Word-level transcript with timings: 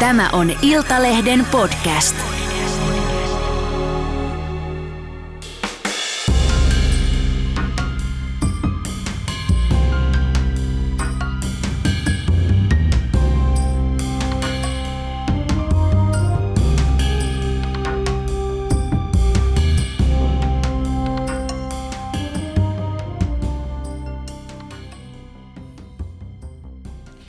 Tämä 0.00 0.30
on 0.32 0.52
Iltalehden 0.62 1.46
podcast. 1.50 2.16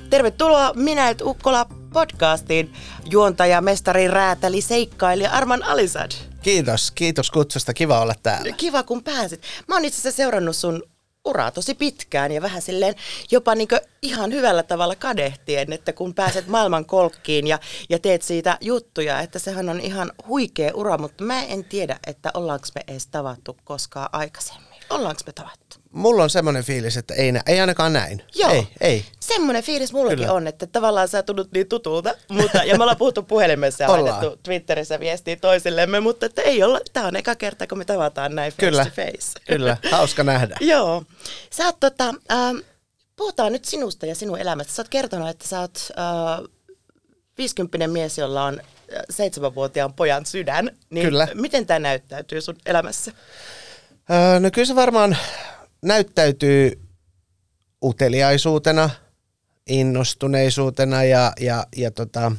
Tervetuloa 0.10 0.74
Minä 0.76 1.10
et 1.10 1.22
Ukkola 1.22 1.77
podcastiin 1.94 2.74
juontaja, 3.10 3.62
mestari, 3.62 4.08
räätäli, 4.08 4.62
seikkailija 4.62 5.32
Arman 5.32 5.64
Alisad. 5.64 6.12
Kiitos, 6.42 6.92
kiitos 6.92 7.32
kutsusta. 7.32 7.74
Kiva 7.74 8.02
olla 8.02 8.16
täällä. 8.24 8.56
Kiva 8.58 8.84
kun 8.84 9.04
pääsit. 9.04 9.42
Mä 9.68 9.76
oon 9.76 9.86
itse 9.86 10.00
asiassa 10.00 10.18
seurannut 10.18 10.56
sun 10.56 10.84
uraa 11.26 11.52
tosi 11.52 11.74
pitkään 11.74 12.32
ja 12.32 12.42
vähän 12.42 12.62
silleen 12.62 12.96
jopa 13.32 13.56
niin 13.56 13.68
ihan 14.02 14.32
hyvällä 14.32 14.64
tavalla 14.64 14.96
kadehtien, 14.96 15.74
että 15.74 15.94
kun 15.94 16.14
pääset 16.14 16.48
maailman 16.48 16.86
kolkkiin 16.86 17.48
ja, 17.48 17.60
ja 17.90 18.00
teet 18.00 18.22
siitä 18.22 18.58
juttuja, 18.62 19.20
että 19.20 19.40
sehän 19.40 19.70
on 19.70 19.80
ihan 19.80 20.12
huikea 20.28 20.72
ura, 20.74 20.98
mutta 20.98 21.24
mä 21.24 21.44
en 21.44 21.64
tiedä, 21.64 22.00
että 22.08 22.32
ollaanko 22.34 22.68
me 22.76 22.82
edes 22.88 23.08
tavattu 23.08 23.58
koskaan 23.64 24.10
aikaisemmin. 24.12 24.68
Ollaanko 24.90 25.22
me 25.26 25.34
tavattu? 25.34 25.67
Mulla 25.92 26.24
on 26.24 26.30
semmoinen 26.30 26.64
fiilis, 26.64 26.98
että 26.98 27.14
ei, 27.14 27.34
ei 27.48 27.60
ainakaan 27.60 27.94
näin. 27.94 28.24
Joo. 28.36 28.52
Ei, 28.52 28.68
ei. 28.82 29.06
Semmoinen 29.20 29.64
fiilis 29.64 29.94
mullakin 29.94 30.20
Kyllä. 30.20 30.34
on, 30.34 30.48
että 30.48 30.68
tavallaan 30.68 31.08
sä 31.08 31.24
tunnut 31.24 31.52
niin 31.52 31.68
tutulta, 31.68 32.16
mutta, 32.30 32.64
ja 32.64 32.78
me 32.78 32.84
ollaan 32.84 32.98
puhuttu 32.98 33.24
puhelimessa 33.24 33.84
ja 33.84 33.92
laitettu 33.92 34.40
Twitterissä 34.44 35.00
viestiä 35.00 35.36
toisillemme, 35.36 36.00
mutta 36.00 36.26
että 36.26 36.42
ei 36.42 36.64
olla, 36.64 36.80
tää 36.94 37.08
on 37.08 37.16
eka 37.16 37.36
kerta, 37.36 37.68
kun 37.68 37.78
me 37.78 37.86
tavataan 37.86 38.36
näin 38.36 38.52
face 38.52 38.66
Kyllä. 38.66 38.86
to 38.86 38.92
face. 38.96 39.40
Kyllä, 39.54 39.78
hauska 39.92 40.24
nähdä. 40.24 40.58
Joo. 40.60 41.04
Sä 41.50 41.66
oot 41.66 41.80
tota, 41.80 42.14
äh, 42.32 42.54
puhutaan 43.16 43.52
nyt 43.52 43.66
sinusta 43.66 44.06
ja 44.06 44.16
sinun 44.16 44.40
elämästä. 44.40 44.74
Sä 44.74 44.82
oot 44.82 44.90
kertonut, 44.90 45.30
että 45.30 45.48
sä 45.48 45.60
oot 45.60 45.90
äh, 46.00 46.50
50 47.38 47.88
mies, 47.88 48.18
jolla 48.18 48.44
on 48.44 48.60
äh, 48.60 49.02
seitsemänvuotiaan 49.10 49.94
pojan 49.94 50.26
sydän. 50.26 50.72
Niin 50.90 51.06
Kyllä. 51.06 51.28
Miten 51.34 51.66
tämä 51.66 51.80
näyttäytyy 51.80 52.42
sun 52.42 52.56
elämässä? 52.66 53.12
Öö, 54.12 54.40
no 54.40 54.52
kyllä 54.52 54.66
se 54.66 54.76
varmaan 54.76 55.18
näyttäytyy 55.82 56.82
uteliaisuutena, 57.84 58.90
innostuneisuutena 59.68 61.04
ja, 61.04 61.34
ja, 61.40 61.68
ja 61.76 61.92
tota, 61.92 62.32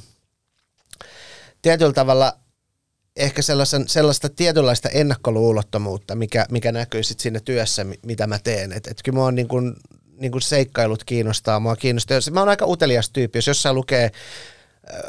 tietyllä 1.62 1.92
tavalla 1.92 2.32
ehkä 3.16 3.42
sellaisen, 3.42 3.88
sellaista 3.88 4.28
tietynlaista 4.28 4.88
ennakkoluulottomuutta, 4.88 6.14
mikä, 6.14 6.46
mikä 6.50 6.72
näkyy 6.72 7.02
sitten 7.02 7.22
siinä 7.22 7.40
työssä, 7.40 7.86
mitä 8.02 8.26
mä 8.26 8.38
teen. 8.38 8.72
Et, 8.72 8.86
et 8.86 9.02
kyllä 9.04 9.16
mua 9.16 9.32
niin 9.32 9.48
kun, 9.48 9.76
niin 10.16 10.32
kun 10.32 10.42
seikkailut 10.42 11.04
kiinnostaa, 11.04 11.60
mua 11.60 11.76
kiinnostaa. 11.76 12.18
Mä 12.30 12.40
oon 12.40 12.48
aika 12.48 12.66
utelias 12.66 13.10
tyyppi, 13.10 13.38
jos 13.38 13.46
jossain 13.46 13.74
lukee 13.74 14.10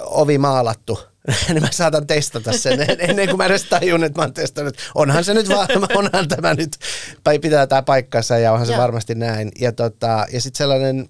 ovi 0.06 0.38
maalattu, 0.38 1.00
niin 1.50 1.62
mä 1.62 1.72
saatan 1.72 2.08
testata 2.08 2.58
sen 2.58 2.80
ennen 3.00 3.28
kuin 3.28 3.38
mä 3.38 3.46
edes 3.46 3.64
tajun, 3.64 4.04
että 4.04 4.20
mä 4.20 4.24
oon 4.24 4.34
testannut. 4.34 4.78
Onhan 4.96 5.24
se 5.24 5.34
nyt 5.34 5.50
vaan, 5.50 5.68
onhan 5.96 6.28
tämä 6.28 6.54
nyt, 6.54 6.78
tai 7.24 7.40
pitää 7.40 7.68
tämä 7.68 7.82
paikkansa 7.82 8.38
ja 8.38 8.52
onhan 8.52 8.68
se 8.68 8.74
ja. 8.74 8.80
varmasti 8.80 9.16
näin. 9.16 9.52
Ja, 9.60 9.72
tota, 9.72 10.26
ja 10.32 10.42
sitten 10.42 10.58
sellainen, 10.58 11.10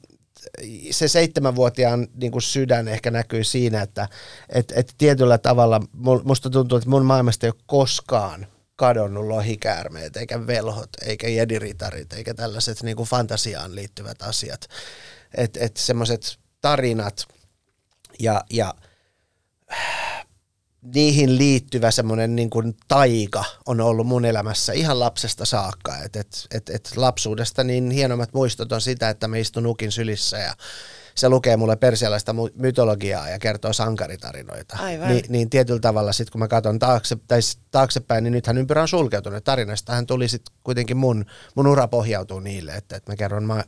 se 0.92 1.08
seitsemänvuotiaan 1.08 2.08
niin 2.16 2.32
kuin 2.32 2.42
sydän 2.42 2.88
ehkä 2.88 3.12
näkyy 3.12 3.44
siinä, 3.44 3.82
että 3.82 4.08
et, 4.50 4.74
et 4.76 4.94
tietyllä 4.98 5.38
tavalla 5.38 5.82
musta 6.24 6.50
tuntuu, 6.50 6.78
että 6.78 6.90
mun 6.90 7.06
maailmasta 7.06 7.46
ei 7.46 7.52
ole 7.56 7.64
koskaan 7.66 8.48
kadonnut 8.76 9.26
lohikäärmeet, 9.26 10.18
eikä 10.18 10.48
velhot, 10.48 10.90
eikä 11.06 11.28
jediritarit, 11.28 12.14
eikä 12.14 12.34
tällaiset 12.34 12.84
niin 12.84 12.98
kuin 12.98 13.09
fantasiaan 13.09 13.75
liittyvät 13.75 14.22
asiat. 14.22 14.68
Että 15.38 15.59
et 15.62 15.78
semmoiset 15.78 16.38
tarinat 16.62 17.28
ja, 18.19 18.44
ja 18.50 18.74
niihin 20.81 21.38
liittyvä 21.38 21.91
semmoinen 21.91 22.35
niin 22.35 22.50
kuin 22.50 22.75
taika 22.88 23.44
on 23.66 23.81
ollut 23.81 24.07
mun 24.07 24.25
elämässä 24.25 24.74
ihan 24.74 25.00
lapsesta 25.00 25.46
saakka. 25.46 25.97
Et, 25.97 26.16
et, 26.16 26.47
et, 26.52 26.69
et 26.69 26.91
lapsuudesta 26.96 27.63
niin 27.63 27.91
hienommat 27.91 28.34
muistot 28.34 28.72
on 28.72 28.81
sitä, 28.81 29.09
että 29.09 29.28
mä 29.28 29.38
istun 29.38 29.63
nukin 29.63 29.91
sylissä 29.91 30.38
ja 30.38 30.53
se 31.19 31.30
lukee 31.30 31.57
mulle 31.57 31.75
persialaista 31.75 32.35
mytologiaa 32.56 33.30
ja 33.30 33.40
kertoo 33.40 33.74
sankaritarinoita. 33.74 34.78
Aivan. 34.80 35.07
Ni, 35.07 35.24
niin 35.30 35.50
tietyllä 35.50 35.80
tavalla 35.80 36.13
sitten 36.13 36.31
kun 36.31 36.40
mä 36.40 36.47
katson 36.47 36.80
taakse, 36.80 37.18
tai 37.28 37.40
taaksepäin, 37.72 38.24
niin 38.24 38.31
nythän 38.31 38.57
ympyrä 38.57 38.81
on 38.81 38.88
sulkeutunut. 38.88 39.44
Tarinasta 39.44 39.94
hän 39.94 40.06
tuli 40.06 40.28
sitten 40.28 40.56
kuitenkin 40.63 40.97
mun, 40.97 41.25
mun 41.56 41.68
ura 41.68 41.88
pohjautuu 41.88 42.40
niille, 42.40 42.72
että, 42.72 42.96
että 42.96 43.12
mä 43.12 43.16
kerron 43.16 43.44
ma- 43.44 43.63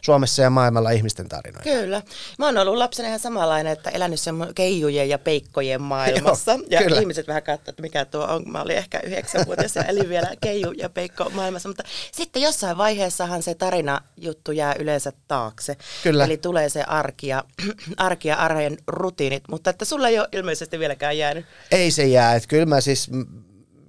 Suomessa 0.00 0.42
ja 0.42 0.50
maailmalla 0.50 0.90
ihmisten 0.90 1.28
tarinoita. 1.28 1.70
Kyllä. 1.70 2.02
Mä 2.38 2.46
oon 2.46 2.58
ollut 2.58 2.76
lapsena 2.76 3.08
ihan 3.08 3.20
samanlainen, 3.20 3.72
että 3.72 3.90
elänyt 3.90 4.20
keijujen 4.54 5.08
ja 5.08 5.18
peikkojen 5.18 5.82
maailmassa. 5.82 6.52
Joo, 6.52 6.62
ja 6.70 6.82
kyllä. 6.82 7.00
ihmiset 7.00 7.28
vähän 7.28 7.42
katsoivat, 7.42 7.68
että 7.68 7.82
mikä 7.82 8.04
tuo 8.04 8.24
on. 8.24 8.42
Mä 8.46 8.62
olin 8.62 8.76
ehkä 8.76 9.00
yhdeksänvuotias 9.00 9.76
ja 9.76 9.82
elin 9.82 10.08
vielä 10.08 10.28
keiju 10.40 10.72
ja 10.72 10.88
peikko 10.88 11.30
maailmassa. 11.30 11.68
Mutta 11.68 11.82
sitten 12.12 12.42
jossain 12.42 12.78
vaiheessahan 12.78 13.42
se 13.42 13.54
tarina 13.54 14.00
juttu 14.16 14.52
jää 14.52 14.74
yleensä 14.78 15.12
taakse. 15.28 15.76
Kyllä. 16.02 16.24
Eli 16.24 16.36
tulee 16.36 16.68
se 16.68 16.83
arki 16.84 17.26
ja, 17.26 17.44
arki 17.96 18.28
ja 18.28 18.36
arjen 18.36 18.76
rutiinit, 18.86 19.42
mutta 19.48 19.70
että 19.70 19.84
sulla 19.84 20.08
ei 20.08 20.18
ole 20.18 20.28
ilmeisesti 20.32 20.78
vieläkään 20.78 21.18
jäänyt. 21.18 21.46
Ei 21.70 21.90
se 21.90 22.06
jää, 22.06 22.34
että 22.34 22.48
kyllä 22.48 22.66
mä 22.66 22.80
siis 22.80 23.10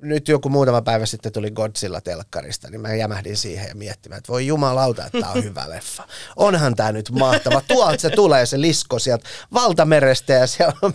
nyt 0.05 0.27
joku 0.27 0.49
muutama 0.49 0.81
päivä 0.81 1.05
sitten 1.05 1.31
tuli 1.31 1.51
Godzilla 1.51 2.01
telkkarista, 2.01 2.69
niin 2.69 2.81
mä 2.81 2.95
jämähdin 2.95 3.37
siihen 3.37 3.67
ja 3.67 3.75
miettimään, 3.75 4.17
että 4.17 4.31
voi 4.31 4.47
jumalauta, 4.47 5.05
että 5.05 5.19
tämä 5.19 5.31
on 5.31 5.43
hyvä 5.43 5.69
leffa. 5.75 6.03
Onhan 6.35 6.75
tämä 6.75 6.91
nyt 6.91 7.11
mahtava. 7.11 7.61
Tuolta 7.67 8.01
se 8.01 8.09
tulee 8.09 8.45
se 8.45 8.61
lisko 8.61 8.99
sieltä 8.99 9.29
valtamerestä 9.53 10.33
ja 10.33 10.47
siellä 10.47 10.73
on 10.81 10.93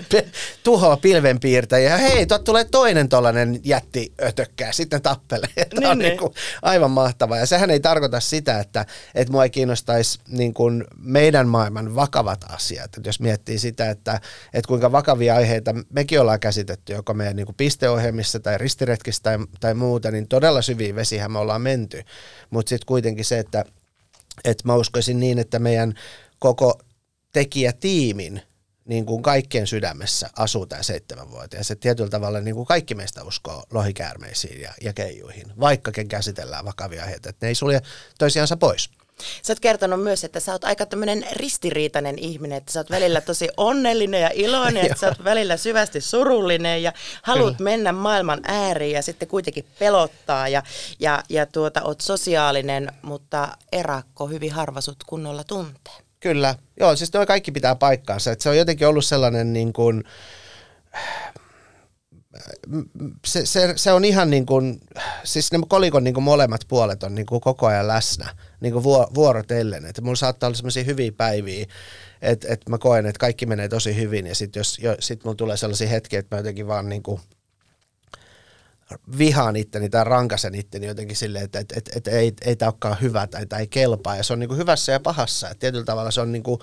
tuhoa 0.62 0.97
pilvenpiirtäjä. 0.97 1.91
Ja 1.91 1.97
hei, 1.97 2.26
tuot 2.26 2.44
tulee 2.44 2.65
toinen 2.65 3.09
tollainen 3.09 3.60
jätti 3.65 4.12
ötökkää, 4.22 4.72
sitten 4.72 5.03
tappelee. 5.03 5.48
Tämä 5.56 5.81
Niin, 5.81 5.87
on 5.91 5.98
niin. 5.98 6.09
niin 6.09 6.19
kuin 6.19 6.32
aivan 6.62 6.91
mahtavaa. 6.91 7.38
Ja 7.38 7.47
sehän 7.47 7.71
ei 7.71 7.81
tarkoita 7.81 8.21
sitä, 8.21 8.59
että, 8.59 8.87
että 9.15 9.32
mua 9.32 9.44
ei 9.44 9.50
kiinnostaisi 9.50 10.19
niin 10.28 10.54
kuin 10.54 10.84
meidän 10.98 11.48
maailman 11.48 11.94
vakavat 11.94 12.44
asiat. 12.48 12.84
Että 12.97 13.09
jos 13.09 13.21
miettii 13.21 13.59
sitä, 13.59 13.91
että, 13.91 14.21
että 14.53 14.69
kuinka 14.69 14.92
vakavia 14.92 15.34
aiheita 15.34 15.75
mekin 15.91 16.21
ollaan 16.21 16.41
käsitetty, 16.41 16.92
joko 16.92 17.15
meidän 17.15 17.37
niin 17.37 17.47
kuin 17.47 17.56
pisteohjelmissa 17.56 18.41
tai 18.41 18.59
ristiretkissä 19.00 19.22
tai, 19.22 19.38
tai 19.61 19.75
muuta, 19.75 20.11
niin 20.11 20.28
todella 20.28 20.62
syviin 20.62 20.94
vesihän 20.94 21.33
me 21.33 21.38
ollaan 21.38 21.62
menty. 21.62 22.03
Mutta 22.50 22.69
sitten 22.69 22.87
kuitenkin 22.87 23.25
se, 23.25 23.38
että, 23.38 23.65
että 24.44 24.62
mä 24.66 24.75
uskoisin 24.75 25.21
niin, 25.21 25.38
että 25.38 25.59
meidän 25.59 25.94
koko 26.38 26.81
tekijätiimin 27.33 28.43
niin 28.84 29.06
kuin 29.06 29.22
kaikkien 29.22 29.66
sydämessä 29.66 30.31
asuu 30.37 30.66
tämä 30.66 30.83
seitsemänvuotias. 30.83 31.71
Että 31.71 31.83
tietyllä 31.83 32.10
tavalla 32.10 32.41
niin 32.41 32.55
kuin 32.55 32.66
kaikki 32.66 32.94
meistä 32.94 33.25
uskoo 33.25 33.65
lohikäärmeisiin 33.71 34.60
ja, 34.60 34.75
ja 34.81 34.93
keijuihin, 34.93 35.53
vaikkakin 35.60 36.09
käsitellään 36.09 36.65
vakavia 36.65 37.03
aiheita. 37.03 37.28
Että 37.28 37.47
ne 37.47 37.49
ei 37.49 37.55
sulje 37.55 37.83
toisiansa 38.19 38.56
pois. 38.56 38.91
Sä 39.42 39.53
oot 39.53 39.60
kertonut 39.60 40.03
myös, 40.03 40.25
että 40.25 40.41
sä 40.41 40.53
oot 40.53 40.64
aika 40.64 40.86
tämmöinen 40.86 41.26
ristiriitainen 41.32 42.19
ihminen, 42.19 42.58
että 42.58 42.72
sä 42.72 42.81
oot 42.81 42.91
välillä 42.91 43.20
tosi 43.20 43.48
onnellinen 43.56 44.22
ja 44.22 44.31
iloinen, 44.34 44.86
että 44.86 44.98
sä 44.98 45.08
oot 45.08 45.25
välillä 45.25 45.56
syvästi 45.56 46.00
surullinen 46.00 46.82
ja 46.82 46.92
haluat 47.22 47.56
Kyllä. 47.56 47.70
mennä 47.70 47.92
maailman 47.92 48.41
ääriin 48.44 48.94
ja 48.94 49.03
sitten 49.03 49.28
kuitenkin 49.28 49.64
pelottaa 49.78 50.48
ja, 50.48 50.62
ja, 51.00 51.22
ja 51.28 51.47
tuota, 51.47 51.82
oot 51.82 52.00
sosiaalinen, 52.00 52.92
mutta 53.03 53.48
erakko 53.72 54.26
hyvin 54.26 54.53
harva 54.53 54.80
sut 54.80 55.04
kunnolla 55.06 55.44
tuntee. 55.44 55.94
Kyllä, 56.20 56.54
joo, 56.80 56.97
siis 56.97 57.12
nuo 57.12 57.26
kaikki 57.26 57.53
pitää 57.53 57.75
paikkaansa. 57.75 58.32
Että 58.32 58.42
se 58.42 58.48
on 58.48 58.56
jotenkin 58.56 58.88
ollut 58.88 59.04
sellainen 59.04 59.53
niin 59.53 59.72
kuin, 59.72 60.04
se, 63.27 63.47
se, 63.47 63.72
se 63.77 63.92
on 63.92 64.04
ihan 64.04 64.31
niin 64.31 64.47
kuin, 64.47 64.81
siis 65.25 65.53
ne 65.53 65.59
kolikon 65.69 66.04
niin 66.04 66.15
kuin 66.15 66.25
molemmat 66.25 66.60
puolet 66.69 67.03
on 67.03 67.15
niin 67.15 67.27
kuin 67.27 67.41
koko 67.41 67.66
ajan 67.66 67.89
läsnä, 67.89 68.34
niin 68.60 68.72
kuin 68.72 68.84
vuo- 68.84 69.10
vuorotellen. 69.15 69.87
Että 69.87 70.03
mulla 70.03 70.16
saattaa 70.16 70.47
olla 70.47 70.57
sellaisia 70.57 70.84
hyviä 70.84 71.13
päiviä, 71.13 71.66
että, 72.22 72.48
että 72.51 72.71
mä 72.71 72.78
koen, 72.78 73.07
että 73.07 73.19
kaikki 73.19 73.47
menee 73.47 73.69
tosi 73.69 73.97
hyvin 73.97 74.27
ja 74.27 74.34
sitten 74.34 74.60
jos, 74.60 74.78
jo, 74.78 74.97
sit 75.01 75.25
mulla 75.25 75.37
tulee 75.37 75.57
sellaisia 75.57 75.89
hetkiä, 75.89 76.19
että 76.19 76.37
mä 76.37 76.41
jotenkin 76.41 76.66
vaan 76.66 76.89
niin 76.89 77.03
kuin 77.03 77.21
vihaan 79.19 79.57
itteni 79.57 79.89
tai 79.89 80.04
rankasen 80.04 80.54
itteni 80.54 80.86
jotenkin 80.86 81.16
silleen, 81.16 81.45
että, 81.45 81.59
että, 81.59 81.75
että, 81.78 81.91
että 81.97 82.10
ei, 82.10 82.33
ei 82.45 82.57
tämä 82.57 82.69
olekaan 82.69 83.01
hyvä 83.01 83.27
tai 83.27 83.47
tämä 83.47 83.60
ei 83.60 83.66
kelpaa. 83.66 84.16
Ja 84.16 84.22
se 84.22 84.33
on 84.33 84.39
niin 84.39 84.48
kuin 84.48 84.59
hyvässä 84.59 84.93
ja 84.93 85.01
pahassa. 85.01 85.51
Että 85.51 85.60
tietyllä 85.60 85.84
tavalla 85.84 86.10
se 86.10 86.21
on 86.21 86.33
niin 86.33 86.43
kuin, 86.43 86.60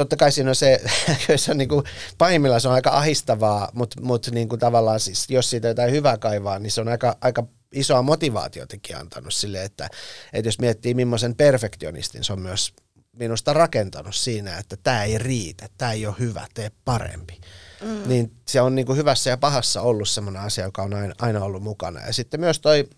totta 0.00 0.16
kai 0.16 0.32
siinä 0.32 0.50
on 0.50 0.56
se, 0.56 0.80
se 1.36 1.50
on 1.50 1.58
niin 1.58 1.68
kuin, 1.68 1.84
pahimmillaan 2.18 2.60
se 2.60 2.68
on 2.68 2.74
aika 2.74 2.90
ahistavaa, 2.90 3.68
mutta, 3.72 4.00
mutta 4.00 4.30
niin 4.30 4.48
kuin 4.48 4.58
tavallaan 4.58 5.00
siis, 5.00 5.30
jos 5.30 5.50
siitä 5.50 5.68
jotain 5.68 5.92
hyvää 5.92 6.18
kaivaa, 6.18 6.58
niin 6.58 6.70
se 6.70 6.80
on 6.80 6.88
aika, 6.88 7.16
aika 7.20 7.46
isoa 7.72 8.02
motivaatiotakin 8.02 8.96
antanut 8.96 9.34
sille, 9.34 9.64
että, 9.64 9.88
että 10.32 10.48
jos 10.48 10.58
miettii 10.58 10.94
millaisen 10.94 11.34
perfektionistin 11.34 12.24
se 12.24 12.32
on 12.32 12.40
myös 12.40 12.72
minusta 13.12 13.52
rakentanut 13.52 14.14
siinä, 14.14 14.58
että 14.58 14.76
tämä 14.76 15.04
ei 15.04 15.18
riitä, 15.18 15.68
tämä 15.78 15.92
ei 15.92 16.06
ole 16.06 16.14
hyvä, 16.18 16.46
tee 16.54 16.70
parempi. 16.84 17.40
Mm. 17.80 18.08
Niin 18.08 18.32
se 18.48 18.60
on 18.60 18.74
niin 18.74 18.86
kuin 18.86 18.98
hyvässä 18.98 19.30
ja 19.30 19.36
pahassa 19.36 19.82
ollut 19.82 20.08
semmoinen 20.08 20.42
asia, 20.42 20.64
joka 20.64 20.82
on 20.82 20.94
aina, 20.94 21.14
aina 21.18 21.44
ollut 21.44 21.62
mukana. 21.62 22.00
Ja 22.06 22.12
sitten 22.12 22.40
myös 22.40 22.60
toi 22.60 22.88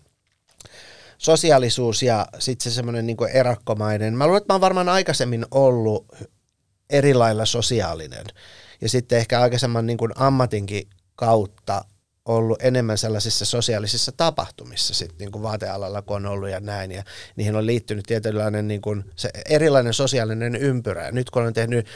sosiaalisuus 1.17 2.03
ja 2.03 2.27
sitten 2.39 2.71
se 2.71 2.75
semmoinen 2.75 3.05
niin 3.05 3.17
erakkomainen. 3.33 4.13
Mä 4.13 4.25
luulen, 4.25 4.37
että 4.41 4.53
mä 4.53 4.55
oon 4.55 4.61
varmaan 4.61 4.89
aikaisemmin 4.89 5.45
ollut 5.51 6.05
eri 6.89 7.13
lailla 7.13 7.45
sosiaalinen. 7.45 8.25
Ja 8.81 8.89
sitten 8.89 9.17
ehkä 9.17 9.41
aikaisemman 9.41 9.85
niin 9.85 9.97
kuin 9.97 10.11
ammatinkin 10.15 10.89
kautta 11.15 11.85
ollut 12.25 12.61
enemmän 12.61 12.97
sellaisissa 12.97 13.45
sosiaalisissa 13.45 14.11
tapahtumissa 14.11 14.93
sitten 14.93 15.17
niin 15.17 15.31
kuin 15.31 15.43
vaatealalla, 15.43 16.01
kun 16.01 16.15
on 16.15 16.25
ollut 16.25 16.49
ja 16.49 16.59
näin. 16.59 16.91
Ja 16.91 17.03
niihin 17.35 17.55
on 17.55 17.65
liittynyt 17.65 18.05
tietynlainen 18.05 18.67
niin 18.67 18.81
kuin, 18.81 19.03
se 19.15 19.29
erilainen 19.49 19.93
sosiaalinen 19.93 20.55
ympyrä. 20.55 21.05
Ja 21.05 21.11
nyt 21.11 21.29
kun 21.29 21.41
olen 21.41 21.53
tehnyt 21.53 21.87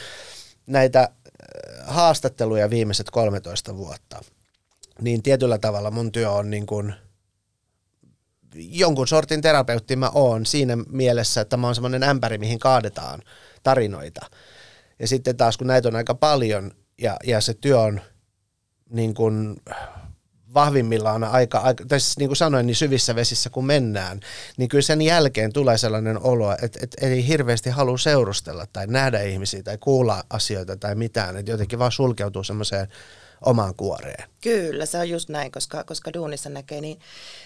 näitä 0.66 1.02
äh, 1.02 1.88
haastatteluja 1.88 2.70
viimeiset 2.70 3.10
13 3.10 3.78
vuotta, 3.78 4.24
niin 5.02 5.24
tietyllä 5.24 5.58
tavalla 5.58 5.92
mun 5.92 6.12
työ 6.12 6.32
on 6.32 6.50
niin 6.50 6.66
kuin 6.66 6.94
jonkun 8.56 9.08
sortin 9.08 9.42
terapeutti 9.42 9.96
mä 9.96 10.10
oon 10.14 10.46
siinä 10.46 10.78
mielessä, 10.90 11.42
että 11.42 11.58
mä 11.58 11.68
oon 11.68 11.76
semmoinen 11.76 12.04
ämpäri, 12.04 12.38
mihin 12.38 12.60
kaadetaan 12.60 13.22
tarinoita. 13.64 14.26
Ja 15.00 15.08
sitten 15.08 15.38
taas 15.38 15.58
kun 15.58 15.68
näitä 15.68 15.88
on 15.88 15.96
aika 15.96 16.16
paljon 16.16 16.72
ja, 17.02 17.18
ja 17.24 17.42
se 17.42 17.54
työ 17.54 17.80
on 17.80 18.02
niin 18.90 19.14
kuin 19.14 19.56
vahvimmillaan 20.54 21.24
aika, 21.24 21.60
aika 21.60 21.86
tai 21.86 22.00
siis 22.00 22.18
niin 22.18 22.30
kuin 22.30 22.38
sanoin, 22.38 22.68
niin 22.68 22.76
syvissä 22.76 23.16
vesissä 23.16 23.50
kun 23.50 23.66
mennään, 23.66 24.20
niin 24.58 24.70
kyllä 24.70 24.82
sen 24.82 25.02
jälkeen 25.02 25.54
tulee 25.54 25.78
sellainen 25.78 26.20
olo, 26.22 26.52
että, 26.62 26.80
että 26.82 27.06
ei 27.06 27.28
hirveästi 27.28 27.70
halua 27.70 27.98
seurustella 27.98 28.66
tai 28.74 28.88
nähdä 28.88 29.22
ihmisiä 29.22 29.64
tai 29.64 29.78
kuulla 29.78 30.24
asioita 30.30 30.78
tai 30.78 30.96
mitään, 30.96 31.38
että 31.38 31.52
jotenkin 31.52 31.80
vaan 31.80 31.92
sulkeutuu 31.92 32.44
semmoiseen 32.44 32.88
omaan 33.46 33.76
kuoreen. 33.76 34.30
Kyllä, 34.42 34.86
se 34.86 34.98
on 34.98 35.10
just 35.10 35.30
näin, 35.30 35.52
koska, 35.52 35.84
koska 35.84 36.14
duunissa 36.14 36.50
näkee 36.50 36.82
niin 36.82 37.00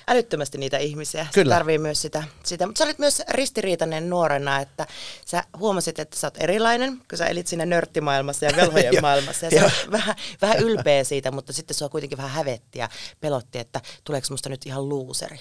älyttömästi 0.08 0.58
niitä 0.58 0.78
ihmisiä. 0.78 1.28
Kyllä. 1.34 1.54
Se 1.54 1.58
tarvii 1.58 1.78
myös 1.78 2.02
sitä, 2.02 2.24
sitä. 2.44 2.68
Mutta 2.68 2.78
sä 2.78 2.84
olit 2.84 3.00
myös 3.00 3.22
ristiriitainen 3.30 4.10
nuorena, 4.10 4.60
että 4.60 4.88
sä 5.26 5.44
huomasit, 5.58 6.00
että 6.00 6.20
sä 6.20 6.28
oot 6.28 6.38
erilainen, 6.38 7.02
kun 7.10 7.18
sä 7.18 7.26
elit 7.26 7.48
siinä 7.48 7.66
nörttimaailmassa 7.66 8.46
ja 8.46 8.52
velhojen 8.56 9.02
maailmassa. 9.02 9.46
Ja 9.46 9.52
sä 9.52 9.72
vähän, 9.92 10.16
vähän 10.42 10.60
ylpeä 10.60 11.04
siitä, 11.04 11.32
mutta 11.32 11.54
sitten 11.54 11.76
sua 11.76 11.90
kuitenkin 11.90 12.18
vähän 12.18 12.32
hävetti 12.32 12.80
ja 12.80 12.90
pelotti, 13.22 13.60
että 13.60 13.82
tuleeko 14.04 14.28
musta 14.32 14.50
nyt 14.50 14.66
ihan 14.66 14.90
luuseri. 14.90 15.40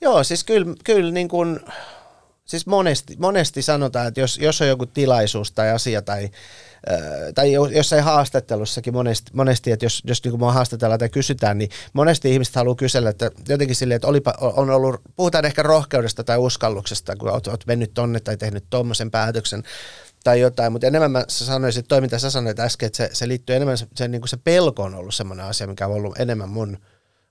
Joo, 0.00 0.24
siis 0.24 0.44
kyllä, 0.44 0.74
kyllä 0.84 1.10
niin 1.10 1.28
kuin, 1.28 1.60
siis 2.52 2.66
monesti, 2.66 3.16
monesti 3.18 3.62
sanotaan, 3.62 4.08
että 4.08 4.20
jos, 4.20 4.38
jos 4.38 4.60
on 4.60 4.68
joku 4.68 4.86
tilaisuus 4.86 5.52
tai 5.52 5.70
asia 5.70 6.02
tai 6.02 6.30
tai 7.34 7.52
jossain 7.52 8.04
haastattelussakin 8.04 8.92
monesti, 8.94 9.30
monesti 9.34 9.70
että 9.70 9.84
jos, 9.84 10.02
jos 10.04 10.24
niin 10.24 10.38
mua 10.38 10.52
haastatellaan 10.52 10.98
tai 10.98 11.08
kysytään, 11.08 11.58
niin 11.58 11.70
monesti 11.92 12.32
ihmiset 12.32 12.54
haluaa 12.54 12.74
kysellä, 12.74 13.10
että 13.10 13.30
jotenkin 13.48 13.76
silleen, 13.76 13.96
että 13.96 14.08
olipa, 14.08 14.34
on 14.40 14.70
ollut, 14.70 15.00
puhutaan 15.16 15.44
ehkä 15.44 15.62
rohkeudesta 15.62 16.24
tai 16.24 16.38
uskalluksesta, 16.38 17.16
kun 17.16 17.30
olet, 17.30 17.46
olet 17.46 17.66
mennyt 17.66 17.94
tonne 17.94 18.20
tai 18.20 18.36
tehnyt 18.36 18.64
tuommoisen 18.70 19.10
päätöksen 19.10 19.62
tai 20.24 20.40
jotain, 20.40 20.72
mutta 20.72 20.86
enemmän 20.86 21.10
mä 21.10 21.24
sanoisin, 21.28 21.80
että 21.80 21.88
toi 21.88 22.00
mitä 22.00 22.18
sä 22.18 22.30
sanoit 22.30 22.60
äsken, 22.60 22.86
että 22.86 22.96
se, 22.96 23.10
se 23.12 23.28
liittyy 23.28 23.56
enemmän, 23.56 23.78
se, 23.78 23.86
se, 23.94 24.08
niin 24.08 24.20
kuin 24.20 24.28
se 24.28 24.36
pelko 24.44 24.82
on 24.82 24.94
ollut 24.94 25.14
semmoinen 25.14 25.46
asia, 25.46 25.66
mikä 25.66 25.86
on 25.86 25.92
ollut 25.92 26.20
enemmän 26.20 26.48
mun, 26.48 26.78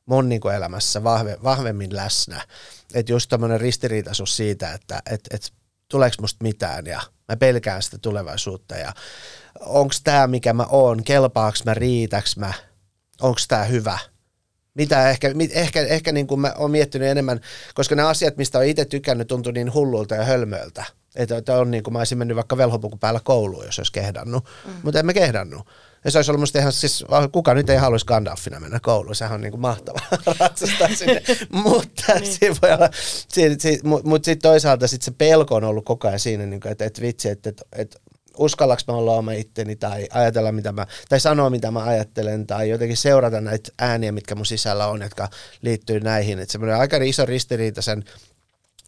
mun 0.05 0.29
niin 0.29 0.41
kuin 0.41 0.55
elämässä 0.55 1.03
vahve, 1.03 1.37
vahvemmin 1.43 1.95
läsnä. 1.95 2.41
Että 2.93 3.11
just 3.11 3.29
tämmöinen 3.29 3.61
ristiriitaisuus 3.61 4.37
siitä, 4.37 4.73
että 4.73 5.01
et, 5.11 5.21
et, 5.31 5.53
tuleeko 5.87 6.15
musta 6.21 6.43
mitään 6.43 6.85
ja 6.85 7.01
mä 7.27 7.37
pelkään 7.37 7.81
sitä 7.81 7.97
tulevaisuutta 7.97 8.75
ja 8.75 8.93
onko 9.59 9.93
tämä 10.03 10.27
mikä 10.27 10.53
mä 10.53 10.65
oon, 10.69 11.03
kelpaaks 11.03 11.63
mä, 11.63 11.73
riitäks 11.73 12.37
mä, 12.37 12.53
onko 13.21 13.39
tämä 13.47 13.63
hyvä. 13.63 13.99
Mitä 14.73 15.09
ehkä, 15.09 15.33
ehkä, 15.51 15.81
ehkä 15.81 16.11
niin 16.11 16.27
kuin 16.27 16.39
mä 16.39 16.53
oon 16.57 16.71
miettinyt 16.71 17.07
enemmän, 17.07 17.39
koska 17.73 17.95
ne 17.95 18.01
asiat, 18.01 18.37
mistä 18.37 18.57
on 18.57 18.65
itse 18.65 18.85
tykännyt, 18.85 19.27
tuntuu 19.27 19.51
niin 19.51 19.73
hullulta 19.73 20.15
ja 20.15 20.23
hölmöiltä. 20.23 20.85
Että 21.15 21.57
on 21.57 21.71
niin 21.71 21.83
kuin 21.83 21.93
mä 21.93 21.99
olisin 21.99 22.17
mennyt 22.17 22.35
vaikka 22.35 22.57
velhopuku 22.57 22.97
päällä 22.97 23.19
kouluun, 23.23 23.65
jos 23.65 23.79
olisi 23.79 23.91
kehdannut, 23.91 24.45
mm. 24.65 24.73
mutta 24.83 24.99
en 24.99 25.05
mä 25.05 25.13
kehdannut. 25.13 25.67
Ja 26.05 26.11
se 26.11 26.17
olisi 26.17 26.31
ollut 26.31 26.39
musta 26.39 26.59
ihan, 26.59 26.71
siis 26.71 27.05
kuka 27.31 27.53
nyt 27.53 27.69
ei 27.69 27.77
haluaisi 27.77 28.05
Gandalfina 28.05 28.59
mennä 28.59 28.79
kouluun, 28.79 29.15
sehän 29.15 29.35
on 29.35 29.41
niin 29.41 29.51
kuin 29.51 29.61
mahtava 29.61 29.99
ratsastaa 30.39 30.87
sinne. 30.95 31.21
mutta 31.63 32.13
niin. 32.13 32.33
siinä 32.33 32.55
voi 32.61 32.71
olla, 32.71 32.89
siinä, 33.27 33.55
siinä, 33.59 33.81
mutta 33.83 34.25
sitten 34.25 34.49
toisaalta 34.49 34.87
sit 34.87 35.01
se 35.01 35.11
pelko 35.11 35.55
on 35.55 35.63
ollut 35.63 35.85
koko 35.85 36.07
ajan 36.07 36.19
siinä, 36.19 36.45
niin 36.45 36.61
kuin, 36.61 36.71
että, 36.71 36.85
että 36.85 37.01
vitsi, 37.01 37.29
että, 37.29 37.49
että, 37.49 37.63
että 37.75 37.99
uskallaks 38.37 38.83
mä 38.87 38.93
olla 38.93 39.17
oma 39.17 39.31
itteni 39.31 39.75
tai 39.75 40.07
ajatella 40.13 40.51
mitä 40.51 40.71
mä, 40.71 40.87
tai 41.09 41.19
sanoa 41.19 41.49
mitä 41.49 41.71
mä 41.71 41.83
ajattelen 41.83 42.47
tai 42.47 42.69
jotenkin 42.69 42.97
seurata 42.97 43.41
näitä 43.41 43.71
ääniä, 43.79 44.11
mitkä 44.11 44.35
mun 44.35 44.45
sisällä 44.45 44.87
on, 44.87 45.01
jotka 45.01 45.27
liittyy 45.61 45.99
näihin. 45.99 46.39
Että 46.39 46.51
semmoinen 46.51 46.77
aika 46.77 46.97
iso 46.97 47.25
ristiriita 47.25 47.81
sen 47.81 48.03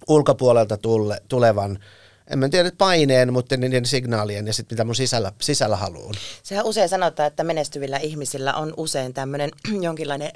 ulkopuolelta 0.07 0.77
tulle, 0.77 1.21
tulevan 1.27 1.79
en 2.27 2.39
mä 2.39 2.49
tiedä 2.49 2.71
paineen, 2.77 3.33
mutta 3.33 3.57
niiden 3.57 3.85
signaalien 3.85 4.47
ja 4.47 4.53
sitten 4.53 4.75
mitä 4.75 4.83
mun 4.83 4.95
sisällä, 4.95 5.31
sisällä 5.41 5.75
haluan. 5.75 6.13
Sehän 6.43 6.65
usein 6.65 6.89
sanotaan, 6.89 7.27
että 7.27 7.43
menestyvillä 7.43 7.97
ihmisillä 7.97 8.53
on 8.53 8.73
usein 8.77 9.13
tämmöinen 9.13 9.51
jonkinlainen 9.81 10.31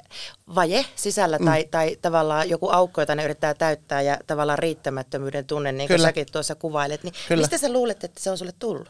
vaje 0.54 0.84
sisällä 0.94 1.38
mm. 1.38 1.44
tai, 1.44 1.64
tai 1.70 1.96
tavallaan 2.02 2.50
joku 2.50 2.68
aukko, 2.68 3.00
jota 3.00 3.14
ne 3.14 3.24
yrittää 3.24 3.54
täyttää 3.54 4.02
ja 4.02 4.18
tavallaan 4.26 4.58
riittämättömyyden 4.58 5.44
tunne, 5.44 5.72
niin 5.72 5.88
kuin 5.88 6.00
säkin 6.00 6.26
tuossa 6.32 6.54
kuvailet. 6.54 7.02
Niin 7.02 7.14
Kyllä. 7.28 7.40
mistä 7.40 7.58
sä 7.58 7.72
luulet, 7.72 8.04
että 8.04 8.20
se 8.22 8.30
on 8.30 8.38
sulle 8.38 8.52
tullut? 8.58 8.88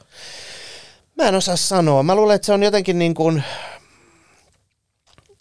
Mä 1.14 1.28
en 1.28 1.34
osaa 1.34 1.56
sanoa. 1.56 2.02
Mä 2.02 2.14
luulen, 2.14 2.34
että 2.34 2.46
se 2.46 2.52
on 2.52 2.62
jotenkin 2.62 2.98
niin 2.98 3.14
kuin, 3.14 3.42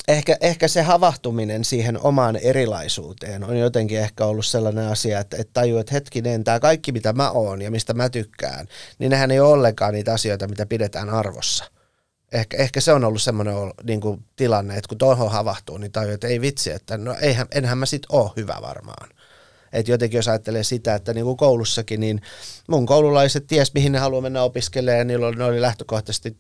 ehkä, 0.08 0.38
ehkä 0.42 0.68
se 0.68 0.82
havahtuminen 0.82 1.64
siihen 1.64 2.00
omaan 2.02 2.36
erilaisuuteen 2.36 3.44
on 3.44 3.58
jotenkin 3.58 4.00
ehkä 4.00 4.26
ollut 4.26 4.46
sellainen 4.46 4.88
asia, 4.88 5.20
että, 5.20 5.38
että 5.38 5.54
tajuu, 5.54 5.80
että 5.80 5.94
hetkinen, 5.94 6.44
tämä 6.44 6.60
kaikki 6.60 6.92
mitä 6.92 7.14
mä 7.14 7.32
oon 7.32 7.62
ja 7.62 7.72
mistä 7.72 7.94
mä 7.94 8.10
tykkään, 8.10 8.68
niin 9.00 9.10
nehän 9.10 9.32
ei 9.32 9.40
ole 9.40 9.54
ollenkaan 9.54 9.94
niitä 9.94 10.14
asioita, 10.14 10.48
mitä 10.48 10.66
pidetään 10.66 11.10
arvossa. 11.10 11.66
Ehkä, 12.32 12.58
ehkä 12.58 12.82
se 12.82 12.94
on 12.94 13.04
ollut 13.04 13.22
semmoinen 13.22 13.56
niin 13.84 14.02
kuin, 14.02 14.26
tilanne, 14.36 14.78
että 14.78 14.90
kun 14.90 14.98
tuohon 14.98 15.32
havahtuu, 15.32 15.78
niin 15.78 15.92
tajuu, 15.92 16.14
että 16.14 16.28
ei 16.28 16.42
vitsi, 16.42 16.72
että 16.72 16.98
no 16.98 17.16
eihän, 17.22 17.48
enhän 17.56 17.78
mä 17.78 17.86
sit 17.86 18.04
ole 18.10 18.32
hyvä 18.36 18.58
varmaan. 18.62 19.10
Että 19.74 19.92
jotenkin 19.92 20.18
jos 20.18 20.28
ajattelee 20.28 20.64
sitä, 20.64 20.96
että 20.96 21.14
niin 21.14 21.26
kuin 21.26 21.38
koulussakin, 21.38 22.00
niin 22.00 22.22
mun 22.70 22.86
koululaiset 22.86 23.48
ties, 23.48 23.74
mihin 23.74 23.92
ne 23.92 24.00
haluaa 24.00 24.22
mennä 24.22 24.44
opiskelemaan, 24.44 24.98
ja 24.98 25.04
niillä 25.04 25.28
oli, 25.28 25.36
ne 25.36 25.44
oli 25.44 25.62
lähtökohtaisesti 25.62 26.38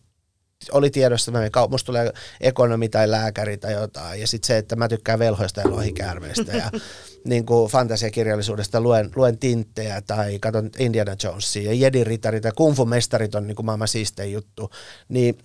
oli 0.71 0.89
tiedossa, 0.89 1.31
että 1.45 1.67
musta 1.69 1.85
tulee 1.85 2.13
ekonomi 2.41 2.89
tai 2.89 3.11
lääkäri 3.11 3.57
tai 3.57 3.73
jotain. 3.73 4.21
Ja 4.21 4.27
sitten 4.27 4.47
se, 4.47 4.57
että 4.57 4.75
mä 4.75 4.87
tykkään 4.87 5.19
velhoista 5.19 5.61
ja 5.61 5.71
lohikäärmeistä 5.71 6.57
ja 6.57 6.71
niin 7.25 7.45
kuin 7.45 7.71
fantasiakirjallisuudesta 7.71 8.81
luen, 8.81 9.11
luen 9.15 9.37
tinttejä 9.37 10.01
tai 10.01 10.39
katson 10.39 10.69
Indiana 10.79 11.15
Jonesia 11.23 11.73
ja 11.73 11.89
Jedi-ritarit 11.89 12.43
ja 12.43 12.51
Kung 12.51 12.75
Fu-mestarit 12.75 13.35
on 13.35 13.47
niin 13.47 13.55
kuin 13.55 13.65
maailman 13.65 13.87
siistein 13.87 14.33
juttu. 14.33 14.71
Niin 15.09 15.37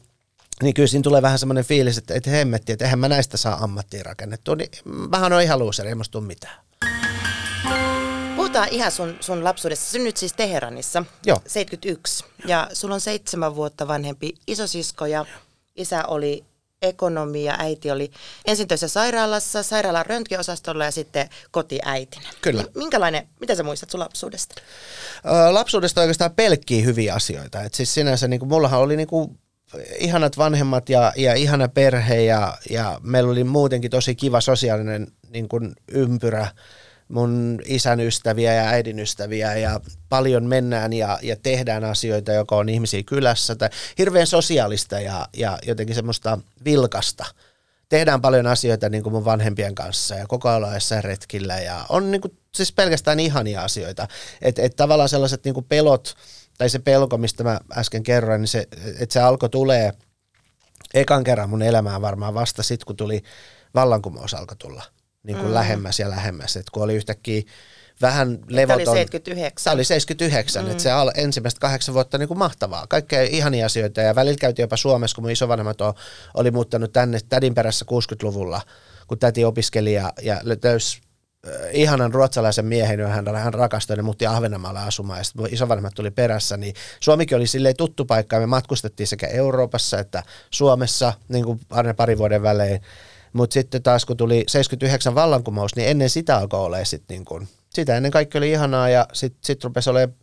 niin 0.63 0.75
kyllä 0.75 0.87
siinä 0.87 1.03
tulee 1.03 1.23
vähän 1.23 1.39
semmoinen 1.39 1.65
fiilis, 1.65 1.99
että, 1.99 2.15
että 2.15 2.31
hemmetti, 2.31 2.73
että 2.73 2.85
eihän 2.85 2.99
mä 2.99 3.09
näistä 3.09 3.37
saa 3.37 3.65
ammattia 3.65 4.03
rakennettua, 4.03 4.57
niin 4.57 4.69
vähän 5.11 5.33
on 5.33 5.43
ihan 5.43 5.59
luuseri, 5.59 5.89
ei 5.89 5.95
musta 5.95 6.13
tule 6.13 6.27
mitään. 6.27 6.55
Puhutaan 8.53 8.75
ihan 8.75 8.93
sun, 8.93 9.17
sun 9.21 9.45
lapsuudessa. 9.45 9.91
Synnyt 9.91 10.17
siis 10.17 10.33
Teheranissa, 10.33 11.05
Joo. 11.27 11.39
71. 11.47 12.25
Ja 12.47 12.69
sulla 12.73 12.95
on 12.95 13.01
seitsemän 13.01 13.57
vuotta 13.57 13.89
vanhempi 13.89 14.35
isosisko 14.47 15.07
ja 15.07 15.27
isä 15.77 16.05
oli 16.07 16.45
ekonomi 16.83 17.45
ja 17.45 17.57
äiti 17.59 17.91
oli 17.91 18.11
ensin 18.47 18.69
töissä 18.69 18.89
sairaalassa, 18.89 19.63
sairaalan 19.63 20.07
röntgeosastolla 20.07 20.85
ja 20.85 20.91
sitten 20.91 21.29
kotiäitinä. 21.51 22.29
Kyllä. 22.41 22.65
Minkälainen, 22.75 23.29
mitä 23.41 23.55
sä 23.55 23.63
muistat 23.63 23.91
sun 23.91 24.01
lapsuudesta? 24.01 24.55
Ö, 25.27 25.55
lapsuudesta 25.55 26.01
oikeastaan 26.01 26.35
pelkkii 26.35 26.85
hyviä 26.85 27.15
asioita. 27.15 27.63
Et 27.63 27.75
siis 27.75 27.95
sinänsä 27.95 28.29
niin 28.29 28.41
kuin, 28.41 28.49
mullahan 28.49 28.81
oli 28.81 28.97
niin 28.97 29.09
kuin, 29.09 29.39
ihanat 29.99 30.39
vanhemmat 30.39 30.89
ja, 30.89 31.13
ja 31.17 31.35
ihana 31.35 31.69
perhe 31.69 32.23
ja, 32.23 32.59
ja 32.71 33.01
meillä 33.03 33.31
oli 33.31 33.45
muutenkin 33.45 33.91
tosi 33.91 34.15
kiva 34.15 34.41
sosiaalinen 34.41 35.07
niin 35.31 35.49
kuin, 35.49 35.73
ympyrä 35.93 36.49
mun 37.13 37.61
isän 37.65 38.01
ystäviä 38.01 38.55
ja 38.55 38.69
äidin 38.69 38.99
ystäviä 38.99 39.57
ja 39.57 39.81
paljon 40.09 40.45
mennään 40.45 40.93
ja, 40.93 41.19
ja 41.23 41.37
tehdään 41.43 41.85
asioita, 41.85 42.33
joka 42.33 42.57
on 42.57 42.69
ihmisiä 42.69 43.03
kylässä 43.03 43.55
tai 43.55 43.69
hirveän 43.99 44.27
sosiaalista 44.27 45.01
ja, 45.01 45.29
ja 45.37 45.59
jotenkin 45.67 45.95
semmoista 45.95 46.39
vilkasta. 46.65 47.25
Tehdään 47.89 48.21
paljon 48.21 48.47
asioita 48.47 48.89
niin 48.89 49.03
kuin 49.03 49.13
mun 49.13 49.25
vanhempien 49.25 49.75
kanssa 49.75 50.15
ja 50.15 50.27
koko 50.27 50.49
ajan 50.49 50.65
retkillä 51.01 51.61
ja 51.61 51.87
on 51.89 52.11
niin 52.11 52.21
kuin, 52.21 52.39
siis 52.55 52.73
pelkästään 52.73 53.21
ihania 53.21 53.63
asioita. 53.63 54.09
Että 54.43 54.63
et 54.63 54.77
tavallaan 54.77 55.09
sellaiset 55.09 55.45
niin 55.45 55.55
kuin 55.55 55.67
pelot 55.69 56.15
tai 56.59 56.69
se 56.69 56.79
pelko, 56.79 57.19
mistä 57.19 57.45
mä 57.45 57.61
äsken 57.77 58.03
kerroin, 58.03 58.41
niin 58.41 58.49
se, 58.49 58.69
että 58.99 59.13
se 59.13 59.21
alkoi 59.21 59.49
tulee 59.49 59.93
ekan 60.95 61.25
kerran 61.25 61.51
mun 61.51 61.63
elämään 61.63 62.03
varmaan 62.03 62.35
vasta 62.35 62.63
sitten, 62.63 62.87
kun 62.87 62.97
tuli 62.97 63.23
vallankumous 63.75 64.35
alkoi 64.35 64.57
tulla 64.57 64.83
niin 65.23 65.37
kuin 65.37 65.49
mm. 65.49 65.55
lähemmäs 65.55 66.01
ja 66.01 66.11
lähemmäs. 66.11 66.57
Et 66.57 66.71
kun 66.71 66.83
oli 66.83 66.95
yhtäkkiä 66.95 67.43
vähän 68.03 68.39
Tämä 68.39 68.47
levoton. 68.49 68.89
oli 68.89 68.99
79. 68.99 69.65
Tämä 69.65 69.75
oli 69.75 69.85
79, 69.85 70.65
mm. 70.65 70.71
että 70.71 70.83
se 70.83 70.91
al- 70.91 71.13
ensimmäistä 71.15 71.61
kahdeksan 71.61 71.95
vuotta 71.95 72.19
niin 72.19 72.29
kuin 72.29 72.39
mahtavaa. 72.39 72.87
Kaikkea 72.87 73.23
ihania 73.23 73.67
asioita 73.67 74.01
ja 74.01 74.15
välillä 74.15 74.37
käytiin 74.41 74.65
jopa 74.65 74.77
Suomessa, 74.77 75.15
kun 75.15 75.25
mun 75.25 75.31
isovanhemmat 75.31 75.81
o- 75.81 75.95
oli 76.35 76.51
muuttanut 76.51 76.93
tänne 76.93 77.19
tädin 77.29 77.55
perässä 77.55 77.85
60-luvulla, 77.91 78.61
kun 79.07 79.19
täti 79.19 79.45
opiskeli 79.45 79.93
ja, 79.93 80.13
ja 80.23 80.41
löysi 80.65 81.01
äh, 81.47 81.53
ihanan 81.73 82.15
ruotsalaisen 82.15 82.67
miehen, 82.67 83.01
johon 83.01 83.15
hän, 83.15 83.37
hän 83.37 83.55
rakastui 83.55 83.97
ja 83.97 84.03
muutti 84.03 84.27
Ahvenanmaalle 84.27 84.81
asumaan 84.81 85.19
ja 85.19 85.25
sitten 85.25 85.55
isovanhemmat 85.55 85.95
tuli 85.95 86.11
perässä, 86.11 86.57
niin 86.57 86.75
Suomikin 87.01 87.37
oli 87.37 87.47
silleen 87.47 87.77
tuttu 87.77 88.05
paikka 88.05 88.37
ja 88.37 88.41
me 88.41 88.47
matkustettiin 88.47 89.07
sekä 89.07 89.27
Euroopassa 89.27 89.99
että 89.99 90.23
Suomessa 90.51 91.13
niin 91.29 91.45
kuin 91.45 91.61
aina 91.71 91.95
pari 91.95 92.19
vuoden 92.19 92.43
välein. 92.43 92.81
Mutta 93.33 93.55
sitten 93.55 93.83
taas 93.83 94.05
kun 94.05 94.17
tuli 94.17 94.45
79 94.49 95.15
vallankumous, 95.15 95.77
niin 95.77 95.89
ennen 95.89 96.11
sitä 96.11 96.37
alkoi 96.37 96.61
olemaan 96.61 96.87
sitten 96.87 97.15
niin 97.15 97.25
kuin, 97.25 97.49
sitä 97.71 97.97
ennen 97.97 98.13
kaikki 98.13 98.39
oli 98.39 98.51
ihanaa 98.51 98.89
ja 98.89 99.07
sitten 99.13 99.39
sit 99.45 99.65
rupesi 99.65 99.91
olemaan 99.91 100.17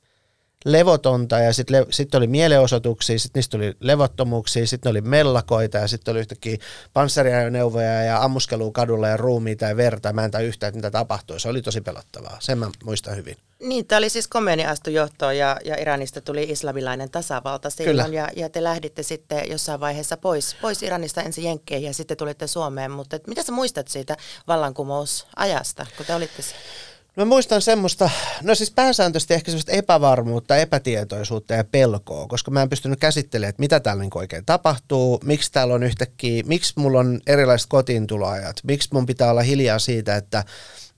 levotonta 0.66 1.40
ja 1.40 1.54
sitten 1.54 1.82
le, 1.82 1.86
sit 1.90 2.16
oli 2.16 2.28
mielenosoituksia, 2.28 3.20
sitten 3.20 3.40
niistä 3.40 3.52
tuli 3.52 3.74
levottomuuksia, 3.80 4.68
sitten 4.68 4.90
oli 4.90 5.02
mellakoita 5.02 5.78
ja 5.78 5.88
sitten 5.88 6.12
oli 6.12 6.20
yhtäkkiä 6.20 6.58
panssariajoneuvoja 6.94 8.04
ja 8.04 8.24
ammuskelua 8.24 8.72
kadulla 8.72 9.08
ja 9.08 9.18
ruumiita 9.18 9.66
ja 9.66 9.78
verta. 9.78 10.14
Mä 10.14 10.26
en 10.26 10.32
tai 10.32 10.46
yhtään, 10.46 10.70
että 10.70 10.78
mitä 10.78 10.92
tapahtui. 10.92 11.40
Se 11.40 11.50
oli 11.50 11.62
tosi 11.62 11.82
pelottavaa. 11.82 12.38
Sen 12.40 12.58
mä 12.58 12.70
muistan 12.84 13.16
hyvin. 13.16 13.38
Niin, 13.60 13.88
tämä 13.88 13.98
oli 13.98 14.10
siis 14.10 14.28
Khomeini 14.28 14.66
astui 14.66 14.94
johtoon 14.94 15.38
ja, 15.38 15.58
ja 15.66 15.76
Iranista 15.82 16.22
tuli 16.22 16.44
islamilainen 16.44 17.12
tasavalta 17.12 17.70
silloin 17.70 18.06
Kyllä. 18.06 18.20
ja, 18.20 18.30
ja 18.36 18.50
te 18.50 18.64
lähditte 18.64 19.04
sitten 19.04 19.50
jossain 19.50 19.80
vaiheessa 19.80 20.18
pois, 20.18 20.56
pois 20.62 20.84
Iranista 20.84 21.22
ensin 21.22 21.44
Jenkkeihin 21.44 21.88
ja 21.88 21.94
sitten 21.94 22.18
tulitte 22.18 22.48
Suomeen, 22.48 22.92
mutta 22.92 23.16
et 23.16 23.28
mitä 23.28 23.44
sä 23.44 23.52
muistat 23.52 23.88
siitä 23.88 24.18
vallankumousajasta, 24.48 25.86
kun 25.98 26.06
te 26.06 26.16
olitte 26.16 26.42
siellä? 26.42 26.89
Mä 27.20 27.26
muistan 27.26 27.62
semmoista, 27.62 28.10
no 28.44 28.56
siis 28.56 28.72
pääsääntöisesti 28.72 29.34
ehkä 29.34 29.52
semmoista 29.52 29.72
epävarmuutta, 29.72 30.58
epätietoisuutta 30.58 31.54
ja 31.54 31.64
pelkoa, 31.64 32.28
koska 32.28 32.52
mä 32.52 32.62
en 32.62 32.70
pystynyt 32.70 33.00
käsittelemään, 33.00 33.50
että 33.50 33.60
mitä 33.60 33.80
täällä 33.80 34.04
niin 34.04 34.12
oikein 34.16 34.46
tapahtuu, 34.46 35.20
miksi 35.24 35.52
täällä 35.52 35.74
on 35.74 35.84
yhtäkkiä, 35.84 36.44
miksi 36.46 36.74
mulla 36.76 37.00
on 37.00 37.22
erilaiset 37.28 37.70
kotiintuloajat, 37.70 38.56
miksi 38.64 38.90
mun 38.94 39.06
pitää 39.06 39.32
olla 39.32 39.42
hiljaa 39.42 39.80
siitä, 39.80 40.16
että 40.16 40.44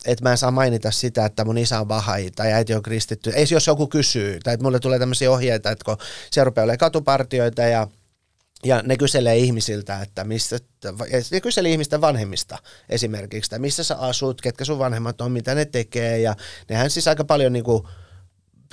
että 0.06 0.24
mä 0.24 0.32
en 0.32 0.38
saa 0.38 0.52
mainita 0.52 0.92
sitä, 0.92 1.26
että 1.26 1.46
mun 1.46 1.58
isä 1.58 1.80
on 1.80 1.88
vahai 1.88 2.30
tai 2.36 2.54
äiti 2.54 2.74
on 2.74 2.84
kristitty. 2.84 3.30
Ei 3.30 3.46
jos 3.52 3.68
joku 3.68 3.88
kysyy, 3.88 4.40
tai 4.44 4.54
että 4.54 4.64
mulle 4.64 4.80
tulee 4.80 5.00
tämmöisiä 5.00 5.32
ohjeita, 5.32 5.72
että 5.72 5.86
kun 5.86 5.98
siellä 6.32 6.46
rupeaa 6.46 6.64
olemaan 6.64 6.78
katupartioita 6.78 7.62
ja 7.62 7.88
ja 8.66 8.82
ne 8.86 8.98
kyselee 8.98 9.38
ihmisiltä, 9.38 10.02
että 10.02 10.24
mistä, 10.24 10.58
ne 11.32 11.42
kyselee 11.42 11.72
ihmisten 11.72 12.02
vanhemmista 12.02 12.58
esimerkiksi, 12.90 13.48
että 13.48 13.60
missä 13.60 13.84
sä 13.84 13.96
asut, 13.96 14.42
ketkä 14.42 14.66
sun 14.66 14.80
vanhemmat 14.80 15.22
on, 15.22 15.32
mitä 15.32 15.56
ne 15.56 15.66
tekee, 15.66 16.20
ja 16.20 16.36
nehän 16.70 16.90
siis 16.90 17.08
aika 17.08 17.24
paljon 17.24 17.54
niin 17.54 17.64
kuin, 17.64 17.84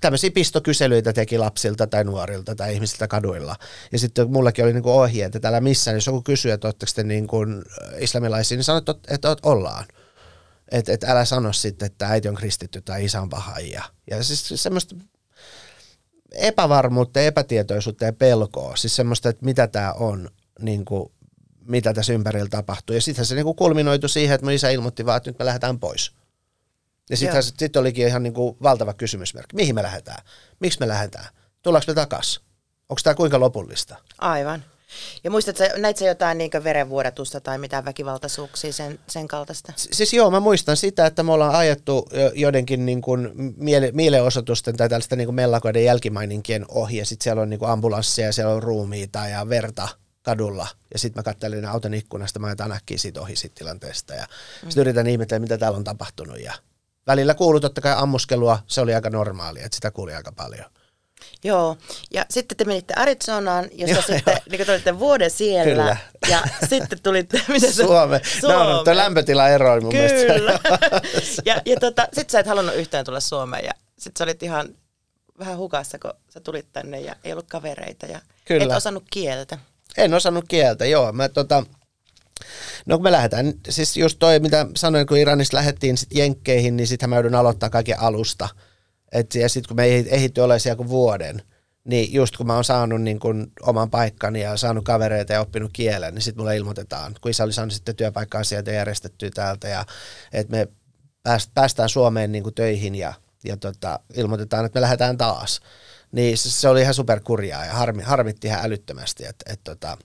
tämmöisiä 0.01 0.31
pistokyselyitä 0.31 1.13
teki 1.13 1.39
lapsilta 1.39 1.87
tai 1.87 2.05
nuorilta 2.05 2.55
tai 2.55 2.75
ihmisiltä 2.75 3.09
kaduilla. 3.09 3.57
Ja 3.93 3.99
sitten 3.99 4.31
mullakin 4.31 4.65
oli 4.65 4.73
niin 4.73 4.83
kuin 4.83 4.93
ohjeet, 4.93 5.27
että 5.27 5.41
täällä 5.41 5.61
missään, 5.61 5.97
jos 5.97 6.07
joku 6.07 6.23
kysyy, 6.23 6.53
että 6.53 6.67
oletteko 6.69 6.93
te 6.95 7.03
niin 7.03 7.27
kuin 7.27 7.63
islamilaisia, 7.99 8.57
niin 8.57 8.65
sanot, 8.65 8.89
että, 9.09 9.37
ollaan. 9.43 9.85
Että 10.71 10.93
et 10.93 11.05
älä 11.05 11.25
sano 11.25 11.53
sitten, 11.53 11.87
että 11.87 12.09
äiti 12.09 12.29
on 12.29 12.35
kristitty 12.35 12.81
tai 12.81 13.05
isä 13.05 13.21
on 13.21 13.29
bahai. 13.29 13.71
Ja, 13.71 13.83
ja 14.11 14.25
siis 14.25 14.63
semmoista 14.63 14.97
epävarmuutta, 16.33 17.21
epätietoisuutta 17.21 18.05
ja 18.05 18.13
pelkoa, 18.13 18.77
siis 18.77 18.97
semmoista, 18.97 19.29
että 19.29 19.45
mitä 19.45 19.67
tämä 19.67 19.93
on, 19.93 20.29
niin 20.61 20.85
kuin, 20.85 21.13
mitä 21.65 21.95
tässä 21.95 22.13
ympärillä 22.13 22.49
tapahtuu. 22.49 22.95
Ja 22.95 23.03
sittenhän 23.03 23.27
se 23.27 23.35
niin 23.35 23.45
kuin 23.45 23.57
kulminoitu 23.57 24.09
siihen, 24.09 24.35
että 24.35 24.45
mun 24.45 24.53
isä 24.53 24.71
ilmoitti 24.71 25.07
vaan, 25.07 25.17
että 25.17 25.31
nyt 25.31 25.39
me 25.39 25.45
lähdetään 25.45 25.79
pois. 25.79 26.13
Ja 27.11 27.17
sittenhän 27.17 27.43
se 27.43 27.53
sit 27.59 27.77
olikin 27.77 28.07
ihan 28.07 28.23
niin 28.23 28.35
kuin 28.35 28.57
valtava 28.63 28.95
kysymysmerkki. 28.95 29.57
Mihin 29.57 29.75
me 29.75 29.83
lähdetään? 29.83 30.25
Miksi 30.61 30.81
me 30.81 30.89
lähdetään? 30.89 31.27
Tullaanko 31.63 31.85
me 31.89 31.95
takas? 31.95 32.41
Onko 32.89 33.01
tämä 33.05 33.15
kuinka 33.15 33.41
lopullista? 33.41 33.97
Aivan. 34.19 34.65
Ja 35.25 35.31
muistatko, 35.31 35.65
näit 35.77 35.97
sä 35.97 36.05
jotain 36.05 36.39
niin 36.39 36.51
verenvuodatusta 36.65 37.41
tai 37.41 37.59
mitään 37.59 37.85
väkivaltaisuuksia 37.85 38.73
sen, 38.73 38.99
sen 39.09 39.29
kaltaista? 39.29 39.73
Siis 39.77 40.13
joo, 40.13 40.31
mä 40.31 40.41
muistan 40.41 40.77
sitä, 40.77 41.07
että 41.07 41.23
me 41.23 41.33
ollaan 41.33 41.55
ajettu 41.55 42.09
joidenkin 42.35 42.87
niin 42.87 43.01
kuin 43.01 43.31
miele, 43.57 43.91
mielenosoitusten 43.93 44.77
tai 44.77 44.89
tällaista 44.89 45.17
niin 45.17 45.27
kuin 45.27 45.35
mellakoiden 45.35 45.85
jälkimaininkien 45.85 46.65
ohi, 46.69 46.97
ja 46.97 47.07
sitten 47.07 47.25
siellä 47.25 47.43
on 47.43 47.51
niin 47.51 47.61
kuin 47.61 47.71
ambulansseja, 47.71 48.29
ja 48.29 48.33
siellä 48.33 48.55
on 48.55 48.63
ruumiita 48.63 49.29
ja 49.29 49.49
verta 49.49 49.89
kadulla. 50.23 50.67
Ja 50.93 50.99
sitten 50.99 51.21
mä 51.21 51.23
katselin 51.23 51.65
auton 51.65 51.95
ikkunasta, 51.95 52.39
mä 52.39 52.47
ajan 52.47 52.73
äkkiä 52.73 52.99
siitä 52.99 53.21
ohi 53.21 53.37
siitä 53.37 53.55
tilanteesta. 53.55 54.15
Ja 54.15 54.23
mm. 54.25 54.71
sitten 54.71 54.81
yritän 54.81 55.07
ihmetellä, 55.07 55.41
mitä 55.41 55.59
täällä 55.59 55.77
on 55.77 55.85
tapahtunut. 55.85 56.41
Ja 56.41 56.53
välillä 57.07 57.35
kuului 57.35 57.61
totta 57.61 57.81
kai 57.81 57.95
ammuskelua, 57.97 58.59
se 58.67 58.81
oli 58.81 58.95
aika 58.95 59.11
normaalia, 59.11 59.65
että 59.65 59.75
sitä 59.77 59.91
kuuli 59.91 60.15
aika 60.15 60.33
paljon. 60.33 60.71
Joo, 61.45 61.77
ja 62.11 62.27
sitten 62.31 62.57
te 62.57 62.65
menitte 62.65 62.95
Arizonaan, 62.97 63.69
jossa 63.73 63.95
Joo, 63.95 64.03
sitten, 64.03 64.33
joo. 64.33 64.41
niin 64.51 64.67
te 64.67 64.73
olitte 64.73 64.99
vuoden 64.99 65.31
siellä, 65.31 65.65
Kyllä. 65.65 65.97
ja 66.29 66.43
sitten 66.69 66.99
tulitte, 67.03 67.43
miten 67.49 67.73
se? 67.73 67.83
Suome. 67.83 68.21
No, 68.43 68.85
tuo 68.85 68.97
lämpötila 68.97 69.49
eroi 69.49 69.81
mun 69.81 69.93
Kyllä. 69.93 70.09
mielestä. 70.09 70.61
ja 71.51 71.63
ja 71.67 71.77
tota, 71.81 72.03
sitten 72.03 72.31
sä 72.31 72.41
et 72.41 72.47
halunnut 72.47 72.75
yhtään 72.75 73.05
tulla 73.05 73.21
Suomeen, 73.21 73.65
ja 73.65 73.73
sitten 73.99 74.19
sä 74.19 74.25
olit 74.25 74.43
ihan 74.43 74.69
vähän 75.39 75.59
hukassa, 75.59 75.99
kun 75.99 76.13
sä 76.29 76.41
tulit 76.41 76.67
tänne, 76.73 77.01
ja 77.01 77.17
ei 77.25 77.33
ollut 77.33 77.49
kavereita, 77.49 78.07
ja 78.07 78.21
Kyllä. 78.45 78.65
et 78.65 78.77
osannut 78.77 79.05
kieltä. 79.11 79.59
En 79.97 80.15
osannut 80.15 80.45
kieltä, 80.49 80.87
joo. 80.87 81.13
Mä 81.13 81.29
tota, 81.29 81.65
no 82.87 82.97
kun 82.97 83.03
me 83.05 83.13
lähdetään, 83.13 83.53
siis 83.69 83.97
just 83.97 84.19
toi 84.19 84.41
mitä 84.41 84.67
sanoin, 84.77 85.07
kun 85.07 85.19
Iranista 85.19 85.57
lähdettiin 85.57 85.99
sit 85.99 86.09
Jenkkeihin, 86.15 86.77
niin 86.77 86.87
sittenhän 86.87 87.11
mä 87.11 87.17
joudun 87.17 87.35
aloittaa 87.35 87.71
kaiken 87.71 88.01
alusta. 88.01 88.49
Et, 89.13 89.35
ja 89.35 89.49
sitten 89.49 89.69
kun 89.69 89.77
me 89.77 89.85
ei 89.85 90.07
ehditty 90.09 90.41
ole 90.41 90.59
siellä 90.59 90.77
kuin 90.77 90.89
vuoden, 90.89 91.43
niin 91.85 92.13
just 92.13 92.37
kun 92.37 92.47
mä 92.47 92.55
oon 92.55 92.65
saanut 92.65 93.03
niin 93.03 93.21
kun 93.21 93.53
oman 93.63 93.91
paikkani 93.91 94.41
ja 94.41 94.57
saanut 94.57 94.85
kavereita 94.85 95.33
ja 95.33 95.41
oppinut 95.41 95.71
kielen, 95.73 96.15
niin 96.15 96.23
sitten 96.23 96.41
mulle 96.41 96.57
ilmoitetaan, 96.57 97.15
kun 97.21 97.31
isä 97.31 97.45
oli 97.45 97.53
saanut 97.53 97.73
sitten 97.73 97.97
työpaikka-asioita 97.97 98.71
järjestettyä 98.71 99.31
täältä 99.35 99.69
ja 99.69 99.85
että 100.33 100.57
me 100.57 100.69
pääst, 101.23 101.51
päästään 101.55 101.89
Suomeen 101.89 102.33
niin 102.33 102.55
töihin 102.55 102.95
ja, 102.95 103.15
ja 103.45 103.57
tota, 103.57 104.01
ilmoitetaan, 104.15 104.65
että 104.65 104.77
me 104.77 104.81
lähdetään 104.81 105.19
taas. 105.19 105.61
Niin 106.13 106.39
se, 106.39 106.51
se 106.51 106.69
oli 106.69 106.81
ihan 106.81 106.95
superkurjaa 106.95 107.65
ja 107.65 107.73
harmi, 107.73 108.03
harmitti 108.03 108.47
ihan 108.47 108.65
älyttömästi, 108.65 109.25
että 109.25 109.53
et, 109.53 109.61
tota, 109.65 109.97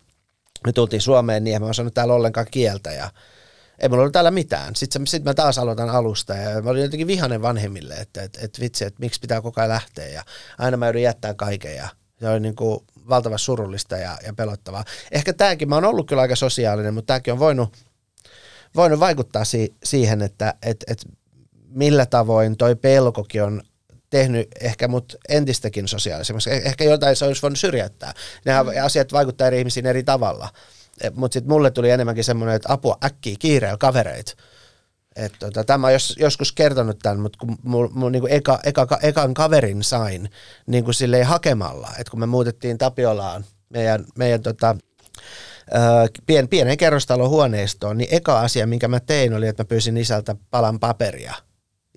me 0.65 0.73
tultiin 0.73 1.01
Suomeen 1.01 1.43
niin 1.43 1.55
en 1.55 1.61
mä 1.61 1.67
osannut 1.67 1.93
täällä 1.93 2.13
ollenkaan 2.13 2.47
kieltä 2.51 2.91
ja 2.91 3.09
ei 3.83 3.89
mulla 3.89 4.01
ollut 4.01 4.13
täällä 4.13 4.31
mitään. 4.31 4.75
Sitten 4.75 5.07
sit 5.07 5.23
mä 5.23 5.33
taas 5.33 5.57
aloitan 5.57 5.89
alusta 5.89 6.33
ja 6.33 6.61
mä 6.61 6.69
olin 6.69 6.81
jotenkin 6.81 7.07
vihanen 7.07 7.41
vanhemmille, 7.41 7.93
että 7.93 8.21
et, 8.23 8.37
et 8.41 8.59
vitsi, 8.59 8.85
että 8.85 8.99
miksi 8.99 9.19
pitää 9.19 9.41
koko 9.41 9.61
ajan 9.61 9.69
lähteä 9.69 10.07
ja 10.07 10.23
aina 10.57 10.77
mä 10.77 10.85
joudun 10.85 11.01
jättää 11.01 11.33
kaiken 11.33 11.75
ja 11.75 11.89
se 12.19 12.29
oli 12.29 12.39
niin 12.39 12.55
kuin 12.55 12.79
valtavan 13.09 13.39
surullista 13.39 13.97
ja, 13.97 14.17
ja 14.25 14.33
pelottavaa. 14.33 14.85
Ehkä 15.11 15.33
tämäkin, 15.33 15.69
mä 15.69 15.75
oon 15.75 15.85
ollut 15.85 16.07
kyllä 16.07 16.21
aika 16.21 16.35
sosiaalinen, 16.35 16.93
mutta 16.93 17.07
tämäkin 17.07 17.33
on 17.33 17.39
voinut, 17.39 17.73
voinut 18.75 18.99
vaikuttaa 18.99 19.43
si- 19.45 19.73
siihen, 19.83 20.21
että 20.21 20.53
et, 20.61 20.83
et 20.87 21.05
millä 21.67 22.05
tavoin 22.05 22.57
toi 22.57 22.75
pelkokin 22.75 23.43
on 23.43 23.61
tehnyt 24.09 24.47
ehkä 24.61 24.87
mut 24.87 25.15
entistäkin 25.29 25.87
sosiaalisemmaksi. 25.87 26.49
Eh- 26.49 26.67
Ehkä 26.67 26.83
jotain 26.83 27.15
se 27.15 27.25
olisi 27.25 27.41
voinut 27.41 27.59
syrjäyttää. 27.59 28.13
Nämä 28.45 28.63
mm. 28.63 28.69
asiat 28.83 29.13
vaikuttaa 29.13 29.47
eri 29.47 29.59
ihmisiin 29.59 29.85
eri 29.85 30.03
tavalla. 30.03 30.49
Mutta 31.15 31.33
sitten 31.33 31.53
mulle 31.53 31.71
tuli 31.71 31.89
enemmänkin 31.89 32.23
semmoinen, 32.23 32.55
että 32.55 32.73
apua 32.73 32.97
äkkiä, 33.03 33.35
kiireellä 33.39 33.77
kavereit. 33.77 34.35
Et 35.15 35.33
tota, 35.39 35.63
tämä 35.63 35.91
jos, 35.91 36.15
joskus 36.19 36.51
kertonut 36.51 36.99
tämän, 36.99 37.19
mutta 37.19 37.37
kun 37.39 37.57
mun, 37.63 37.89
mun 37.93 38.11
niinku 38.11 38.27
eka, 38.27 38.59
eka, 38.63 38.99
ekan 39.01 39.33
kaverin 39.33 39.83
sain 39.83 40.29
niinku 40.67 40.93
silleen 40.93 41.25
hakemalla, 41.25 41.89
että 41.99 42.11
kun 42.11 42.19
me 42.19 42.25
muutettiin 42.25 42.77
Tapiolaan 42.77 43.45
meidän, 43.69 44.05
meidän 44.17 44.41
tota, 44.41 44.75
pien, 46.25 46.47
pienen 46.47 46.77
kerrostalon 46.77 47.29
huoneistoon, 47.29 47.97
niin 47.97 48.07
eka 48.11 48.39
asia, 48.39 48.67
minkä 48.67 48.87
mä 48.87 48.99
tein, 48.99 49.33
oli, 49.33 49.47
että 49.47 49.63
mä 49.63 49.67
pyysin 49.67 49.97
isältä 49.97 50.35
palan 50.51 50.79
paperia. 50.79 51.33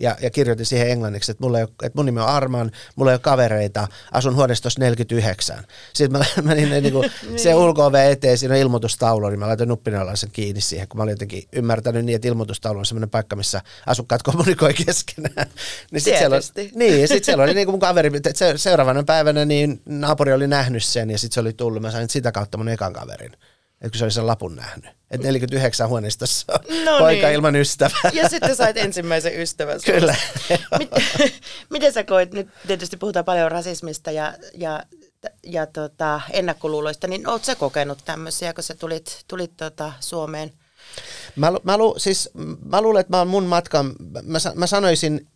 Ja, 0.01 0.17
ja 0.21 0.31
kirjoitin 0.31 0.67
siihen 0.67 0.91
englanniksi, 0.91 1.31
että, 1.31 1.45
mulla 1.45 1.59
ei 1.59 1.65
ole, 1.65 1.71
että 1.83 1.99
mun 1.99 2.07
nimi 2.07 2.21
on 2.21 2.27
Arman, 2.27 2.71
mulla 2.97 3.11
ei 3.11 3.15
ole 3.15 3.21
kavereita, 3.21 3.89
asun 4.13 4.37
huoneistossa 4.37 4.81
49. 4.81 5.65
Sitten 5.93 6.21
mä 6.21 6.25
menin 6.55 6.71
niin 6.83 6.93
kuin 6.93 7.11
se 7.37 7.55
ulko 7.55 7.91
eteen, 8.11 8.39
siinä 8.39 8.55
on 8.55 8.61
ilmoitustaulu, 8.61 9.29
niin 9.29 9.39
mä 9.39 9.47
laitoin 9.49 9.69
nuppinalaisen 9.69 10.31
kiinni 10.33 10.61
siihen, 10.61 10.89
kun 10.89 10.99
mä 10.99 11.03
olin 11.03 11.13
jotenkin 11.13 11.43
ymmärtänyt 11.53 12.05
niin, 12.05 12.17
että 12.17 12.29
ilmoitustaulu 12.29 12.79
on 12.79 12.87
semmoinen 12.87 13.11
paikka, 13.11 13.37
missä 13.37 13.63
asukkaat 13.87 14.23
kommunikoi 14.23 14.75
keskenään. 14.87 15.47
niin 15.91 16.01
sit 16.01 16.19
siellä, 16.19 16.37
oli, 16.37 16.71
niin, 16.75 17.01
ja 17.01 17.09
sitten 17.09 17.25
siellä 17.25 17.45
oli 17.45 17.55
niin 17.55 17.67
kuin 17.67 17.73
mun 17.73 17.81
kaveri, 17.81 18.11
että 18.15 18.31
se, 18.35 18.53
seuraavana 18.57 19.03
päivänä 19.03 19.45
niin 19.45 19.83
naapuri 19.87 20.33
oli 20.33 20.47
nähnyt 20.47 20.85
sen 20.85 21.11
ja 21.11 21.19
sitten 21.19 21.35
se 21.35 21.41
oli 21.41 21.53
tullut, 21.53 21.83
mä 21.83 21.91
sain 21.91 22.11
sitä 22.11 22.33
kautta 22.33 22.59
mun 22.59 22.69
ekan 22.69 22.93
kaverin. 22.93 23.33
Että 23.81 23.91
kun 23.91 23.99
se 23.99 24.05
oli 24.05 24.13
sen 24.13 24.27
lapun 24.27 24.57
nähnyt. 24.57 24.91
Että 25.11 25.27
49 25.27 25.89
huoneistossa 25.89 26.53
on 26.53 26.85
No 26.85 26.99
poika 26.99 27.27
niin. 27.27 27.35
ilman 27.35 27.57
ystävää. 27.57 28.11
Ja 28.13 28.29
sitten 28.29 28.57
sait 28.57 28.77
ensimmäisen 28.77 29.41
ystävän. 29.41 29.81
Kyllä. 29.85 30.17
Mit, 30.79 30.91
miten 31.71 31.93
sä 31.93 32.05
koit, 32.05 32.33
nyt 32.33 32.49
tietysti 32.67 32.97
puhutaan 32.97 33.25
paljon 33.25 33.51
rasismista 33.51 34.11
ja, 34.11 34.35
ja, 34.55 34.83
ja 35.43 35.67
tota, 35.67 36.21
ennakkoluuloista, 36.31 37.09
niin 37.09 37.29
oot 37.29 37.45
sä 37.45 37.55
kokenut 37.55 37.99
tämmöisiä, 38.05 38.55
kun 38.55 38.65
sä 38.65 38.75
tulit, 38.75 39.25
tulit 39.29 39.57
tota 39.57 39.93
Suomeen? 40.01 40.53
Mä, 41.37 41.53
mä, 41.63 41.79
lu, 41.79 41.95
siis, 41.99 42.31
mä 42.65 42.83
luulen, 42.83 43.01
että 43.01 43.11
mä 43.11 43.19
oon 43.19 43.29
mun 43.29 43.45
matkan, 43.45 43.95
mä, 44.23 44.39
mä 44.55 44.67
sanoisin 44.67 45.27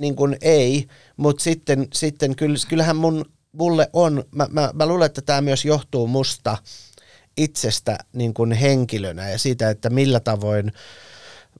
niin 0.00 0.16
kuin 0.16 0.36
ei, 0.40 0.88
mutta 1.16 1.42
sitten, 1.42 1.88
sitten 1.92 2.36
kyllähän 2.68 2.96
mun, 2.96 3.24
mulle 3.52 3.90
on, 3.92 4.24
mä, 4.34 4.46
mä, 4.50 4.70
mä 4.74 4.86
luulen, 4.86 5.06
että 5.06 5.22
tämä 5.22 5.40
myös 5.40 5.64
johtuu 5.64 6.06
musta 6.06 6.58
itsestä 7.36 7.98
niin 8.12 8.34
kuin 8.34 8.52
henkilönä 8.52 9.30
ja 9.30 9.38
siitä, 9.38 9.70
että 9.70 9.90
millä 9.90 10.20
tavoin 10.20 10.72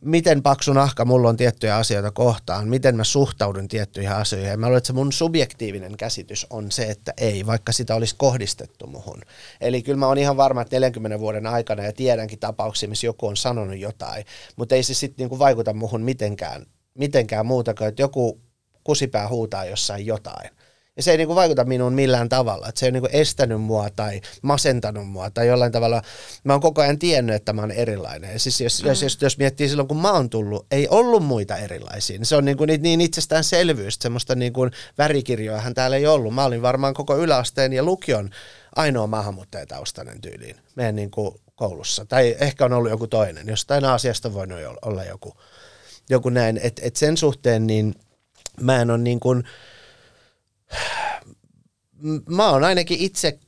miten 0.01 0.43
paksu 0.43 0.73
nahka 0.73 1.05
mulla 1.05 1.29
on 1.29 1.37
tiettyjä 1.37 1.77
asioita 1.77 2.11
kohtaan, 2.11 2.69
miten 2.69 2.97
mä 2.97 3.05
suhtaudun 3.05 3.69
tiettyihin 3.69 4.13
asioihin. 4.13 4.51
Ja 4.51 4.57
mä 4.57 4.67
luulen, 4.67 4.79
että 4.79 4.87
se 4.87 4.93
mun 4.93 5.13
subjektiivinen 5.13 5.97
käsitys 5.97 6.47
on 6.51 6.73
se, 6.73 6.83
että 6.83 7.15
ei, 7.17 7.47
vaikka 7.47 7.73
sitä 7.73 7.95
olisi 7.95 8.15
kohdistettu 8.19 8.87
muhun. 8.87 9.23
Eli 9.61 9.83
kyllä 9.83 9.99
mä 9.99 10.07
oon 10.07 10.19
ihan 10.19 10.37
varma, 10.37 10.61
että 10.61 10.77
40 10.77 11.21
vuoden 11.21 11.47
aikana 11.47 11.85
ja 11.85 11.93
tiedänkin 11.93 12.39
tapauksia, 12.39 12.89
missä 12.89 13.07
joku 13.07 13.27
on 13.27 13.37
sanonut 13.37 13.79
jotain, 13.79 14.25
mutta 14.57 14.75
ei 14.75 14.83
se 14.83 14.95
sitten 14.95 15.23
niinku 15.25 15.39
vaikuta 15.39 15.73
muhun 15.73 16.03
mitenkään, 16.03 16.67
mitenkään 16.99 17.47
muuta 17.47 17.75
kuin, 17.75 17.89
että 17.89 18.03
joku 18.03 18.41
kusipää 18.85 19.29
huutaa 19.29 19.65
jossain 19.65 20.07
jotain 20.07 20.51
ja 20.97 21.03
se 21.03 21.11
ei 21.11 21.17
niinku 21.17 21.35
vaikuta 21.35 21.65
minuun 21.65 21.93
millään 21.93 22.29
tavalla. 22.29 22.69
Et 22.69 22.77
se 22.77 22.87
ei 22.87 22.93
niinku 22.93 23.09
estänyt 23.13 23.61
mua 23.61 23.91
tai 23.97 24.21
masentanut 24.43 25.09
mua 25.09 25.31
tai 25.31 25.47
jollain 25.47 25.73
tavalla. 25.73 26.03
Mä 26.45 26.53
oon 26.53 26.61
koko 26.61 26.83
ajan 26.83 26.99
tiennyt, 26.99 27.37
että 27.37 27.53
mä 27.53 27.63
oon 27.63 27.71
erilainen. 27.71 28.33
Ja 28.33 28.39
siis 28.39 28.61
jos, 28.61 28.83
mm. 28.83 28.89
jos, 28.89 29.03
jos, 29.03 29.19
jos 29.21 29.39
miettii 29.39 29.69
silloin, 29.69 29.89
kun 29.89 30.03
mä 30.03 30.13
oon 30.13 30.31
tullut, 30.31 30.67
ei 30.71 30.89
ollut 30.89 31.25
muita 31.25 31.57
erilaisia. 31.57 32.19
Niin 32.19 32.27
se 32.27 32.37
on 32.37 32.45
niinku 32.45 32.65
niin 32.65 33.01
itsestäänselvyys. 33.01 33.99
Semmoista 34.01 34.35
niinku 34.35 34.69
värikirjoahan 34.99 35.75
täällä 35.75 35.97
ei 35.97 36.07
ollut. 36.07 36.35
Mä 36.35 36.45
olin 36.45 36.63
varmaan 36.63 36.95
koko 36.95 37.17
yläasteen 37.17 37.73
ja 37.73 37.83
lukion 37.83 38.31
ainoa 38.77 39.07
maahanmuuttajataustainen 39.07 40.21
tyyliin 40.21 40.57
meidän 40.75 40.97
niinku 40.97 41.41
koulussa. 41.55 42.05
Tai 42.05 42.37
ehkä 42.41 42.65
on 42.65 42.73
ollut 42.73 42.91
joku 42.91 43.07
toinen. 43.07 43.47
Jostain 43.49 43.85
asiasta 43.85 44.35
voinut 44.35 44.59
olla 44.83 45.05
joku, 45.05 45.35
joku 46.11 46.29
näin. 46.29 46.61
Että 46.63 46.83
et 46.85 46.97
sen 46.97 47.17
suhteen 47.17 47.67
niin 47.67 47.95
mä 48.61 48.83
en 48.83 48.91
ole 48.91 48.99
niin 48.99 49.21
kuin, 49.21 49.45
mä 52.29 52.51
oon 52.51 52.65
ainakin 52.65 53.01
itse 53.01 53.39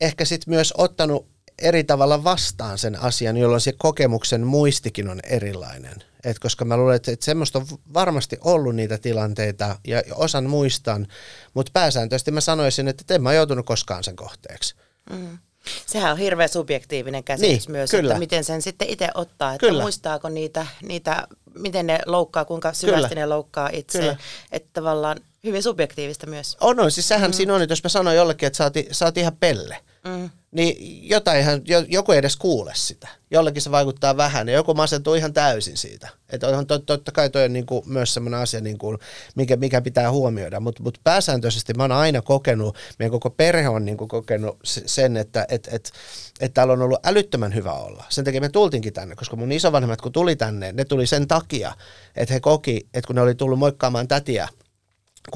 ehkä 0.00 0.24
sit 0.24 0.46
myös 0.46 0.74
ottanut 0.76 1.26
eri 1.58 1.84
tavalla 1.84 2.24
vastaan 2.24 2.78
sen 2.78 3.00
asian, 3.00 3.36
jolloin 3.36 3.60
se 3.60 3.72
kokemuksen 3.78 4.46
muistikin 4.46 5.08
on 5.08 5.20
erilainen. 5.24 6.04
Et 6.24 6.38
koska 6.38 6.64
mä 6.64 6.76
luulen, 6.76 6.96
että, 6.96 7.12
semmoista 7.20 7.58
on 7.58 7.66
varmasti 7.94 8.38
ollut 8.44 8.74
niitä 8.74 8.98
tilanteita 8.98 9.78
ja 9.86 10.02
osan 10.14 10.44
muistan, 10.50 11.06
mutta 11.54 11.70
pääsääntöisesti 11.72 12.30
mä 12.30 12.40
sanoisin, 12.40 12.88
että 12.88 13.14
en 13.14 13.22
mä 13.22 13.32
joutunut 13.32 13.66
koskaan 13.66 14.04
sen 14.04 14.16
kohteeksi. 14.16 14.74
Mm. 15.10 15.38
Sehän 15.86 16.12
on 16.12 16.18
hirveän 16.18 16.48
subjektiivinen 16.48 17.24
käsitys 17.24 17.68
niin, 17.68 17.72
myös, 17.72 17.90
kyllä. 17.90 18.12
että 18.12 18.18
miten 18.18 18.44
sen 18.44 18.62
sitten 18.62 18.88
itse 18.88 19.08
ottaa, 19.14 19.54
että 19.54 19.66
kyllä. 19.66 19.82
muistaako 19.82 20.28
niitä, 20.28 20.66
niitä, 20.82 21.26
miten 21.54 21.86
ne 21.86 21.98
loukkaa, 22.06 22.44
kuinka 22.44 22.72
syvästi 22.72 23.08
kyllä. 23.08 23.20
ne 23.20 23.26
loukkaa 23.26 23.70
itse. 23.72 23.98
Kyllä. 23.98 24.16
Että 24.52 24.68
tavallaan 24.72 25.20
hyvin 25.44 25.62
subjektiivista 25.62 26.26
myös. 26.26 26.56
On, 26.60 26.80
on. 26.80 26.90
Siis 26.90 27.08
sehän 27.08 27.30
mm. 27.30 27.34
siinä 27.34 27.54
on, 27.54 27.62
että 27.62 27.72
jos 27.72 27.82
mä 27.82 27.88
sanoin 27.88 28.16
jollekin, 28.16 28.46
että 28.46 28.56
sä 28.56 28.64
oot, 28.64 28.74
sä 28.90 29.04
oot 29.04 29.18
ihan 29.18 29.36
pelle, 29.40 29.76
mm. 30.04 30.30
niin 30.50 31.08
jotainhan, 31.08 31.62
joku 31.88 32.12
ei 32.12 32.18
edes 32.18 32.36
kuule 32.36 32.72
sitä. 32.74 33.08
Jollekin 33.30 33.62
se 33.62 33.70
vaikuttaa 33.70 34.16
vähän 34.16 34.48
ja 34.48 34.54
joku 34.54 34.74
masentuu 34.74 35.14
ihan 35.14 35.32
täysin 35.32 35.76
siitä. 35.76 36.08
Että 36.30 36.48
on 36.48 36.66
tot, 36.66 36.86
totta 36.86 37.12
kai 37.12 37.30
toi 37.30 37.44
on 37.44 37.52
niin 37.52 37.66
kuin 37.66 37.82
myös 37.86 38.14
semmoinen 38.14 38.40
asia, 38.40 38.60
niin 38.60 38.78
kuin, 38.78 38.98
mikä, 39.34 39.56
mikä 39.56 39.80
pitää 39.80 40.10
huomioida. 40.10 40.60
Mutta 40.60 40.82
mut 40.82 41.00
pääsääntöisesti 41.04 41.74
mä 41.74 41.82
oon 41.82 41.92
aina 41.92 42.22
kokenut, 42.22 42.76
meidän 42.98 43.12
koko 43.12 43.30
perhe 43.30 43.68
on 43.68 43.84
niin 43.84 43.96
kuin 43.96 44.08
kokenut 44.08 44.58
sen, 44.64 45.16
että 45.16 45.46
et, 45.48 45.68
et, 45.72 45.92
et 46.40 46.54
täällä 46.54 46.72
on 46.72 46.82
ollut 46.82 47.06
älyttömän 47.06 47.54
hyvä 47.54 47.72
olla. 47.72 48.04
Sen 48.08 48.24
takia 48.24 48.40
me 48.40 48.48
tultiinkin 48.48 48.92
tänne, 48.92 49.16
koska 49.16 49.36
mun 49.36 49.52
isovanhemmat 49.52 50.00
kun 50.00 50.12
tuli 50.12 50.36
tänne, 50.36 50.72
ne 50.72 50.84
tuli 50.84 51.06
sen 51.06 51.28
takia, 51.28 51.72
että 52.16 52.34
he 52.34 52.40
koki, 52.40 52.88
että 52.94 53.06
kun 53.06 53.16
ne 53.16 53.22
oli 53.22 53.34
tullut 53.34 53.58
moikkaamaan 53.58 54.08
tätiä 54.08 54.48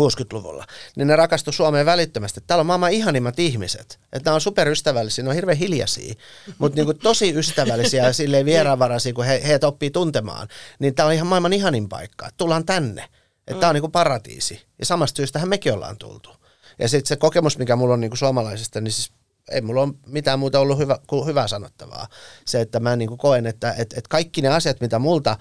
60-luvulla, 0.01 0.67
niin 0.97 1.09
ne 1.09 1.17
rakastu 1.17 1.53
Suomeen 1.53 1.87
välittömästi. 1.87 2.41
Täällä 2.47 2.61
on 2.61 2.67
maailman 2.67 2.93
ihanimmat 2.93 3.39
ihmiset. 3.39 4.01
Että 4.13 4.31
ne 4.31 4.35
on 4.35 4.41
superystävällisiä, 4.41 5.25
ne 5.25 5.29
on 5.29 5.35
hirveän 5.35 5.59
hiljaisia, 5.59 6.15
mutta 6.59 6.77
niinku 6.77 6.95
tosi 6.95 7.35
ystävällisiä 7.35 8.05
ja 8.05 8.13
silleen 8.13 8.47
vieraanvaraisia, 8.47 9.13
kun 9.13 9.25
he, 9.25 9.43
heitä 9.47 9.67
oppii 9.67 9.91
tuntemaan. 9.91 10.49
Niin 10.79 10.95
tää 10.95 11.07
on 11.07 11.13
ihan 11.13 11.27
maailman 11.27 11.53
ihanin 11.53 11.89
paikka. 11.89 12.29
Tullaan 12.37 12.67
tänne. 12.67 13.09
Että 13.47 13.61
tää 13.61 13.69
on 13.69 13.75
niinku 13.75 13.89
paratiisi. 13.89 14.63
Ja 14.79 14.87
samasta 14.87 15.17
syystähän 15.17 15.49
mekin 15.49 15.73
ollaan 15.73 15.99
tultu. 15.99 16.31
Ja 16.79 16.89
sitten 16.89 17.09
se 17.09 17.17
kokemus, 17.17 17.59
mikä 17.59 17.77
mulla 17.77 17.95
on 17.95 18.01
niinku 18.01 18.17
suomalaisesta, 18.17 18.81
niin 18.81 18.93
siis 18.93 19.13
ei 19.51 19.61
mulla 19.61 19.83
ole 19.83 19.95
mitään 20.07 20.39
muuta 20.39 20.61
ollut 20.61 20.79
hyvä, 20.79 20.99
kuin 21.07 21.27
hyvää 21.27 21.49
sanottavaa. 21.49 22.09
Se, 22.47 22.61
että 22.61 22.81
mä 22.81 22.97
niinku 22.97 23.17
koen, 23.17 23.47
että 23.47 23.75
et, 23.79 23.93
et 23.93 24.09
kaikki 24.09 24.43
ne 24.43 24.49
asiat, 24.49 24.81
mitä 24.81 24.99
multa 24.99 25.37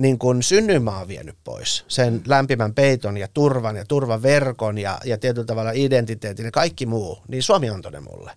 niin 0.00 0.18
kuin 0.18 0.42
synnyinmaa 0.42 1.00
on 1.00 1.08
vienyt 1.08 1.36
pois. 1.44 1.84
Sen 1.88 2.12
mm. 2.12 2.22
lämpimän 2.26 2.74
peiton 2.74 3.16
ja 3.16 3.28
turvan 3.34 3.76
ja 3.76 3.84
turvaverkon 3.88 4.78
ja, 4.78 4.98
ja 5.04 5.18
tietyllä 5.18 5.46
tavalla 5.46 5.70
identiteetin 5.74 6.44
ja 6.44 6.50
kaikki 6.50 6.86
muu, 6.86 7.18
niin 7.28 7.42
Suomi 7.42 7.70
on 7.70 7.82
todella 7.82 8.10
mulle. 8.10 8.30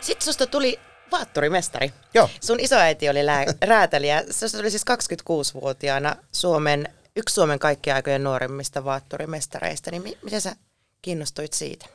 Sitten 0.00 0.24
susta 0.24 0.46
tuli 0.46 0.78
vaatturimestari. 1.12 1.92
Joo. 2.14 2.30
Sun 2.40 2.60
isoäiti 2.60 3.08
oli 3.08 3.26
lää- 3.26 3.44
räätäliä. 3.62 4.24
Susta 4.30 4.58
tuli 4.58 4.70
siis 4.70 4.84
26-vuotiaana 4.90 6.16
Suomen, 6.32 6.88
yksi 7.16 7.34
Suomen 7.34 7.58
kaikkien 7.58 7.96
aikojen 7.96 8.24
nuoremmista 8.24 8.84
vaatturimestareista. 8.84 9.90
Niin 9.90 10.02
mi- 10.02 10.18
miten 10.24 10.40
sä 10.40 10.56
kiinnostuit 11.02 11.52
siitä? 11.52 11.86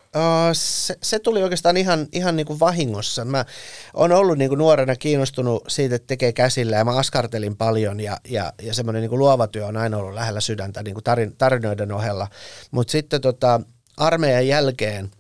Se, 0.54 0.98
se 1.04 1.20
tuli 1.20 1.44
oikeastaan 1.44 1.78
ihan, 1.78 2.08
ihan 2.12 2.36
niin 2.36 2.46
kuin 2.46 2.60
vahingossa. 2.60 3.26
Mä 3.26 3.46
oon 3.94 4.12
ollut 4.12 4.38
niin 4.38 4.50
kuin 4.50 4.60
nuorena 4.60 4.96
kiinnostunut 4.96 5.64
siitä, 5.68 5.96
että 5.96 6.08
tekee 6.08 6.34
käsillä 6.34 6.76
ja 6.76 6.86
mä 6.86 6.98
askartelin 6.98 7.58
paljon 7.58 8.00
ja, 8.00 8.18
ja, 8.30 8.54
ja 8.62 8.74
semmoinen 8.74 9.02
niin 9.02 9.10
kuin 9.10 9.20
luova 9.20 9.48
työ 9.48 9.66
on 9.66 9.78
aina 9.78 9.98
ollut 9.98 10.14
lähellä 10.14 10.42
sydäntä 10.42 10.84
niin 10.84 10.94
kuin 10.94 11.04
tarin, 11.04 11.36
tarinoiden 11.38 11.92
ohella. 11.92 12.28
Mutta 12.72 12.92
sitten 12.92 13.22
tota, 13.22 13.62
armeijan 13.98 14.48
jälkeen 14.48 15.12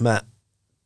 mä 0.00 0.20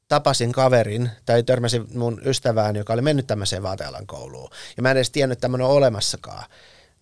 tapasin 0.09 0.53
kaverin 0.53 1.11
tai 1.25 1.43
törmäsin 1.43 1.87
mun 1.95 2.21
ystävään, 2.25 2.77
joka 2.77 2.93
oli 2.93 3.03
mennyt 3.03 3.27
tämmöiseen 3.27 3.63
vaatealan 3.63 4.07
kouluun. 4.07 4.51
Ja 4.77 4.83
mä 4.83 4.91
en 4.91 4.97
edes 4.97 5.11
tiennyt, 5.11 5.37
että 5.37 5.41
tämmöinen 5.41 5.67
on 5.67 5.73
olemassakaan. 5.73 6.45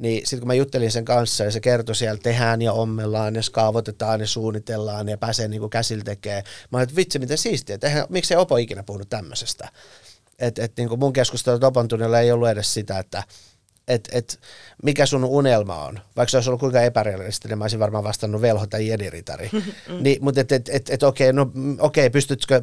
Niin 0.00 0.26
sitten 0.26 0.38
kun 0.40 0.46
mä 0.46 0.54
juttelin 0.54 0.92
sen 0.92 1.04
kanssa 1.04 1.44
ja 1.44 1.50
se 1.50 1.60
kertoi 1.60 1.94
siellä, 1.94 2.20
tehdään 2.22 2.62
ja 2.62 2.72
ommellaan 2.72 3.34
ja 3.34 3.42
skaavotetaan 3.42 4.20
ja 4.20 4.26
suunnitellaan 4.26 5.08
ja 5.08 5.18
pääsee 5.18 5.48
niin 5.48 5.60
kuin 5.60 5.70
käsillä 5.70 6.04
tekemään. 6.04 6.44
Mä 6.70 6.78
olin, 6.78 6.82
että 6.82 6.96
vitsi 6.96 7.18
miten 7.18 7.38
siistiä, 7.38 7.78
eihän, 7.82 8.06
miksei 8.08 8.36
Opo 8.36 8.56
ikinä 8.56 8.82
puhunut 8.82 9.08
tämmöisestä. 9.08 9.68
Että 10.38 10.64
et, 10.64 10.72
niin 10.76 10.98
mun 10.98 11.12
keskustelut 11.12 11.64
Opon 11.64 11.88
ei 12.20 12.32
ollut 12.32 12.48
edes 12.48 12.74
sitä, 12.74 12.98
että 12.98 13.22
että 13.90 14.10
et, 14.12 14.40
mikä 14.82 15.06
sun 15.06 15.24
unelma 15.24 15.84
on. 15.84 16.00
Vaikka 16.16 16.30
se 16.30 16.36
olisi 16.36 16.50
ollut 16.50 16.60
kuinka 16.60 16.80
epärealistista, 16.80 17.48
niin 17.48 17.58
mä 17.58 17.64
olisin 17.64 17.80
varmaan 17.80 18.04
vastannut 18.04 18.42
velho 18.42 18.66
tai 18.66 18.88
jediritari. 18.88 19.50
mm. 19.52 19.62
niin, 20.04 20.24
mutta 20.24 20.40
et, 20.40 20.52
et, 20.52 20.68
et, 20.68 20.90
et, 20.90 21.02
okei, 21.02 21.32
no, 21.32 21.52
okei 21.78 22.10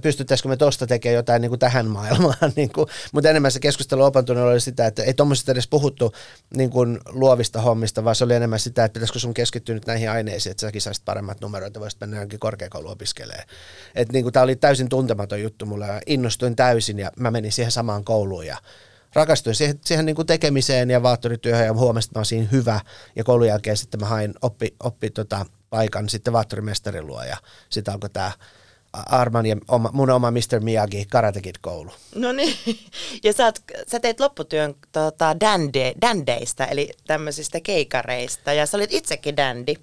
pystyttäisikö 0.02 0.50
me 0.50 0.58
tuosta 0.58 0.88
tekemään 0.88 1.16
jotain 1.16 1.42
niin 1.42 1.50
kuin 1.50 1.60
tähän 1.60 1.86
maailmaan. 1.86 2.36
niin 2.56 2.72
kuin, 2.74 2.88
mutta 3.12 3.30
enemmän 3.30 3.52
se 3.52 3.60
keskustelu 3.60 4.04
opantunut 4.04 4.44
oli 4.44 4.60
sitä, 4.60 4.86
että 4.86 5.04
ei 5.04 5.14
tuommoisesta 5.14 5.52
edes 5.52 5.68
puhuttu 5.68 6.14
niin 6.56 6.70
kuin 6.70 7.00
luovista 7.10 7.62
hommista, 7.62 8.04
vaan 8.04 8.16
se 8.16 8.24
oli 8.24 8.34
enemmän 8.34 8.60
sitä, 8.60 8.86
että 8.86 8.94
pitäisikö 8.94 9.20
sun 9.20 9.34
keskittyä 9.34 9.76
nyt 9.76 9.86
näihin 9.86 10.10
aineisiin, 10.10 10.52
että 10.52 10.62
säkin 10.62 10.82
saisit 10.82 11.06
paremmat 11.06 11.42
numeroita, 11.42 11.68
että 11.68 11.80
voisit 11.80 12.00
mennä 12.00 12.16
johonkin 12.16 12.40
korkeakoulu 12.40 12.90
opiskelemaan. 12.90 13.48
Että 13.96 14.14
niin 14.14 14.32
tämä 14.32 14.44
oli 14.44 14.56
täysin 14.56 14.90
tuntematon 14.90 15.42
juttu 15.42 15.66
mulle 15.66 15.88
ja 15.88 16.02
innostuin 16.06 16.56
täysin 16.56 17.00
ja 17.00 17.12
mä 17.20 17.32
menin 17.32 17.52
siihen 17.52 17.72
samaan 17.72 18.04
kouluun 18.04 18.46
ja 18.46 18.58
rakastuin 19.18 19.56
siihen, 19.56 19.80
siihen 19.86 20.06
niin 20.06 20.16
kuin 20.16 20.26
tekemiseen 20.26 20.90
ja 20.90 21.04
vaattorityöhön 21.04 21.66
ja 21.66 21.74
huomasin, 21.74 22.10
että 22.10 22.20
mä 22.20 22.24
siinä 22.24 22.48
hyvä. 22.52 22.80
Ja 23.16 23.24
koulun 23.24 23.48
jälkeen 23.48 23.78
sitten 23.78 24.00
mä 24.00 24.06
hain 24.06 24.34
oppi, 24.42 24.76
oppi 24.84 25.10
tota, 25.10 25.46
paikan 25.70 26.10
sitten 26.10 26.34
vaattorimestarin 26.34 27.08
luo 27.08 27.24
ja 27.24 27.38
sitten 27.70 27.94
alkoi 27.94 28.10
tämä 28.10 28.32
Arman 28.94 29.46
ja 29.46 29.58
oma, 29.68 29.90
mun 29.94 30.10
oma 30.10 30.32
Mr. 30.32 30.60
Miyagi 30.60 31.06
Karate 31.06 31.42
Kid 31.42 31.56
koulu. 31.62 31.92
No 32.16 32.32
niin, 32.32 32.58
ja 33.24 33.34
sä, 33.34 33.46
oot, 33.46 33.60
sä 33.88 34.00
teit 34.00 34.20
lopputyön 34.20 34.76
tota, 34.92 35.40
dande, 35.40 35.94
dandeista, 36.02 36.66
eli 36.66 36.90
tämmöisistä 37.08 37.60
keikareista, 37.60 38.54
ja 38.54 38.66
sä 38.66 38.78
olit 38.78 38.94
itsekin 38.94 39.38
dandi. 39.38 39.76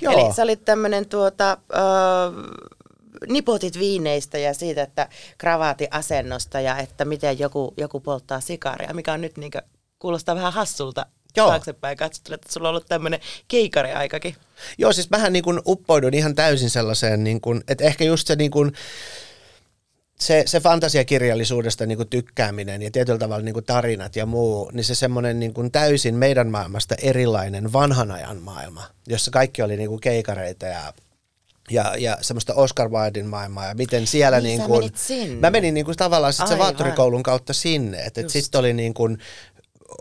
Joo. 0.00 0.12
Eli 0.12 0.34
sä 0.34 0.42
olit 0.42 0.64
tämmöinen 0.64 1.06
tuota, 1.06 1.56
uh, 1.72 2.34
nipotit 3.28 3.78
viineistä 3.78 4.38
ja 4.38 4.54
siitä, 4.54 4.82
että 4.82 5.08
asennosta 5.90 6.60
ja 6.60 6.78
että 6.78 7.04
miten 7.04 7.38
joku, 7.38 7.74
joku 7.76 8.00
polttaa 8.00 8.40
sikaria, 8.40 8.94
mikä 8.94 9.12
on 9.12 9.20
nyt 9.20 9.38
niin 9.38 9.50
kuin, 9.50 9.62
kuulostaa 9.98 10.34
vähän 10.34 10.52
hassulta 10.52 11.06
Joo. 11.36 11.48
taaksepäin 11.48 11.96
katsottuna, 11.96 12.34
että 12.34 12.52
sulla 12.52 12.68
on 12.68 12.70
ollut 12.70 12.88
tämmöinen 12.88 13.20
keikariaikakin. 13.48 14.36
Joo, 14.78 14.92
siis 14.92 15.10
mähän 15.10 15.32
niin 15.32 15.44
kuin 15.44 15.60
uppoidun 15.66 16.14
ihan 16.14 16.34
täysin 16.34 16.70
sellaiseen, 16.70 17.24
niin 17.24 17.40
kuin, 17.40 17.62
että 17.68 17.84
ehkä 17.84 18.04
just 18.04 18.26
se 18.26 18.36
niin 18.36 18.50
kuin, 18.50 18.72
se, 20.20 20.42
se 20.46 20.60
fantasiakirjallisuudesta 20.60 21.86
niin 21.86 21.96
kuin 21.96 22.08
tykkääminen 22.08 22.82
ja 22.82 22.90
tietyllä 22.90 23.18
tavalla 23.18 23.44
niin 23.44 23.52
kuin 23.52 23.64
tarinat 23.64 24.16
ja 24.16 24.26
muu, 24.26 24.70
niin 24.72 24.84
se 24.84 24.94
semmoinen 24.94 25.40
niin 25.40 25.54
kuin 25.54 25.72
täysin 25.72 26.14
meidän 26.14 26.50
maailmasta 26.50 26.94
erilainen 27.02 27.72
vanhan 27.72 28.10
ajan 28.10 28.42
maailma, 28.42 28.84
jossa 29.06 29.30
kaikki 29.30 29.62
oli 29.62 29.76
niin 29.76 29.88
kuin 29.88 30.00
keikareita 30.00 30.66
ja 30.66 30.92
ja, 31.70 31.94
ja 31.98 32.18
semmoista 32.20 32.54
Oscar 32.54 32.88
Wildein 32.88 33.26
maailmaa 33.26 33.66
ja 33.66 33.74
miten 33.74 34.06
siellä 34.06 34.40
niin, 34.40 34.58
niin 34.58 34.68
kuin, 34.68 34.92
mä 35.40 35.50
menin 35.50 35.74
niin 35.74 35.84
kuin 35.86 35.96
tavallaan 35.96 36.32
sit 36.32 36.46
se 36.46 36.58
vaattorikoulun 36.58 37.22
kautta 37.22 37.52
sinne, 37.52 38.02
että 38.04 38.20
et 38.20 38.30
sitten 38.30 38.58
oli 38.58 38.72
niin 38.72 38.94
kuin 38.94 39.18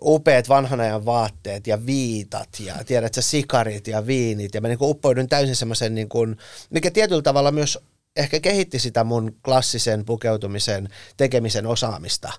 upeat 0.02 0.50
vanhan 0.50 0.80
ajan 0.80 1.06
vaatteet 1.06 1.68
ja 1.68 1.86
viitat 1.86 2.50
ja 2.60 2.76
tiedät 2.86 3.14
sä 3.14 3.22
sikarit 3.22 3.88
ja 3.88 4.08
viinit. 4.08 4.56
Ja 4.56 4.62
mä 4.62 4.68
niin 4.68 4.78
kuin 4.78 4.90
uppouduin 4.90 5.30
täysin 5.30 5.56
semmoisen, 5.56 5.96
niin 5.96 6.10
kuin, 6.10 6.38
mikä 6.70 6.92
tietyllä 6.92 7.22
tavalla 7.22 7.52
myös 7.52 7.80
ehkä 8.16 8.40
kehitti 8.40 8.80
sitä 8.80 9.04
mun 9.04 9.36
klassisen 9.46 10.06
pukeutumisen 10.06 10.90
tekemisen 11.18 11.68
osaamista 11.68 12.32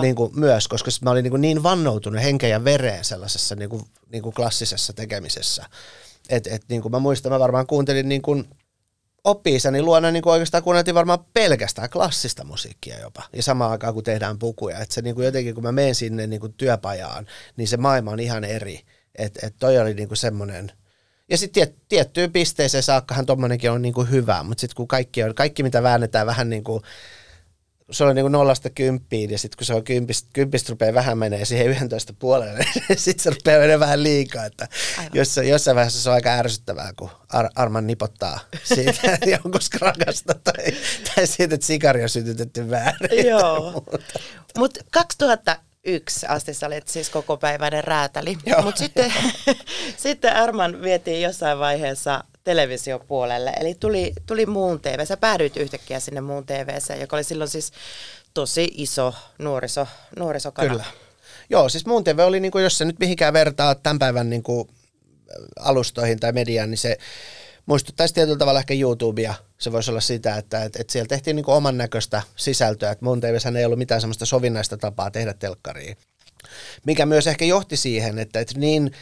niin 0.00 0.14
kuin 0.14 0.32
myös, 0.34 0.68
koska 0.68 0.90
mä 1.02 1.10
olin 1.10 1.22
niin, 1.22 1.30
kuin 1.30 1.40
niin 1.40 1.62
vannoutunut 1.62 2.22
henkeä 2.22 2.48
ja 2.48 2.64
vereen 2.64 3.04
sellaisessa 3.04 3.54
niin 3.54 3.70
kuin, 3.70 3.82
niin 4.12 4.22
kuin 4.22 4.34
klassisessa 4.34 4.92
tekemisessä. 4.92 5.64
Et, 6.28 6.46
et, 6.46 6.62
niin 6.68 6.82
kuin 6.82 6.92
mä 6.92 6.98
muistan, 6.98 7.32
mä 7.32 7.38
varmaan 7.38 7.66
kuuntelin 7.66 8.08
niin 8.08 8.22
kuin 8.22 8.48
oppi-isäni 9.28 9.82
luona 9.82 10.10
niin 10.10 10.28
oikeastaan 10.28 10.62
kuunneltiin 10.62 10.94
varmaan 10.94 11.24
pelkästään 11.34 11.90
klassista 11.90 12.44
musiikkia 12.44 13.00
jopa. 13.00 13.22
Ja 13.32 13.42
samaan 13.42 13.70
aikaan 13.70 13.94
kun 13.94 14.04
tehdään 14.04 14.38
pukuja. 14.38 14.78
Että 14.78 14.94
se 14.94 15.02
niin 15.02 15.14
kuin 15.14 15.24
jotenkin 15.24 15.54
kun 15.54 15.62
mä 15.62 15.72
menen 15.72 15.94
sinne 15.94 16.26
niin 16.26 16.40
kuin 16.40 16.52
työpajaan, 16.52 17.26
niin 17.56 17.68
se 17.68 17.76
maailma 17.76 18.10
on 18.10 18.20
ihan 18.20 18.44
eri. 18.44 18.80
Että 19.14 19.46
et 19.46 19.54
toi 19.58 19.78
oli 19.78 19.94
niin 19.94 20.08
kuin 20.08 20.18
semmoinen, 20.18 20.72
ja 21.30 21.38
sitten 21.38 21.54
tiet, 21.54 21.76
tiettyyn 21.88 22.32
pisteeseen 22.32 22.82
saakkahan 22.82 23.26
tuommoinenkin 23.26 23.70
on 23.70 23.82
niin 23.82 23.94
kuin 23.94 24.10
hyvä, 24.10 24.42
mutta 24.42 24.60
sitten 24.60 24.76
kun 24.76 24.88
kaikki, 24.88 25.22
on, 25.22 25.34
kaikki 25.34 25.62
mitä 25.62 25.82
väännetään 25.82 26.26
vähän 26.26 26.50
niin 26.50 26.64
kuin 26.64 26.82
se 27.90 28.04
on 28.04 28.14
niin 28.14 28.32
nollasta 28.32 28.70
kymppiin 28.70 29.30
ja 29.30 29.38
sitten 29.38 29.56
kun 29.58 29.66
se 29.66 29.74
on 29.74 29.84
kympistä, 29.84 30.30
kympistä 30.32 30.70
rupeaa 30.70 30.94
vähän 30.94 31.18
menee 31.18 31.44
siihen 31.44 31.68
11 31.68 32.14
puolelle, 32.18 32.58
niin 32.88 32.98
sitten 32.98 33.22
se 33.22 33.30
rupeaa 33.30 33.60
menemään 33.60 33.80
vähän 33.80 34.02
liikaa. 34.02 34.44
Että 34.44 34.68
jossain, 35.12 35.48
jossain 35.48 35.74
vaiheessa 35.74 36.02
se 36.02 36.08
on 36.08 36.14
aika 36.14 36.30
ärsyttävää, 36.30 36.92
kun 36.96 37.10
Ar- 37.28 37.50
Arman 37.54 37.86
nipottaa 37.86 38.40
siitä 38.74 39.18
jonkun 39.32 39.62
skrakasta 39.62 40.34
tai, 40.34 40.64
tai 41.14 41.26
siitä, 41.26 41.54
että 41.54 41.66
sikari 41.66 42.02
on 42.02 42.08
sytytetty 42.08 42.70
väärin. 42.70 43.26
Joo, 43.26 43.84
mutta 44.58 44.80
2001 44.90 46.26
asti 46.26 46.54
sä 46.54 46.66
olit 46.66 46.88
siis 46.88 47.10
koko 47.10 47.36
päiväinen 47.36 47.84
räätäli, 47.84 48.38
mutta 48.62 48.78
sitten, 48.78 49.12
sitten 49.96 50.36
Arman 50.36 50.82
vietiin 50.82 51.22
jossain 51.22 51.58
vaiheessa 51.58 52.24
televisiopuolelle. 52.48 53.52
Eli 53.60 53.74
tuli, 53.74 54.12
tuli 54.26 54.46
muun 54.46 54.80
TV. 54.80 55.04
Sä 55.06 55.16
päädyit 55.16 55.56
yhtäkkiä 55.56 56.00
sinne 56.00 56.20
muun 56.20 56.46
TVC, 56.46 57.00
joka 57.00 57.16
oli 57.16 57.24
silloin 57.24 57.50
siis 57.50 57.72
tosi 58.34 58.68
iso 58.74 59.14
nuoriso, 59.38 59.86
nuorisokanava. 60.18 60.72
Kyllä. 60.72 60.84
Joo, 61.50 61.68
siis 61.68 61.86
muun 61.86 62.04
TV 62.04 62.18
oli, 62.18 62.40
niin 62.40 62.52
kuin, 62.52 62.64
jos 62.64 62.78
se 62.78 62.84
nyt 62.84 62.98
mihinkään 62.98 63.32
vertaa 63.32 63.74
tämän 63.74 63.98
päivän 63.98 64.30
niin 64.30 64.42
kuin, 64.42 64.68
alustoihin 65.58 66.20
tai 66.20 66.32
mediaan, 66.32 66.70
niin 66.70 66.78
se 66.78 66.98
muistuttaisi 67.66 68.14
tietyllä 68.14 68.38
tavalla 68.38 68.60
ehkä 68.60 68.74
YouTubea. 68.74 69.34
Se 69.58 69.72
voisi 69.72 69.90
olla 69.90 70.00
sitä, 70.00 70.36
että, 70.36 70.64
että, 70.64 70.80
että 70.80 70.92
siellä 70.92 71.08
tehtiin 71.08 71.36
niin 71.36 71.44
kuin 71.44 71.54
oman 71.54 71.78
näköistä 71.78 72.22
sisältöä. 72.36 72.90
Että 72.90 73.04
muun 73.04 73.20
TVssä 73.20 73.52
ei 73.58 73.64
ollut 73.64 73.78
mitään 73.78 74.00
semmoista 74.00 74.26
sovinnaista 74.26 74.76
tapaa 74.76 75.10
tehdä 75.10 75.34
telkkariin. 75.34 75.96
Mikä 76.86 77.06
myös 77.06 77.26
ehkä 77.26 77.44
johti 77.44 77.76
siihen, 77.76 78.18
että, 78.18 78.40
että 78.40 78.58
niin 78.58 78.92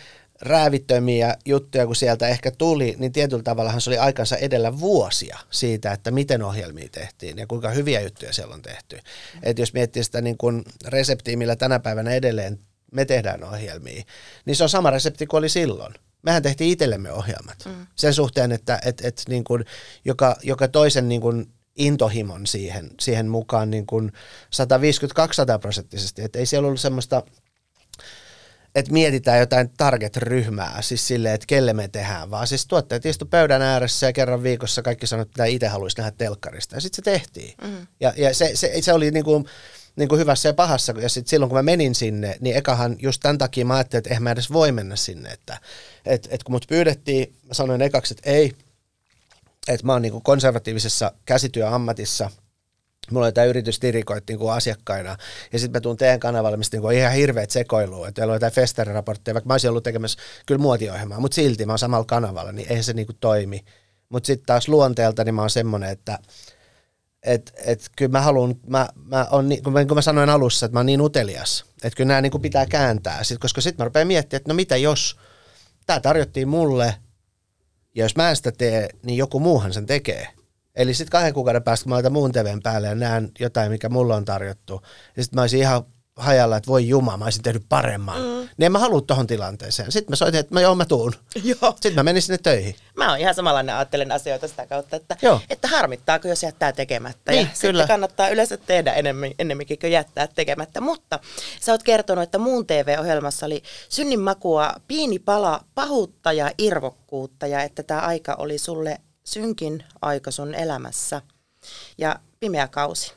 räävittömiä 0.41 1.37
juttuja, 1.45 1.87
kun 1.87 1.97
sieltä 1.97 2.29
ehkä 2.29 2.51
tuli, 2.51 2.95
niin 2.99 3.13
tietyllä 3.13 3.43
tavallahan 3.43 3.81
se 3.81 3.91
oli 3.91 3.99
aikansa 3.99 4.37
edellä 4.37 4.81
vuosia 4.81 5.39
siitä, 5.51 5.93
että 5.93 6.11
miten 6.11 6.43
ohjelmia 6.43 6.89
tehtiin 6.93 7.39
ja 7.39 7.47
kuinka 7.47 7.71
hyviä 7.71 8.01
juttuja 8.01 8.33
siellä 8.33 8.55
on 8.55 8.63
tehty. 8.63 8.97
Mm. 8.97 9.41
Et 9.43 9.59
jos 9.59 9.73
miettii 9.73 10.05
sitä 10.05 10.21
niin 10.21 10.39
kuin 10.39 10.65
reseptiä, 10.87 11.37
millä 11.37 11.57
tänä 11.57 11.81
päivänä 11.81 12.11
edelleen 12.11 12.59
me 12.93 13.05
tehdään 13.05 13.45
ohjelmia, 13.45 14.05
niin 14.45 14.57
se 14.57 14.63
on 14.63 14.69
sama 14.69 14.91
resepti 14.91 15.27
kuin 15.27 15.39
oli 15.39 15.49
silloin. 15.49 15.95
Mehän 16.23 16.43
tehtiin 16.43 16.71
itsellemme 16.71 17.13
ohjelmat 17.13 17.65
mm. 17.67 17.87
sen 17.97 18.15
suhteen, 18.15 18.53
että 18.53 18.81
et, 18.85 19.05
et 19.05 19.23
niin 19.29 19.45
kuin 19.45 19.65
joka, 20.05 20.37
joka 20.43 20.69
toisen 20.69 21.09
niin 21.09 21.21
kuin 21.21 21.47
intohimon 21.77 22.47
siihen, 22.47 22.91
siihen 23.01 23.29
mukaan 23.29 23.71
niin 23.71 23.87
kuin 23.87 24.13
150-200 25.57 25.59
prosenttisesti. 25.61 26.23
Että 26.23 26.39
ei 26.39 26.47
siellä 26.47 26.67
ollut 26.67 26.81
semmoista– 26.81 27.23
että 28.77 28.93
mietitään 28.93 29.39
jotain 29.39 29.71
target-ryhmää, 29.77 30.83
siis 30.83 31.09
silleen, 31.09 31.35
että 31.35 31.47
kelle 31.47 31.73
me 31.73 31.89
tehdään, 31.89 32.31
vaan 32.31 32.47
siis 32.47 32.67
tuotteet 32.67 33.07
istu 33.07 33.27
pöydän 33.27 33.63
ääressä 33.63 34.07
ja 34.07 34.13
kerran 34.13 34.43
viikossa 34.43 34.83
kaikki 34.83 35.07
sanoi, 35.07 35.23
että 35.23 35.45
itse 35.45 35.69
haluaisi 35.69 35.97
nähdä 35.97 36.13
telkkarista. 36.19 36.77
Ja 36.77 36.81
sitten 36.81 36.97
se 36.97 37.03
tehtiin. 37.03 37.55
Mm. 37.63 37.87
Ja, 38.01 38.13
ja 38.17 38.35
se, 38.35 38.51
se, 38.55 38.73
se 38.81 38.93
oli 38.93 39.11
niin 39.11 39.25
kuin, 39.25 39.45
niin 39.97 40.09
kuin 40.09 40.19
hyvässä 40.19 40.49
ja 40.49 40.55
pahassa. 40.55 40.95
Ja 41.01 41.09
sitten 41.09 41.31
silloin, 41.31 41.51
kun 41.51 41.59
mä 41.59 41.63
menin 41.63 41.95
sinne, 41.95 42.37
niin 42.41 42.57
ekahan 42.57 42.97
just 42.99 43.21
tämän 43.23 43.39
takia 43.39 43.65
mä 43.65 43.75
ajattelin, 43.75 43.99
että 43.99 44.11
eihän 44.11 44.23
mä 44.23 44.31
edes 44.31 44.53
voi 44.53 44.73
mennä 44.73 44.97
sinne. 44.97 45.31
Että 45.31 45.61
et, 46.07 46.29
et 46.31 46.43
kun 46.43 46.53
mut 46.53 46.67
pyydettiin, 46.69 47.35
mä 47.43 47.55
sanoin 47.55 47.83
ekaksi, 47.83 48.15
että 48.15 48.31
ei, 48.31 48.53
että 49.69 49.87
mä 49.87 49.93
oon 49.93 50.03
niin 50.03 50.13
kuin 50.13 50.25
konservatiivisessa 50.25 51.13
käsityöammatissa– 51.25 52.31
mulla 53.11 53.27
oli 53.27 53.33
tämä 53.33 53.45
yritys 53.45 53.79
tirikoit 53.79 54.25
niin 54.29 54.39
kuin 54.39 54.53
asiakkaina, 54.53 55.17
ja 55.53 55.59
sitten 55.59 55.79
mä 55.79 55.81
tuun 55.81 55.97
teidän 55.97 56.21
kanavalle, 56.21 56.57
mistä 56.57 56.77
niin 56.77 56.93
ihan 56.93 57.13
hirveät 57.13 57.51
sekoilua, 57.51 58.09
että 58.09 58.21
teillä 58.21 58.33
on 58.33 58.37
jotain 58.37 58.53
festariraportteja, 58.53 59.35
vaikka 59.35 59.49
mä 59.49 59.55
olisin 59.55 59.71
ollut 59.71 59.85
tekemässä 59.85 60.19
kyllä 60.47 60.61
muotiohjelmaa, 60.61 61.21
mutta 61.21 61.35
silti 61.35 61.67
mä 61.67 61.73
oon 61.73 61.79
samalla 61.79 62.05
kanavalla, 62.05 62.53
niin 62.53 62.69
eihän 62.69 62.85
se 62.85 62.93
niin 62.93 63.07
kuin 63.07 63.17
toimi. 63.21 63.65
Mutta 64.09 64.27
sitten 64.27 64.47
taas 64.47 64.69
luonteelta 64.69 65.25
niin 65.25 65.35
mä 65.35 65.41
oon 65.41 65.51
semmoinen, 65.51 65.91
että 65.91 66.19
et, 67.23 67.53
et 67.65 67.91
kyllä 67.97 68.13
mä 68.13 68.21
haluan, 68.21 68.55
mä, 68.67 68.89
mä 69.05 69.27
on, 69.31 69.49
niin, 69.49 69.63
kun, 69.63 69.73
mä, 69.73 69.85
kun 69.85 69.97
mä 69.97 70.03
sanoin 70.03 70.31
alussa, 70.31 70.67
että 70.67 70.75
mä 70.75 70.79
oon 70.79 70.87
niin 70.87 71.01
utelias, 71.01 71.65
että 71.83 71.97
kyllä 71.97 72.09
nämä 72.09 72.21
niin 72.21 72.31
kuin 72.31 72.43
pitää 72.43 72.67
kääntää, 72.67 73.25
sit, 73.25 73.39
koska 73.39 73.61
sitten 73.61 73.85
mä 73.85 73.85
rupean 73.85 74.07
miettimään, 74.07 74.41
että 74.41 74.53
no 74.53 74.55
mitä 74.55 74.77
jos 74.77 75.17
tämä 75.87 76.01
tarjottiin 76.01 76.49
mulle, 76.49 76.95
ja 77.95 78.05
jos 78.05 78.17
mä 78.17 78.31
en 78.31 78.37
sitä 78.37 78.53
tee, 78.53 78.89
niin 79.03 79.17
joku 79.17 79.41
muuhan 79.41 79.73
sen 79.73 79.87
tekee. 79.87 80.29
Eli 80.77 80.95
sitten 80.95 81.11
kahden 81.11 81.35
kuukauden 81.35 81.63
päästä, 81.63 81.85
kun 81.85 81.91
mä 81.91 81.95
laitan 81.95 82.13
muun 82.13 82.33
TVn 82.33 82.63
päälle 82.63 82.89
ja 82.89 82.95
näen 82.95 83.31
jotain, 83.39 83.73
mikä 83.73 83.89
mulle 83.89 84.15
on 84.15 84.25
tarjottu, 84.25 84.83
niin 85.17 85.25
sitten 85.25 85.37
mä 85.37 85.41
olisin 85.41 85.61
ihan 85.61 85.85
hajalla, 86.17 86.57
että 86.57 86.71
voi 86.71 86.89
juma, 86.89 87.17
mä 87.17 87.25
olisin 87.25 87.43
tehnyt 87.43 87.63
paremman. 87.69 88.19
Mm. 88.19 88.49
Niin 88.57 88.67
en 88.67 88.73
mä 88.73 88.79
halua 88.79 89.01
tohon 89.01 89.27
tilanteeseen. 89.27 89.93
Sitten 89.93 90.13
mä 90.13 90.17
soitin, 90.17 90.41
että 90.41 90.55
mä 90.55 90.61
joo, 90.61 90.75
mä 90.75 90.85
tuun. 90.85 91.15
Joo. 91.45 91.73
Sitten 91.73 91.95
mä 91.95 92.03
menin 92.03 92.23
sinne 92.23 92.39
töihin. 92.39 92.75
Mä 92.97 93.11
oon 93.11 93.19
ihan 93.19 93.35
samanlainen, 93.35 93.75
ajattelen 93.75 94.13
asioita 94.13 94.49
sitä 94.49 94.67
kautta, 94.67 94.97
että, 94.97 95.17
joo. 95.23 95.41
että 95.51 95.69
harmittaako, 95.69 96.29
jos 96.29 96.43
jättää 96.43 96.73
tekemättä. 96.73 97.33
Niin, 97.33 97.41
ja 97.41 97.47
kyllä. 97.61 97.83
sitten 97.83 97.89
kannattaa 97.89 98.29
yleensä 98.29 98.57
tehdä 98.57 98.93
enemmän, 98.93 99.31
ennemminkin 99.39 99.79
kuin 99.79 99.93
jättää 99.93 100.27
tekemättä. 100.27 100.81
Mutta 100.81 101.19
sä 101.61 101.73
oot 101.73 101.83
kertonut, 101.83 102.23
että 102.23 102.39
muun 102.39 102.67
TV-ohjelmassa 102.67 103.47
oli 103.47 103.63
synnin 103.89 104.21
makua, 104.21 104.75
pieni 104.89 105.19
pala 105.19 105.61
pahuutta 105.75 106.33
ja 106.33 106.51
irvokkuutta 106.59 107.47
ja 107.47 107.63
että 107.63 107.83
tämä 107.83 108.01
aika 108.01 108.35
oli 108.35 108.59
sulle 108.59 108.99
synkin 109.27 109.85
aika 110.03 110.31
sun 110.31 110.55
elämässä 110.55 111.23
ja 111.99 112.21
pimeä 112.41 112.69
kausi. 112.69 113.13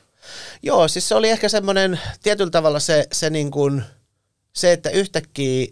Joo, 0.62 0.88
siis 0.88 1.08
se 1.08 1.14
oli 1.14 1.30
ehkä 1.30 1.48
semmoinen 1.48 2.00
tietyllä 2.22 2.50
tavalla 2.50 2.80
se, 2.80 3.06
se, 3.12 3.30
niin 3.30 3.50
kuin, 3.50 3.82
se 4.52 4.72
että 4.72 4.90
yhtäkkiä 4.90 5.66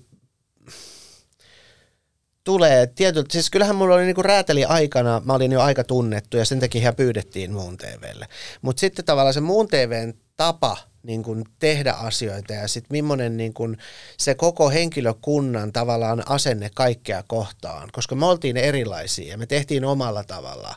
tulee 2.45 2.87
tietyllä, 2.87 3.27
siis 3.31 3.51
kyllähän 3.51 3.77
mulla 3.77 3.95
oli 3.95 4.05
niinku 4.05 4.23
rääteli 4.23 4.65
aikana, 4.65 5.23
mä 5.25 5.33
olin 5.33 5.53
jo 5.53 5.61
aika 5.61 5.85
tunnettu 5.85 6.37
ja 6.37 6.45
sen 6.45 6.61
takia 6.61 6.93
pyydettiin 6.93 7.53
muun 7.53 7.77
TVlle. 7.77 8.29
Mutta 8.63 8.81
sitten 8.81 9.05
tavallaan 9.05 9.35
se 9.35 9.41
muun 9.41 9.69
TVn 9.69 10.15
tapa 10.37 10.77
niin 11.03 11.23
kuin 11.23 11.45
tehdä 11.59 11.93
asioita 11.93 12.53
ja 12.53 12.69
sitten 12.69 12.89
millainen 12.91 13.37
niin 13.37 13.55
kuin 13.55 13.79
se 14.17 14.35
koko 14.35 14.71
henkilökunnan 14.71 15.73
tavallaan 15.73 16.23
asenne 16.27 16.71
kaikkea 16.75 17.23
kohtaan, 17.27 17.89
koska 17.93 18.15
me 18.15 18.27
oltiin 18.27 18.57
erilaisia 18.57 19.29
ja 19.29 19.39
me 19.39 19.47
tehtiin 19.47 19.85
omalla 19.85 20.25
tavalla, 20.25 20.75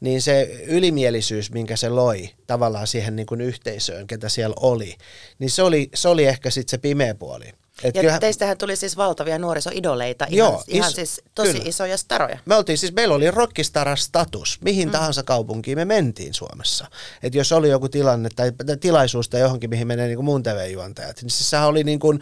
niin 0.00 0.22
se 0.22 0.42
ylimielisyys, 0.66 1.50
minkä 1.52 1.76
se 1.76 1.88
loi 1.88 2.30
tavallaan 2.46 2.86
siihen 2.86 3.16
niin 3.16 3.26
kuin 3.26 3.40
yhteisöön, 3.40 4.06
ketä 4.06 4.28
siellä 4.28 4.56
oli, 4.60 4.96
niin 5.38 5.50
se 5.50 5.62
oli, 5.62 5.90
se 5.94 6.08
oli 6.08 6.26
ehkä 6.26 6.50
sitten 6.50 6.70
se 6.70 6.78
pimeä 6.78 7.14
puoli. 7.14 7.52
Et 7.84 7.94
ja 7.94 8.00
kyllähän, 8.00 8.20
teistähän 8.20 8.58
tuli 8.58 8.76
siis 8.76 8.96
valtavia 8.96 9.38
nuorisoidoleita, 9.38 10.24
ihan, 10.24 10.36
joo, 10.36 10.64
ihan 10.68 10.88
is, 10.88 10.94
siis 10.94 11.20
tosi 11.34 11.52
kyllä. 11.52 11.64
isoja 11.68 11.96
staroja. 11.96 12.38
Me 12.44 12.54
oltiin 12.54 12.78
siis, 12.78 12.92
meillä 12.92 13.14
oli 13.14 13.30
rockistara-status, 13.30 14.58
mihin 14.64 14.88
mm. 14.88 14.92
tahansa 14.92 15.22
kaupunkiin 15.22 15.78
me 15.78 15.84
mentiin 15.84 16.34
Suomessa. 16.34 16.86
Et 17.22 17.34
jos 17.34 17.52
oli 17.52 17.68
joku 17.68 17.88
tilanne 17.88 18.28
tai 18.36 18.52
tilaisuus 18.80 19.28
tai 19.28 19.40
johonkin, 19.40 19.70
mihin 19.70 19.86
menee 19.86 20.06
niin 20.06 20.24
muun 20.24 20.42
TV-juontajat, 20.42 21.22
niin 21.22 21.30
siis 21.30 21.50
sehän 21.50 21.68
oli 21.68 21.84
niin 21.84 22.00
kuin, 22.00 22.20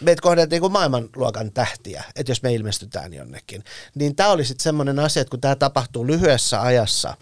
meitä 0.00 0.22
kohdeltiin 0.22 0.50
niin 0.50 0.60
kuin 0.60 0.72
maailmanluokan 0.72 1.52
tähtiä, 1.52 2.04
että 2.16 2.30
jos 2.30 2.42
me 2.42 2.54
ilmestytään 2.54 3.14
jonnekin. 3.14 3.64
Niin 3.94 4.16
tämä 4.16 4.30
oli 4.30 4.44
sitten 4.44 4.62
semmoinen 4.62 4.98
asia, 4.98 5.20
että 5.20 5.30
kun 5.30 5.40
tämä 5.40 5.56
tapahtuu 5.56 6.06
lyhyessä 6.06 6.62
ajassa, 6.62 7.16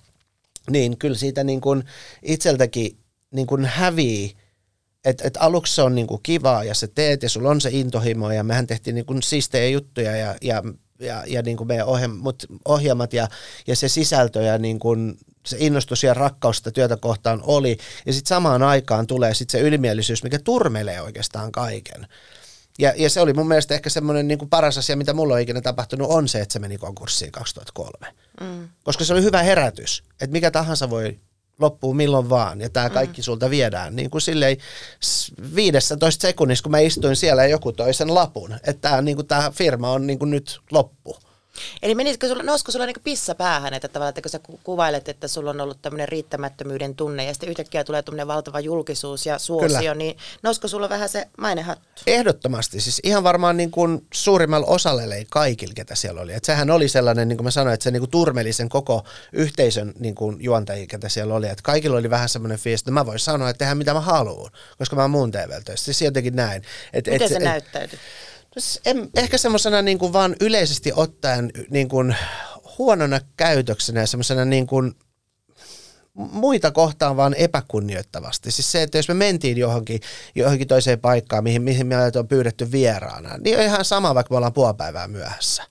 niin 0.71 0.99
kyllä 0.99 1.19
siitä 1.19 1.45
niin 1.45 1.61
kuin 1.61 1.85
itseltäkin 2.23 2.99
niin 3.31 3.47
kuin 3.47 3.65
hävii 3.65 4.37
et, 5.09 5.21
et 5.25 5.37
aluksi 5.41 5.75
se 5.75 5.83
on 5.83 5.95
niinku 5.95 6.19
kivaa 6.19 6.65
ja 6.65 6.75
se 6.75 6.87
teet 6.87 7.23
ja 7.23 7.29
sulla 7.29 7.51
on 7.51 7.61
se 7.61 7.71
intohimo 7.73 8.33
ja 8.33 8.45
mehän 8.45 8.67
tehtiin 8.67 8.95
niinku 8.95 9.15
siistejä 9.23 9.69
juttuja 9.69 10.17
ja, 10.17 10.35
ja, 10.43 10.63
ja, 11.01 11.25
ja 11.27 11.43
niinku 11.43 11.65
meidän 11.65 11.87
ohjelmat, 11.87 12.37
ohjelmat 12.65 13.13
ja, 13.13 13.29
ja 13.67 13.77
se 13.77 13.89
sisältö 13.89 14.43
ja 14.43 14.59
niinku 14.59 14.97
se 15.47 15.57
innostus 15.61 16.03
ja 16.03 16.15
rakkaus 16.15 16.57
sitä 16.57 16.71
työtä 16.71 16.97
kohtaan 16.97 17.41
oli. 17.43 17.79
Ja 18.07 18.13
sitten 18.13 18.29
samaan 18.29 18.63
aikaan 18.63 19.07
tulee 19.07 19.35
sitten 19.35 19.61
se 19.61 19.67
ylimielisyys, 19.67 20.23
mikä 20.23 20.39
turmelee 20.39 21.03
oikeastaan 21.03 21.53
kaiken. 21.53 22.07
Ja, 22.79 22.93
ja 22.97 23.11
se 23.11 23.21
oli 23.21 23.33
mun 23.33 23.49
mielestä 23.49 23.75
ehkä 23.75 23.91
semmoinen 23.91 24.29
niin 24.29 24.39
kuin 24.39 24.49
paras 24.49 24.79
asia, 24.79 24.97
mitä 24.97 25.15
mulla 25.15 25.35
on 25.35 25.41
ikinä 25.41 25.61
tapahtunut, 25.61 26.11
on 26.11 26.29
se, 26.29 26.41
että 26.41 26.53
se 26.53 26.59
meni 26.59 26.79
konkurssiin 26.79 27.33
2003. 27.33 27.93
Mm. 28.41 28.69
Koska 28.85 29.05
se 29.05 29.13
oli 29.13 29.23
hyvä 29.23 29.43
herätys, 29.43 30.03
että 30.13 30.33
mikä 30.33 30.51
tahansa 30.51 30.91
voi 30.91 31.19
loppuu 31.59 31.95
milloin 31.95 32.31
vaan 32.31 32.61
ja 32.61 32.71
tämä 32.71 32.91
kaikki 32.91 33.21
mm. 33.21 33.25
sulta 33.25 33.51
viedään. 33.51 33.97
Niin 33.97 34.11
kuin 34.11 34.23
silleen 34.23 34.57
15 35.55 36.23
sekunnissa, 36.23 36.63
kun 36.63 36.71
mä 36.71 36.79
istuin 36.79 37.17
siellä 37.17 37.43
ja 37.43 37.49
joku 37.49 37.73
toi 37.73 37.95
sen 37.95 38.15
lapun, 38.15 38.55
että 38.55 38.89
tämä, 38.89 39.03
niin 39.03 39.17
kuin, 39.17 39.27
firma 39.53 39.91
on 39.91 40.07
niin 40.07 40.19
kuin 40.19 40.31
nyt 40.31 40.61
loppu. 40.71 41.28
Eli 41.83 41.95
menisikö 41.95 42.29
sulla, 42.29 42.43
nousko 42.43 42.73
sulla 42.73 42.87
niinku 42.87 43.01
pissa 43.05 43.35
päähän, 43.35 43.75
että 43.75 43.89
tavallaan, 43.89 44.09
että 44.09 44.23
kun 44.23 44.31
sä 44.31 44.41
kuvailet, 44.65 45.09
että 45.09 45.29
sulla 45.29 45.51
on 45.51 45.61
ollut 45.61 45.83
tämmöinen 45.83 46.09
riittämättömyyden 46.09 46.95
tunne 46.95 47.25
ja 47.25 47.33
sitten 47.35 47.49
yhtäkkiä 47.49 47.85
tulee 47.85 48.03
tämmöinen 48.03 48.29
valtava 48.29 48.61
julkisuus 48.61 49.27
ja 49.27 49.39
suosio, 49.39 49.79
Kyllä. 49.79 49.95
niin 49.95 50.17
nousko 50.43 50.69
sulla 50.69 50.89
vähän 50.89 51.09
se 51.09 51.29
mainehattu? 51.39 52.03
Ehdottomasti, 52.07 52.81
siis 52.81 53.01
ihan 53.05 53.25
varmaan 53.25 53.57
niin 53.57 53.71
kuin 53.71 54.07
suurimmalla 54.15 54.67
osalle 54.67 55.15
ei 55.15 55.27
kaikilla, 55.31 55.75
ketä 55.75 55.95
siellä 55.95 56.21
oli. 56.21 56.33
Et 56.33 56.45
sehän 56.45 56.71
oli 56.71 56.89
sellainen, 56.89 57.29
niin 57.29 57.37
kuin 57.37 57.45
mä 57.45 57.51
sanoin, 57.51 57.75
että 57.75 57.85
se 57.85 57.91
niin 57.91 58.01
kuin 58.01 58.11
turmeli 58.11 58.53
sen 58.53 58.69
koko 58.69 59.05
yhteisön 59.33 59.93
niin 59.99 60.15
kuin 60.15 60.37
juontajia, 60.41 60.87
ketä 60.87 61.09
siellä 61.09 61.35
oli. 61.35 61.47
Että 61.47 61.63
kaikilla 61.63 61.99
oli 61.99 62.11
vähän 62.11 62.29
semmoinen 62.29 62.59
fiilis, 62.59 62.81
että 62.81 62.91
mä 62.91 63.07
voin 63.07 63.19
sanoa, 63.19 63.51
että 63.51 63.59
tehdään 63.59 63.79
mitä 63.79 63.95
mä 63.95 64.01
haluan, 64.01 64.51
koska 64.79 64.97
mä 64.97 65.03
oon 65.03 65.11
muun 65.11 65.31
TV-töissä. 65.31 65.85
Siis 65.85 66.03
jotenkin 66.03 66.37
näin. 66.37 66.63
Et, 66.93 67.07
Miten 67.07 67.23
et, 67.23 67.29
se 67.29 67.37
et, 67.37 67.43
näyttäytyy? 67.43 67.99
En, 68.85 69.11
ehkä 69.17 69.39
semmoisena 69.39 69.83
niin 69.83 69.99
kuin 69.99 70.13
vaan 70.13 70.37
yleisesti 70.41 70.93
ottaen 70.97 71.51
niin 71.71 71.89
kuin 71.89 72.17
huonona 72.79 73.21
käytöksenä 73.37 74.01
ja 74.01 74.07
semmoisena 74.07 74.45
niin 74.45 74.67
kuin 74.67 74.95
muita 76.15 76.71
kohtaan 76.71 77.17
vaan 77.17 77.35
epäkunnioittavasti. 77.35 78.51
Siis 78.51 78.73
se, 78.73 78.83
että 78.83 78.99
jos 78.99 79.09
me 79.09 79.15
mentiin 79.15 79.57
johonkin, 79.57 80.01
johonkin 80.35 80.69
toiseen 80.69 81.01
paikkaan, 81.01 81.45
mihin, 81.45 81.63
mihin 81.63 81.87
meidät 81.87 82.17
on 82.17 82.29
pyydetty 82.29 82.73
vieraana, 82.73 83.39
niin 83.39 83.59
on 83.59 83.65
ihan 83.65 83.85
sama, 83.85 84.15
vaikka 84.15 84.35
me 84.35 84.37
ollaan 84.37 84.53
puoli 84.53 84.75
päivää 84.75 85.09
myöhässä 85.09 85.63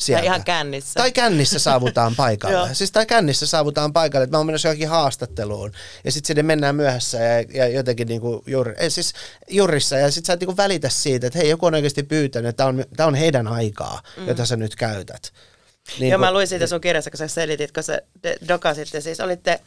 sieltä. 0.00 0.20
Tai 0.20 0.26
ihan 0.26 0.44
kännissä. 0.44 0.92
Tai 0.94 1.12
kännissä 1.12 1.58
saavutaan 1.58 2.16
paikalle. 2.24 2.74
siis 2.74 2.92
tai 2.92 3.06
kännissä 3.06 3.46
saavutaan 3.46 3.92
paikalle, 3.92 4.24
että 4.24 4.36
mä 4.36 4.38
oon 4.38 4.46
menossa 4.46 4.68
johonkin 4.68 4.88
haastatteluun 4.88 5.72
ja 6.04 6.12
sitten 6.12 6.26
sinne 6.26 6.42
mennään 6.42 6.76
myöhässä 6.76 7.18
ja, 7.18 7.44
ja 7.54 7.68
jotenkin 7.68 8.08
niinku 8.08 8.42
jur, 8.46 8.74
ei, 8.78 8.90
siis 8.90 9.12
jurissa 9.50 9.96
ja 9.96 10.10
sitten 10.10 10.26
sä 10.26 10.32
et 10.32 10.40
niinku 10.40 10.56
välitä 10.56 10.88
siitä, 10.88 11.26
että 11.26 11.38
hei 11.38 11.48
joku 11.48 11.66
on 11.66 11.74
oikeasti 11.74 12.02
pyytänyt, 12.02 12.48
että 12.48 12.64
tämä 12.64 12.68
on, 12.68 13.08
on 13.08 13.14
heidän 13.14 13.48
aikaa, 13.48 14.02
mm. 14.16 14.28
jota 14.28 14.46
sä 14.46 14.56
nyt 14.56 14.76
käytät. 14.76 15.32
Niin 15.98 16.10
Joo, 16.10 16.18
mä 16.18 16.32
luin 16.32 16.46
siitä 16.46 16.66
sun 16.66 16.80
kirjassa, 16.80 17.10
kun 17.10 17.18
sä 17.18 17.28
selitit, 17.28 17.72
kun 17.72 17.82
sä 17.82 18.02
dokasitte, 18.48 19.00
siis 19.00 19.20
olitte 19.20 19.60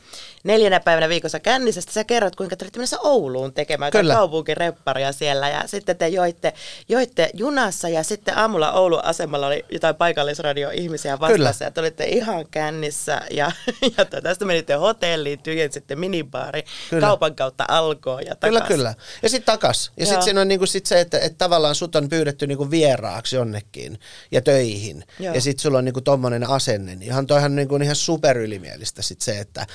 neljänä 0.44 0.80
päivänä 0.80 1.10
viikossa 1.10 1.40
kännissä, 1.40 1.82
sä 1.90 2.04
kerrot, 2.04 2.36
kuinka 2.36 2.56
te 2.56 2.66
olitte 2.66 2.80
mennessä 2.80 3.00
Ouluun 3.00 3.54
tekemään 3.54 3.92
Kyllä. 3.92 4.14
kaupunkirepparia 4.14 5.12
siellä, 5.12 5.50
ja 5.50 5.64
sitten 5.66 5.98
te 5.98 6.08
joitte, 6.08 6.54
joitte 6.90 7.30
junassa, 7.34 7.90
ja 7.90 8.04
sitten 8.04 8.38
aamulla 8.38 8.72
Oulun 8.72 9.06
asemalla 9.06 9.48
oli 9.48 9.66
jotain 9.70 9.96
paikallisradio-ihmisiä 9.96 11.20
vastassa, 11.20 11.34
Kyllä. 11.34 11.54
ja 11.60 11.72
te 11.72 11.82
olitte 11.82 12.06
ihan 12.06 12.46
kännissä, 12.52 13.22
ja, 13.32 13.52
ja 13.98 14.06
tästä 14.06 14.46
menitte 14.46 14.74
hotelliin, 14.74 15.40
tyhjensitte 15.40 15.96
minibaari, 15.96 16.64
kyllä. 16.90 17.08
kaupan 17.08 17.36
kautta 17.36 17.66
alkoi 17.68 18.26
ja 18.26 18.36
takas. 18.36 18.50
Kyllä, 18.50 18.62
kyllä. 18.62 18.96
Ja 19.24 19.30
sitten 19.30 19.54
takas. 19.54 19.92
Ja 19.98 20.06
sitten 20.06 20.24
siinä 20.24 20.42
on 20.42 20.48
niinku 20.48 20.66
sit 20.66 20.86
se, 20.86 21.00
että, 21.00 21.20
että 21.20 21.38
tavallaan 21.38 21.76
sut 21.76 21.96
on 21.96 22.10
pyydetty 22.10 22.48
niinku 22.48 22.72
vieraaksi 22.72 23.36
jonnekin 23.36 24.00
ja 24.32 24.42
töihin, 24.42 25.04
Joo. 25.20 25.36
ja 25.36 25.42
sitten 25.42 25.62
sulla 25.62 25.78
on 25.78 25.86
niinku 25.86 26.02
tommonen 26.12 26.50
asenne, 26.50 26.96
niin 26.96 27.02
ihan 27.02 27.28
toihan 27.28 27.56
niin 27.56 27.68
kuin 27.68 27.82
ihan 27.82 27.96
superylimielistä 27.96 29.02
sit 29.02 29.22
se, 29.22 29.40
että 29.40 29.68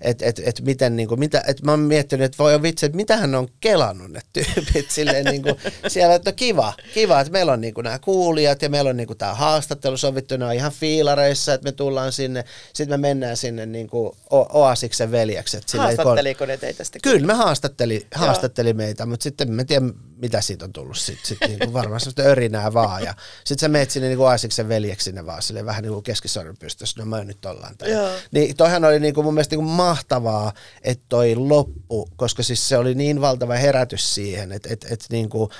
että 0.00 0.26
et, 0.26 0.40
et 0.44 0.60
miten, 0.60 0.96
niin 0.96 1.08
kuin, 1.08 1.18
mitä, 1.18 1.42
et 1.46 1.62
mä 1.62 1.70
oon 1.70 1.80
miettinyt, 1.80 2.24
että 2.24 2.38
voi 2.38 2.62
vitsi, 2.62 2.86
että 2.86 2.96
mitä 2.96 3.16
hän 3.16 3.34
on 3.34 3.48
kelannut 3.60 4.10
ne 4.10 4.20
tyypit 4.32 4.90
silleen 4.96 5.24
niin 5.24 5.42
kuin, 5.42 5.54
siellä, 5.88 6.14
että 6.14 6.30
no 6.30 6.34
kiva, 6.36 6.72
kiva, 6.94 7.20
että 7.20 7.32
meillä 7.32 7.52
on 7.52 7.60
niin 7.60 7.74
kuin 7.74 7.84
nämä 7.84 7.98
kuulijat 7.98 8.62
ja 8.62 8.68
meillä 8.68 8.90
on 8.90 8.96
niin 8.96 9.06
kuin 9.06 9.18
tämä 9.18 9.34
haastattelu 9.34 9.96
sovittu, 9.96 10.36
ne 10.36 10.44
on 10.44 10.54
ihan 10.54 10.72
fiilareissa, 10.72 11.54
että 11.54 11.64
me 11.64 11.72
tullaan 11.72 12.12
sinne, 12.12 12.44
sitten 12.74 13.00
me 13.00 13.08
mennään 13.08 13.36
sinne 13.36 13.66
niin 13.66 13.88
kuin 13.88 14.12
Oasiksen 14.30 15.10
veljekset. 15.10 15.64
Haastatteliko 15.78 16.46
ne 16.46 16.56
teitä 16.56 16.84
sitten? 16.84 17.02
Kyllä, 17.02 17.26
me 17.26 17.34
haastatteli, 17.34 18.06
haastatteli 18.14 18.72
meitä, 18.72 19.06
mutta 19.06 19.24
sitten 19.24 19.52
me 19.52 19.64
tiedä, 19.64 19.86
mitä 20.22 20.40
siitä 20.40 20.64
on 20.64 20.72
tullut 20.72 20.96
sitten, 20.96 21.26
sit, 21.26 21.38
niin 21.48 21.58
kuin 21.58 21.72
varmaan 21.72 22.00
sellaista 22.00 22.22
örinää 22.22 22.72
vaan 22.72 23.02
ja 23.02 23.14
sitten 23.44 23.60
sä 23.60 23.68
meet 23.68 23.90
sinne 23.90 24.08
niin 24.08 24.16
kuin 24.16 24.26
Oasiksen 24.26 24.68
veljeksi 24.68 25.04
sinne 25.04 25.26
vaan 25.26 25.42
silleen 25.42 25.66
vähän 25.66 25.82
niin 25.82 25.92
kuin 25.92 26.02
keskisormen 26.02 26.56
pystyssä, 26.58 27.00
no 27.00 27.06
mä 27.06 27.24
nyt 27.24 27.44
ollaan 27.44 27.76
täällä. 27.76 28.18
Niin 28.30 28.56
toihan 28.56 28.84
oli 28.84 29.00
niin 29.00 29.14
kuin 29.14 29.24
mun 29.24 29.34
mielestä 29.34 29.56
niin 29.56 29.64
kuin 29.64 29.74
mahtavaa, 29.74 30.52
että 30.82 31.04
toi 31.08 31.36
loppu, 31.36 32.08
koska 32.16 32.42
siis 32.42 32.68
se 32.68 32.76
oli 32.76 32.94
niin 32.94 33.20
valtava 33.20 33.54
herätys 33.54 34.14
siihen, 34.14 34.52
että 34.52 34.68
et, 34.72 34.86
et 34.90 35.06
niin 35.10 35.28
kuin, 35.28 35.50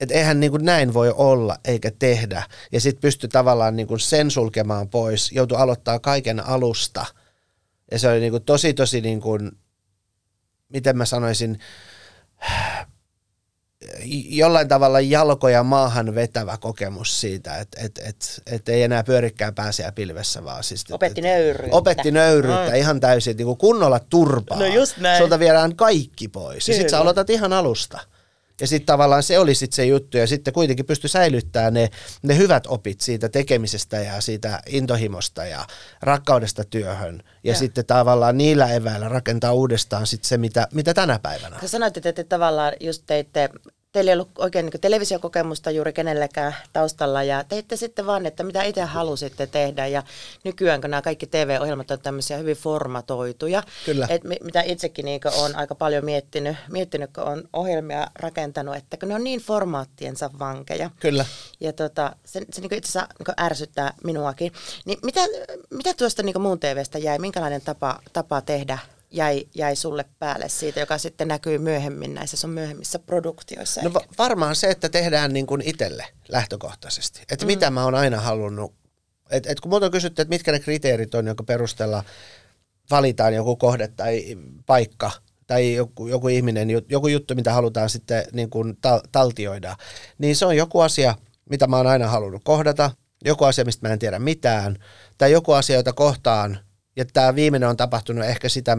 et 0.00 0.10
eihän 0.10 0.40
niin 0.40 0.50
kuin 0.50 0.64
näin 0.64 0.94
voi 0.94 1.12
olla 1.16 1.58
eikä 1.64 1.90
tehdä. 1.98 2.42
Ja 2.72 2.80
sitten 2.80 3.00
pystyi 3.00 3.28
tavallaan 3.28 3.76
niin 3.76 3.86
kuin 3.86 4.00
sen 4.00 4.30
sulkemaan 4.30 4.88
pois, 4.88 5.32
joutui 5.32 5.58
aloittaa 5.58 5.98
kaiken 5.98 6.46
alusta. 6.46 7.06
Ja 7.90 7.98
se 7.98 8.08
oli 8.08 8.20
niin 8.20 8.32
kuin 8.32 8.44
tosi 8.44 8.74
tosi, 8.74 9.00
niin 9.00 9.20
kuin, 9.20 9.52
miten 10.68 10.96
mä 10.96 11.04
sanoisin, 11.04 11.58
jollain 14.28 14.68
tavalla 14.68 15.00
jalkoja 15.00 15.62
maahan 15.62 16.14
vetävä 16.14 16.56
kokemus 16.56 17.20
siitä, 17.20 17.56
että 17.56 17.80
et, 17.84 18.00
et, 18.04 18.42
et 18.46 18.68
ei 18.68 18.82
enää 18.82 19.04
pyörikään 19.04 19.54
pääsiä 19.54 19.92
pilvessä, 19.92 20.44
vaan 20.44 20.64
siis... 20.64 20.84
Opetti 20.90 21.20
nöyryyttä. 21.20 21.76
Opetti 21.76 22.10
nöyryyttä 22.10 22.70
mm. 22.70 22.76
ihan 22.76 23.00
täysin, 23.00 23.36
niin 23.36 23.46
kuin 23.46 23.58
kunnolla 23.58 24.00
turpaa. 24.10 24.58
No 24.58 24.66
just 24.66 24.96
näin. 24.98 25.18
Sulta 25.18 25.38
viedään 25.38 25.76
kaikki 25.76 26.28
pois. 26.28 26.66
Kyllä. 26.66 26.76
Ja 26.76 26.82
sit 26.82 26.90
sä 26.90 27.00
aloitat 27.00 27.30
ihan 27.30 27.52
alusta. 27.52 27.98
Ja 28.60 28.66
sitten 28.66 28.86
tavallaan 28.86 29.22
se 29.22 29.38
oli 29.38 29.54
sitten 29.54 29.76
se 29.76 29.84
juttu, 29.84 30.16
ja 30.16 30.26
sitten 30.26 30.54
kuitenkin 30.54 30.86
pystyi 30.86 31.10
säilyttämään 31.10 31.74
ne, 31.74 31.90
ne 32.22 32.36
hyvät 32.36 32.66
opit 32.66 33.00
siitä 33.00 33.28
tekemisestä 33.28 33.96
ja 33.96 34.20
siitä 34.20 34.60
intohimosta 34.66 35.44
ja 35.44 35.66
rakkaudesta 36.02 36.64
työhön. 36.64 37.22
Ja, 37.24 37.52
ja. 37.52 37.58
sitten 37.58 37.86
tavallaan 37.86 38.38
niillä 38.38 38.72
eväillä 38.72 39.08
rakentaa 39.08 39.52
uudestaan 39.52 40.06
sitten 40.06 40.28
se, 40.28 40.38
mitä, 40.38 40.68
mitä 40.74 40.94
tänä 40.94 41.18
päivänä. 41.18 41.56
Sä 41.60 41.68
sanoit, 41.68 41.96
että 41.96 42.12
te 42.12 42.24
tavallaan 42.24 42.72
just 42.80 43.02
teitte 43.06 43.50
teillä 43.96 44.10
ei 44.10 44.14
ollut 44.14 44.38
oikein 44.38 44.66
niin 44.66 44.80
televisiokokemusta 44.80 45.70
juuri 45.70 45.92
kenellekään 45.92 46.56
taustalla 46.72 47.22
ja 47.22 47.44
teitte 47.44 47.76
sitten 47.76 48.06
vaan, 48.06 48.26
että 48.26 48.42
mitä 48.42 48.62
itse 48.62 48.82
halusitte 48.82 49.46
tehdä 49.46 49.86
ja 49.86 50.02
nykyään 50.44 50.80
kun 50.80 50.90
nämä 50.90 51.02
kaikki 51.02 51.26
TV-ohjelmat 51.26 51.90
on 51.90 52.00
tämmöisiä 52.00 52.36
hyvin 52.36 52.56
formatoituja, 52.56 53.62
Kyllä. 53.86 54.06
Et 54.10 54.22
mitä 54.24 54.62
itsekin 54.62 55.04
niin 55.04 55.20
olen 55.38 55.56
aika 55.56 55.74
paljon 55.74 56.04
miettinyt, 56.04 56.56
miettinyt, 56.70 57.10
kun 57.12 57.24
on 57.24 57.48
ohjelmia 57.52 58.06
rakentanut, 58.14 58.76
että 58.76 58.96
kun 58.96 59.08
ne 59.08 59.14
on 59.14 59.24
niin 59.24 59.40
formaattiensa 59.40 60.30
vankeja. 60.38 60.90
Kyllä. 61.00 61.24
Ja 61.60 61.72
tota, 61.72 62.16
se, 62.24 62.40
se 62.52 62.60
niin 62.60 62.74
itse 62.74 62.88
asiassa 62.88 63.14
niin 63.18 63.44
ärsyttää 63.46 63.92
minuakin. 64.04 64.52
Niin 64.84 64.98
mitä, 65.02 65.20
mitä 65.70 65.94
tuosta 65.94 66.22
niin 66.22 66.40
muun 66.40 66.60
TVstä 66.60 66.98
jäi, 66.98 67.18
minkälainen 67.18 67.60
tapa, 67.60 68.00
tapa 68.12 68.40
tehdä 68.40 68.78
jäi, 69.16 69.46
jäi 69.54 69.76
sulle 69.76 70.04
päälle 70.18 70.48
siitä, 70.48 70.80
joka 70.80 70.98
sitten 70.98 71.28
näkyy 71.28 71.58
myöhemmin 71.58 72.14
näissä 72.14 72.36
sun 72.36 72.50
myöhemmissä 72.50 72.98
produktioissa? 72.98 73.82
No 73.82 73.94
va- 73.94 74.04
varmaan 74.18 74.56
se, 74.56 74.70
että 74.70 74.88
tehdään 74.88 75.32
niin 75.32 75.46
kuin 75.46 75.62
itselle 75.64 76.06
lähtökohtaisesti. 76.28 77.22
Että 77.30 77.44
mm. 77.44 77.46
mitä 77.46 77.70
mä 77.70 77.84
oon 77.84 77.94
aina 77.94 78.20
halunnut. 78.20 78.74
Et, 79.30 79.46
et 79.46 79.60
kun 79.60 79.70
multa 79.70 79.86
on 79.86 79.92
kysytty, 79.92 80.22
että 80.22 80.34
mitkä 80.34 80.52
ne 80.52 80.60
kriteerit 80.60 81.14
on, 81.14 81.26
jonka 81.26 81.44
perusteella 81.44 82.04
valitaan 82.90 83.34
joku 83.34 83.56
kohde 83.56 83.88
tai 83.88 84.36
paikka 84.66 85.10
tai 85.46 85.74
joku, 85.74 86.08
joku 86.08 86.28
ihminen, 86.28 86.68
joku 86.88 87.08
juttu, 87.08 87.34
mitä 87.34 87.52
halutaan 87.52 87.90
sitten 87.90 88.24
niin 88.32 88.50
kuin 88.50 88.76
tal- 88.86 89.08
taltioida, 89.12 89.76
niin 90.18 90.36
se 90.36 90.46
on 90.46 90.56
joku 90.56 90.80
asia, 90.80 91.14
mitä 91.50 91.66
mä 91.66 91.76
oon 91.76 91.86
aina 91.86 92.08
halunnut 92.08 92.42
kohdata, 92.44 92.90
joku 93.24 93.44
asia, 93.44 93.64
mistä 93.64 93.88
mä 93.88 93.92
en 93.92 93.98
tiedä 93.98 94.18
mitään, 94.18 94.76
tai 95.18 95.32
joku 95.32 95.52
asia, 95.52 95.76
jota 95.76 95.92
kohtaan, 95.92 96.58
ja 96.96 97.04
tämä 97.04 97.34
viimeinen 97.34 97.68
on 97.68 97.76
tapahtunut 97.76 98.24
ehkä 98.24 98.48
sitä 98.48 98.76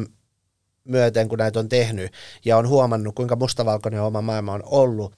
myöten, 0.88 1.30
kun 1.30 1.38
näitä 1.38 1.60
on 1.60 1.70
tehnyt. 1.70 2.12
Ja 2.46 2.58
on 2.58 2.68
huomannut, 2.68 3.16
kuinka 3.16 3.36
mustavalkoinen 3.36 4.02
oma 4.02 4.22
maailma 4.22 4.54
on 4.54 4.64
ollut 4.66 5.14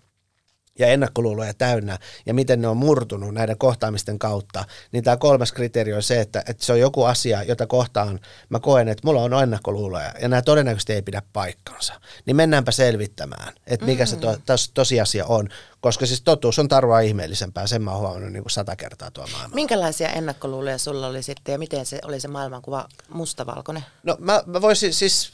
ja 0.80 0.88
ennakkoluuloja 0.88 1.54
täynnä 1.54 1.98
ja 2.26 2.34
miten 2.34 2.62
ne 2.62 2.68
on 2.68 2.78
murtunut 2.78 3.34
näiden 3.34 3.58
kohtaamisten 3.58 4.20
kautta, 4.20 4.66
niin 4.92 5.04
tämä 5.04 5.18
kolmas 5.18 5.52
kriteeri 5.52 5.94
on 5.94 6.04
se, 6.04 6.22
että, 6.22 6.44
että 6.48 6.66
se 6.66 6.74
on 6.74 6.80
joku 6.80 7.04
asia, 7.04 7.44
jota 7.44 7.68
kohtaan 7.68 8.20
mä 8.50 8.60
koen, 8.60 8.88
että 8.88 9.08
mulla 9.08 9.22
on 9.22 9.44
ennakkoluuloja 9.44 10.14
ja 10.22 10.28
nämä 10.28 10.42
todennäköisesti 10.42 10.94
ei 10.94 11.02
pidä 11.02 11.22
paikkansa. 11.34 11.94
Niin 12.26 12.36
mennäänpä 12.36 12.72
selvittämään, 12.72 13.54
että 13.68 13.86
mikä 13.86 14.04
mm. 14.04 14.08
se 14.08 14.16
to, 14.16 14.38
tos, 14.46 14.72
tosiasia 14.74 15.26
on, 15.26 15.50
koska 15.82 16.06
siis 16.06 16.22
totuus 16.22 16.60
on 16.60 16.68
tarua 16.68 17.00
ihmeellisempää, 17.00 17.68
sen 17.68 17.82
mä 17.82 17.92
oon 17.92 18.00
huomannut 18.00 18.32
niin 18.32 18.44
kuin 18.44 18.52
sata 18.52 18.76
kertaa 18.76 19.12
tuo 19.12 19.28
maailma. 19.32 19.56
Minkälaisia 19.56 20.10
ennakkoluuloja 20.10 20.78
sulla 20.78 21.08
oli 21.08 21.24
sitten 21.24 21.54
ja 21.54 21.60
miten 21.60 21.86
se 21.86 22.00
oli 22.04 22.20
se 22.20 22.28
maailmankuva 22.28 22.88
mustavalkoinen? 23.10 23.86
No 24.04 24.18
mä, 24.20 24.44
mä 24.46 24.62
voisin 24.62 24.94
siis, 24.94 25.34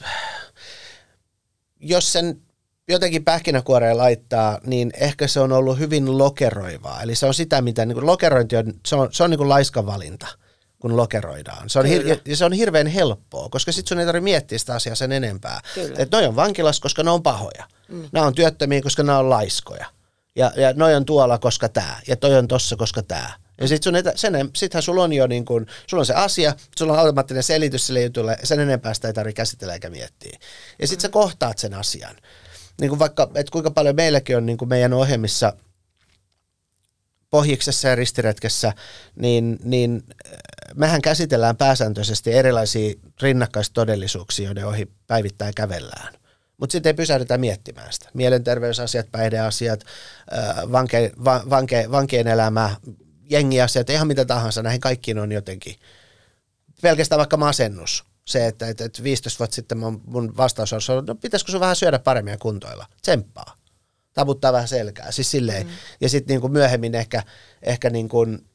jos 1.79 2.13
sen 2.13 2.41
jotenkin 2.89 3.23
pähkinäkuoreen 3.23 3.97
laittaa, 3.97 4.59
niin 4.65 4.91
ehkä 4.99 5.27
se 5.27 5.39
on 5.39 5.51
ollut 5.51 5.79
hyvin 5.79 6.17
lokeroivaa. 6.17 7.01
Eli 7.01 7.15
se 7.15 7.25
on 7.25 7.33
sitä, 7.33 7.61
mitä 7.61 7.85
niin 7.85 7.93
kuin 7.93 8.05
lokerointi 8.05 8.55
on, 8.55 8.73
se 8.85 8.95
on, 8.95 9.09
se 9.11 9.23
on 9.23 9.29
niin 9.29 9.37
kuin 9.37 9.49
laiska 9.49 9.85
valinta 9.85 10.27
kun 10.79 10.97
lokeroidaan. 10.97 11.69
Se 11.69 11.79
on, 11.79 11.85
hir- 11.85 12.19
ja 12.25 12.35
se 12.35 12.45
on 12.45 12.53
hirveän 12.53 12.87
helppoa, 12.87 13.49
koska 13.49 13.71
sitten 13.71 13.89
sun 13.89 13.99
ei 13.99 14.05
tarvitse 14.05 14.23
miettiä 14.23 14.57
sitä 14.57 14.75
asiaa 14.75 14.95
sen 14.95 15.11
enempää. 15.11 15.61
Että 15.97 16.17
noi 16.17 16.27
on 16.27 16.35
vankilas, 16.35 16.79
koska 16.79 17.03
ne 17.03 17.11
on 17.11 17.23
pahoja. 17.23 17.63
Mm. 17.87 18.09
Nämä 18.11 18.25
on 18.25 18.35
työttömiä, 18.35 18.81
koska 18.81 19.03
nämä 19.03 19.19
on 19.19 19.29
laiskoja. 19.29 19.85
Ja, 20.35 20.51
ja 20.55 20.73
noi 20.73 20.95
on 20.95 21.05
tuolla, 21.05 21.37
koska 21.37 21.69
tämä. 21.69 21.99
Ja 22.07 22.15
toi 22.15 22.35
on 22.35 22.47
tossa, 22.47 22.75
koska 22.75 23.03
tämä. 23.03 23.29
Ja 23.61 23.67
sit 23.67 23.83
sun 23.83 23.95
etä, 23.95 24.13
sen, 24.15 24.49
sittenhän 24.55 24.83
sulla 24.83 25.03
on 25.03 25.13
jo 25.13 25.27
niin 25.27 25.45
kun, 25.45 25.65
sulla 25.87 26.01
on 26.01 26.05
se 26.05 26.13
asia, 26.13 26.53
sulla 26.77 26.93
on 26.93 26.99
automaattinen 26.99 27.43
selitys 27.43 27.87
sille 27.87 28.01
jutulle, 28.01 28.37
sen 28.43 28.59
enempää 28.59 28.93
sitä 28.93 29.07
ei 29.07 29.13
tarvitse 29.13 29.37
käsitellä 29.37 29.73
eikä 29.73 29.89
miettiä. 29.89 30.39
Ja 30.79 30.87
sitten 30.87 31.01
sä 31.01 31.09
kohtaat 31.09 31.57
sen 31.57 31.73
asian. 31.73 32.15
Niin 32.81 32.89
kuin 32.89 32.99
vaikka, 32.99 33.31
että 33.35 33.51
kuinka 33.51 33.71
paljon 33.71 33.95
meilläkin 33.95 34.37
on 34.37 34.45
niin 34.45 34.57
kuin 34.57 34.69
meidän 34.69 34.93
ohjelmissa 34.93 35.53
pohjiksessa 37.29 37.87
ja 37.87 37.95
ristiretkessä, 37.95 38.73
niin, 39.15 39.59
niin 39.63 40.03
äh, 40.25 40.31
mehän 40.75 41.01
käsitellään 41.01 41.57
pääsääntöisesti 41.57 42.33
erilaisia 42.33 42.93
rinnakkaistodellisuuksia, 43.21 44.45
joiden 44.45 44.67
ohi 44.67 44.87
päivittäin 45.07 45.53
kävellään. 45.55 46.13
Mutta 46.57 46.71
sitten 46.71 46.89
ei 46.89 46.93
pysähdytä 46.93 47.37
miettimään 47.37 47.93
sitä. 47.93 48.09
Mielenterveysasiat, 48.13 49.11
päihdeasiat, 49.11 49.83
äh, 50.37 50.71
vanke, 50.71 51.11
vanke, 51.25 51.91
vankien 51.91 52.27
elämä, 52.27 52.75
jengiasiat, 53.29 53.89
ihan 53.89 54.07
mitä 54.07 54.25
tahansa, 54.25 54.63
näihin 54.63 54.81
kaikkiin 54.81 55.19
on 55.19 55.31
jotenkin. 55.31 55.75
Pelkästään 56.81 57.19
vaikka 57.19 57.37
masennus. 57.37 58.05
Se, 58.27 58.47
että, 58.47 58.67
että, 58.67 58.85
että 58.85 59.03
15 59.03 59.39
vuotta 59.39 59.55
sitten 59.55 59.77
mun, 59.77 60.01
mun 60.05 60.37
vastaus 60.37 60.73
on 60.73 60.79
ollut, 60.89 61.07
no 61.07 61.15
pitäisikö 61.15 61.51
sun 61.51 61.61
vähän 61.61 61.75
syödä 61.75 61.99
paremmin 61.99 62.31
ja 62.31 62.37
kuntoilla? 62.37 62.85
Tsemppaa. 63.01 63.55
Taputtaa 64.13 64.53
vähän 64.53 64.67
selkää. 64.67 65.11
Siis 65.11 65.31
silleen. 65.31 65.67
Mm. 65.67 65.73
Ja 66.01 66.09
sitten 66.09 66.41
niin 66.41 66.51
myöhemmin 66.51 66.95
ehkä, 66.95 67.23
ehkä 67.61 67.89
niin 67.89 68.09
kuin, 68.09 68.45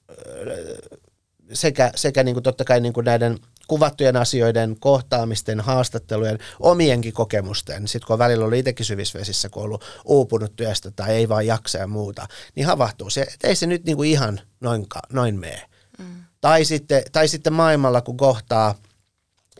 sekä, 1.52 1.92
sekä 1.96 2.22
niin 2.22 2.35
kuin 2.35 2.42
totta 2.42 2.64
kai 2.64 2.80
niin 2.80 2.92
kuin 2.92 3.04
näiden 3.04 3.38
kuvattujen 3.66 4.16
asioiden, 4.16 4.76
kohtaamisten, 4.80 5.61
haastattelujen, 5.61 6.38
omienkin 6.61 7.12
kokemusten, 7.12 7.88
sitten 7.88 8.06
kun 8.06 8.14
on 8.14 8.18
välillä 8.18 8.44
ollut 8.44 8.59
itsekin 8.59 8.87
syvisvesissä, 8.87 9.48
kun 9.48 9.62
on 9.62 9.64
ollut 9.64 9.85
uupunut 10.04 10.56
työstä 10.56 10.90
tai 10.90 11.11
ei 11.11 11.28
vaan 11.28 11.46
jaksa 11.46 11.78
ja 11.78 11.87
muuta, 11.87 12.26
niin 12.54 12.66
havahtuu 12.66 13.11
se, 13.11 13.20
että 13.20 13.48
ei 13.48 13.56
se 13.56 13.66
nyt 13.66 13.85
niinku 13.85 14.02
ihan 14.02 14.40
noin, 14.61 14.87
noin 15.12 15.40
mene. 15.40 15.62
Mm. 15.98 16.04
Tai, 16.40 16.64
sitten, 16.64 17.02
tai 17.12 17.28
sitten 17.28 17.52
maailmalla, 17.52 18.00
kun 18.00 18.16
kohtaa 18.16 18.74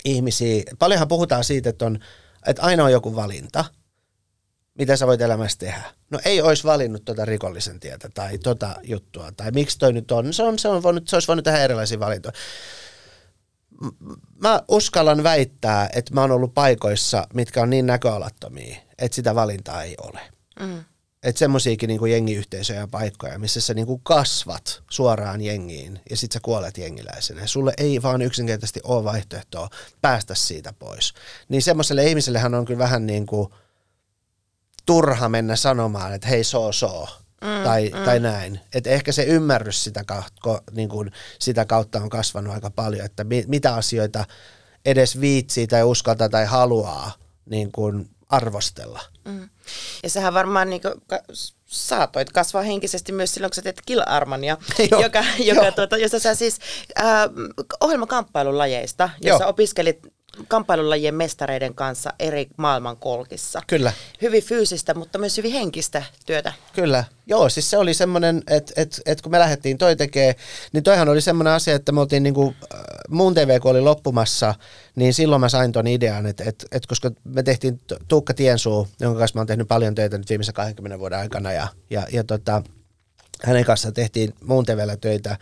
ihmisiä, 0.05 0.63
paljonhan 0.79 1.09
puhutaan 1.09 1.45
siitä, 1.45 1.71
että, 1.71 1.87
on, 1.87 1.99
että 2.47 2.63
aina 2.63 2.85
on 2.85 2.93
joku 2.93 3.17
valinta, 3.17 3.65
mitä 4.79 4.97
sä 4.97 5.07
voit 5.07 5.21
elämässä 5.21 5.59
tehdä. 5.59 5.83
No 6.11 6.19
ei 6.25 6.43
olisi 6.43 6.65
valinnut 6.65 7.05
tuota 7.05 7.25
rikollisen 7.25 7.81
tietä 7.81 8.09
tai 8.15 8.39
tota 8.39 8.77
juttua, 8.83 9.33
tai 9.37 9.51
miksi 9.51 9.79
toi 9.79 9.93
nyt 9.93 10.11
on. 10.11 10.33
Se, 10.33 10.43
on, 10.43 10.59
se, 10.59 10.69
on 10.69 10.83
voinut, 10.83 11.09
se 11.09 11.17
olisi 11.17 11.29
voinut 11.29 11.45
tehdä 11.45 11.59
erilaisia 11.59 12.01
valintoja 12.01 12.33
mä 14.43 14.63
uskallan 14.69 15.23
väittää, 15.23 15.89
että 15.95 16.15
mä 16.15 16.21
oon 16.21 16.31
ollut 16.31 16.55
paikoissa, 16.55 17.27
mitkä 17.35 17.63
on 17.63 17.71
niin 17.71 17.87
näköalattomia, 17.87 18.77
että 18.99 19.15
sitä 19.15 19.35
valintaa 19.35 19.83
ei 19.83 19.97
ole. 20.03 20.21
Mm. 20.61 20.85
Että 21.23 21.39
semmoisiakin 21.39 21.89
niinku 21.89 22.07
jengiyhteisöjä 22.07 22.81
ja 22.81 22.89
paikkoja, 22.89 23.39
missä 23.39 23.61
sä 23.61 23.75
niinku 23.75 23.99
kasvat 23.99 24.83
suoraan 24.91 25.41
jengiin 25.41 26.01
ja 26.11 26.17
sit 26.17 26.33
sä 26.33 26.41
kuolet 26.43 26.79
jengiläisenä. 26.79 27.47
Sulle 27.47 27.73
ei 27.79 28.03
vaan 28.03 28.23
yksinkertaisesti 28.23 28.81
ole 28.85 29.05
vaihtoehtoa 29.05 29.69
päästä 30.01 30.35
siitä 30.35 30.73
pois. 30.73 31.15
Niin 31.49 31.63
semmoiselle 31.63 32.07
ihmisellehän 32.07 32.55
on 32.55 32.65
kyllä 32.65 32.79
vähän 32.79 33.07
niin 33.07 33.27
kuin 33.27 33.49
turha 34.87 35.29
mennä 35.29 35.57
sanomaan, 35.57 36.15
että 36.15 36.29
hei 36.29 36.45
soo 36.45 36.73
soo 36.73 37.09
mm, 37.41 37.65
tai, 37.65 37.91
mm. 37.95 38.05
tai 38.05 38.21
näin. 38.21 38.61
Et 38.75 38.87
ehkä 38.87 39.13
se 39.13 39.23
ymmärrys 39.25 39.85
sitä, 39.85 40.05
kautta, 40.05 40.63
niin 40.73 40.89
kuin, 40.89 41.13
sitä 41.39 41.65
kautta 41.65 42.03
on 42.03 42.09
kasvanut 42.09 42.55
aika 42.55 42.71
paljon, 42.71 43.05
että 43.05 43.25
mi, 43.25 43.45
mitä 43.47 43.75
asioita 43.75 44.25
edes 44.85 45.21
viitsii 45.21 45.67
tai 45.67 45.83
uskaltaa 45.83 46.29
tai 46.29 46.45
haluaa 46.45 47.13
niin 47.47 47.73
kuin 47.73 48.11
arvostella. 48.31 49.01
Mm. 49.25 49.49
Ja 50.03 50.11
sehän 50.11 50.35
varmaan 50.35 50.71
niin 50.71 50.83
kuin, 50.83 50.95
saatoit 51.67 52.33
kasvaa 52.33 52.63
henkisesti 52.63 53.13
myös 53.13 53.35
silloin, 53.35 53.51
kun 53.51 53.55
sä 53.55 53.63
teet 53.63 53.83
Kill 53.87 54.03
Armania, 54.07 54.57
joka, 55.03 55.25
joka 55.39 55.73
tuota, 55.73 55.97
jossa 55.97 56.19
sä 56.19 56.35
siis 56.35 56.59
äh, 57.01 57.07
ohjelmakamppailulajeista, 57.81 59.11
jossa 59.23 59.45
Joo. 59.45 59.51
opiskelit 59.51 60.07
kamppailulajien 60.49 61.15
mestareiden 61.15 61.75
kanssa 61.75 62.13
eri 62.19 62.47
maailmankolkissa. 62.57 63.63
Kyllä. 63.67 63.93
Hyvin 64.23 64.43
fyysistä, 64.43 64.95
mutta 64.95 65.19
myös 65.19 65.37
hyvin 65.37 65.53
henkistä 65.53 66.03
työtä. 66.27 66.53
Kyllä. 66.73 67.05
Joo, 67.27 67.49
siis 67.49 67.71
se 67.71 67.79
oli 67.79 67.95
semmoinen, 67.95 68.43
että 68.47 68.73
et, 68.77 69.01
et 69.07 69.23
kun 69.23 69.33
me 69.33 69.39
lähdettiin 69.39 69.79
toi 69.79 69.97
tekee, 69.97 70.37
niin 70.73 70.85
toihan 70.85 71.09
oli 71.09 71.21
semmoinen 71.21 71.53
asia, 71.53 71.75
että 71.75 71.93
me 71.93 72.01
oltiin 72.01 72.23
niinku, 72.23 72.55
äh, 72.75 72.81
muun 73.09 73.35
TV, 73.35 73.61
kun 73.61 73.71
oli 73.71 73.81
loppumassa, 73.81 74.55
niin 74.97 75.15
silloin 75.15 75.41
mä 75.41 75.49
sain 75.49 75.73
ton 75.73 75.87
idean, 75.87 76.27
että 76.27 76.45
et, 76.47 76.67
et 76.73 76.87
koska 76.87 77.11
me 77.25 77.43
tehtiin 77.43 77.81
Tuukka 78.09 78.35
Tiensuu, 78.35 78.89
jonka 79.01 79.19
kanssa 79.19 79.39
mä 79.39 79.41
oon 79.41 79.47
tehnyt 79.47 79.69
paljon 79.69 79.95
töitä 79.95 80.19
nyt 80.19 80.29
viimeisen 80.29 80.55
20 80.55 80.99
vuoden 80.99 81.19
aikana, 81.19 81.53
ja, 81.53 81.69
ja, 81.91 82.07
ja 82.13 82.25
tota, 82.25 82.63
hänen 83.43 83.65
kanssa 83.65 83.93
tehtiin 83.93 84.35
muun 84.45 84.65
TVllä 84.65 84.97
töitä, 84.97 85.37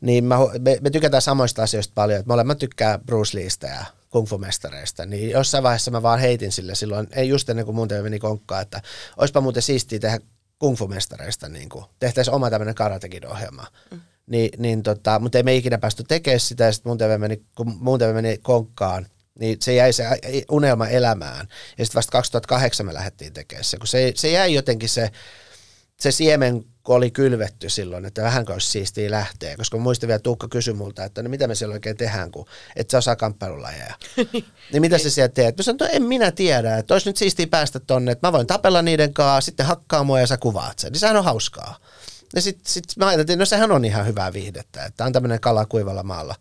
niin 0.00 0.24
mä, 0.24 0.36
me, 0.58 0.78
me 0.80 0.90
tykätään 0.90 1.22
samoista 1.22 1.62
asioista 1.62 1.92
paljon, 1.94 2.20
että 2.20 2.32
molemmat 2.32 2.58
tykkää 2.58 2.98
Bruce 2.98 3.38
Leestä 3.38 3.66
ja 3.66 3.84
kungfu-mestareista, 4.16 5.06
niin 5.06 5.30
jossain 5.30 5.64
vaiheessa 5.64 5.90
mä 5.90 6.02
vaan 6.02 6.18
heitin 6.18 6.52
sille 6.52 6.74
silloin, 6.74 7.06
ei 7.12 7.28
just 7.28 7.48
ennen 7.48 7.64
kuin 7.64 7.74
mun 7.74 7.88
meni 8.02 8.18
konkkaan, 8.18 8.62
että 8.62 8.82
olisipa 9.16 9.40
muuten 9.40 9.62
siistiä 9.62 9.98
tehdä 9.98 10.20
kungfu-mestareista, 10.58 11.48
niin 11.48 11.68
kuin, 11.68 11.84
tehtäisiin 11.98 12.34
oma 12.34 12.50
tämmöinen 12.50 12.74
karatekin 12.74 13.26
ohjelma. 13.26 13.66
Mm. 13.90 14.00
Ni, 14.26 14.50
niin 14.58 14.82
tota, 14.82 15.18
mutta 15.18 15.38
ei 15.38 15.44
me 15.44 15.54
ikinä 15.54 15.78
päästy 15.78 16.04
tekemään 16.04 16.40
sitä, 16.40 16.64
ja 16.64 16.72
sitten 16.72 16.90
mun 16.90 16.98
TV 16.98 17.20
meni, 17.20 17.42
kun 17.56 17.76
mun 17.80 17.98
TV 17.98 18.14
meni 18.14 18.38
konkkaan, 18.42 19.06
niin 19.38 19.56
se 19.60 19.74
jäi 19.74 19.92
se 19.92 20.04
unelma 20.50 20.88
elämään. 20.88 21.48
Ja 21.78 21.84
sitten 21.84 21.98
vasta 21.98 22.12
2008 22.12 22.86
me 22.86 22.94
lähdettiin 22.94 23.32
tekemään 23.32 23.64
se, 23.64 23.76
kun 23.76 23.86
se, 23.86 24.12
se 24.14 24.30
jäi 24.30 24.54
jotenkin 24.54 24.88
se, 24.88 25.10
se 26.00 26.10
siemen 26.10 26.64
kun 26.86 26.96
oli 26.96 27.10
kylvetty 27.10 27.68
silloin, 27.68 28.04
että 28.04 28.22
vähän 28.22 28.44
olisi 28.48 28.70
siistiä 28.70 29.10
lähteä, 29.10 29.56
koska 29.56 29.78
muistin 29.78 30.06
vielä 30.06 30.18
Tuukka 30.18 30.48
kysyi 30.48 30.74
multa, 30.74 31.04
että 31.04 31.22
no 31.22 31.28
mitä 31.28 31.48
me 31.48 31.54
siellä 31.54 31.72
oikein 31.72 31.96
tehdään, 31.96 32.30
kun 32.30 32.46
et 32.76 32.90
sä 32.90 32.98
osaa 32.98 33.16
kamppailulajeja. 33.16 33.94
niin 34.72 34.80
mitä 34.80 34.98
se 34.98 35.10
sieltä 35.10 35.34
teet? 35.34 35.56
Mä 35.56 35.62
sanoin, 35.62 35.82
että 35.82 35.96
en 35.96 36.02
minä 36.02 36.30
tiedä, 36.30 36.76
että 36.76 36.94
olisi 36.94 37.08
nyt 37.08 37.16
siistiä 37.16 37.46
päästä 37.46 37.80
tonne, 37.80 38.12
että 38.12 38.26
mä 38.26 38.32
voin 38.32 38.46
tapella 38.46 38.82
niiden 38.82 39.14
kanssa, 39.14 39.46
sitten 39.46 39.66
hakkaa 39.66 40.04
mua 40.04 40.20
ja 40.20 40.26
sä 40.26 40.36
kuvaat 40.36 40.78
sen. 40.78 40.92
Niin 40.92 41.00
sehän 41.00 41.16
on 41.16 41.24
hauskaa. 41.24 41.76
Ja 42.34 42.42
sitten 42.42 42.72
sit 42.72 42.84
mä 42.96 43.06
ajattelin, 43.06 43.38
no 43.38 43.44
sehän 43.44 43.72
on 43.72 43.84
ihan 43.84 44.06
hyvää 44.06 44.32
viihdettä, 44.32 44.84
että 44.84 45.04
on 45.04 45.12
tämmöinen 45.12 45.40
kala 45.40 45.66
kuivalla 45.66 46.02
maalla 46.02 46.34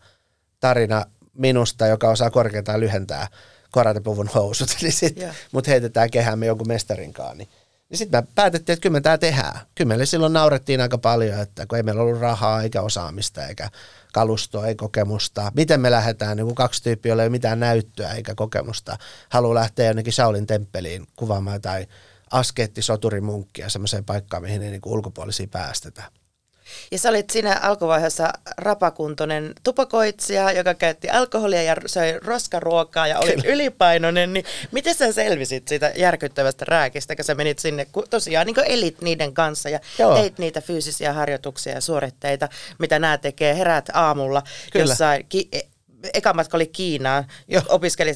tarina 0.59 1.05
minusta, 1.33 1.87
joka 1.87 2.09
osaa 2.09 2.29
korkeintaan 2.29 2.79
lyhentää 2.79 3.27
koratepuvun 3.71 4.29
housut, 4.35 4.75
niin 4.81 4.93
sit 4.93 5.17
yeah. 5.17 5.35
mut 5.51 5.67
heitetään 5.67 6.11
kehäämme 6.11 6.45
jonkun 6.45 6.67
mestarinkaan, 6.67 7.37
niin 7.37 7.49
niin 7.89 7.97
sitten 7.97 8.23
me 8.23 8.27
päätettiin, 8.35 8.73
että 8.73 8.81
kyllä 8.81 8.93
me 8.93 9.01
tämä 9.01 9.17
tehdään. 9.17 9.59
Kyllä 9.75 10.05
silloin 10.05 10.33
naurettiin 10.33 10.81
aika 10.81 10.97
paljon, 10.97 11.39
että 11.39 11.65
kun 11.67 11.77
ei 11.77 11.83
meillä 11.83 12.01
ollut 12.01 12.21
rahaa 12.21 12.61
eikä 12.61 12.81
osaamista 12.81 13.47
eikä 13.47 13.69
kalustoa, 14.13 14.67
ei 14.67 14.75
kokemusta. 14.75 15.51
Miten 15.55 15.81
me 15.81 15.91
lähdetään, 15.91 16.37
niin 16.37 16.45
kuin 16.45 16.55
kaksi 16.55 16.83
tyyppiä, 16.83 17.09
joilla 17.09 17.23
ei 17.23 17.27
ole 17.27 17.31
mitään 17.31 17.59
näyttöä 17.59 18.11
eikä 18.11 18.35
kokemusta, 18.35 18.97
haluaa 19.29 19.55
lähteä 19.55 19.87
jonnekin 19.87 20.13
Shaolin 20.13 20.47
temppeliin 20.47 21.07
kuvaamaan 21.15 21.61
tai 21.61 21.87
askeettisoturimunkkia 22.31 23.69
semmoiseen 23.69 24.05
paikkaan, 24.05 24.43
mihin 24.43 24.61
ei 24.61 24.71
niin 24.71 24.81
ulkopuolisia 24.85 25.47
päästetä. 25.47 26.03
Ja 26.91 26.99
sä 26.99 27.09
olit 27.09 27.29
siinä 27.29 27.59
alkuvaiheessa 27.61 28.33
rapakuntoinen 28.57 29.53
tupakoitsija, 29.63 30.51
joka 30.51 30.73
käytti 30.73 31.09
alkoholia 31.09 31.63
ja 31.63 31.75
söi 31.85 32.19
roskaruokaa 32.19 33.07
ja 33.07 33.19
oli 33.19 33.31
Kyllä. 33.35 33.53
ylipainoinen. 33.53 34.33
Niin 34.33 34.45
miten 34.71 34.95
sä 34.95 35.11
selvisit 35.13 35.67
siitä 35.67 35.91
järkyttävästä 35.95 36.65
rääkistä, 36.67 37.15
kun 37.15 37.25
sä 37.25 37.35
menit 37.35 37.59
sinne, 37.59 37.85
kun 37.85 38.03
tosiaan 38.09 38.47
niin 38.47 38.55
elit 38.65 39.01
niiden 39.01 39.33
kanssa 39.33 39.69
ja 39.69 39.79
Joo. 39.99 40.15
teit 40.15 40.37
niitä 40.37 40.61
fyysisiä 40.61 41.13
harjoituksia 41.13 41.73
ja 41.73 41.81
suoritteita, 41.81 42.49
mitä 42.79 42.99
nämä 42.99 43.17
tekee. 43.17 43.57
Herät 43.57 43.89
aamulla 43.93 44.43
Kyllä. 44.71 44.83
jossain 44.83 45.25
ki- 45.29 45.49
eka 46.13 46.33
matka 46.33 46.57
oli 46.57 46.67
Kiinaan, 46.67 47.25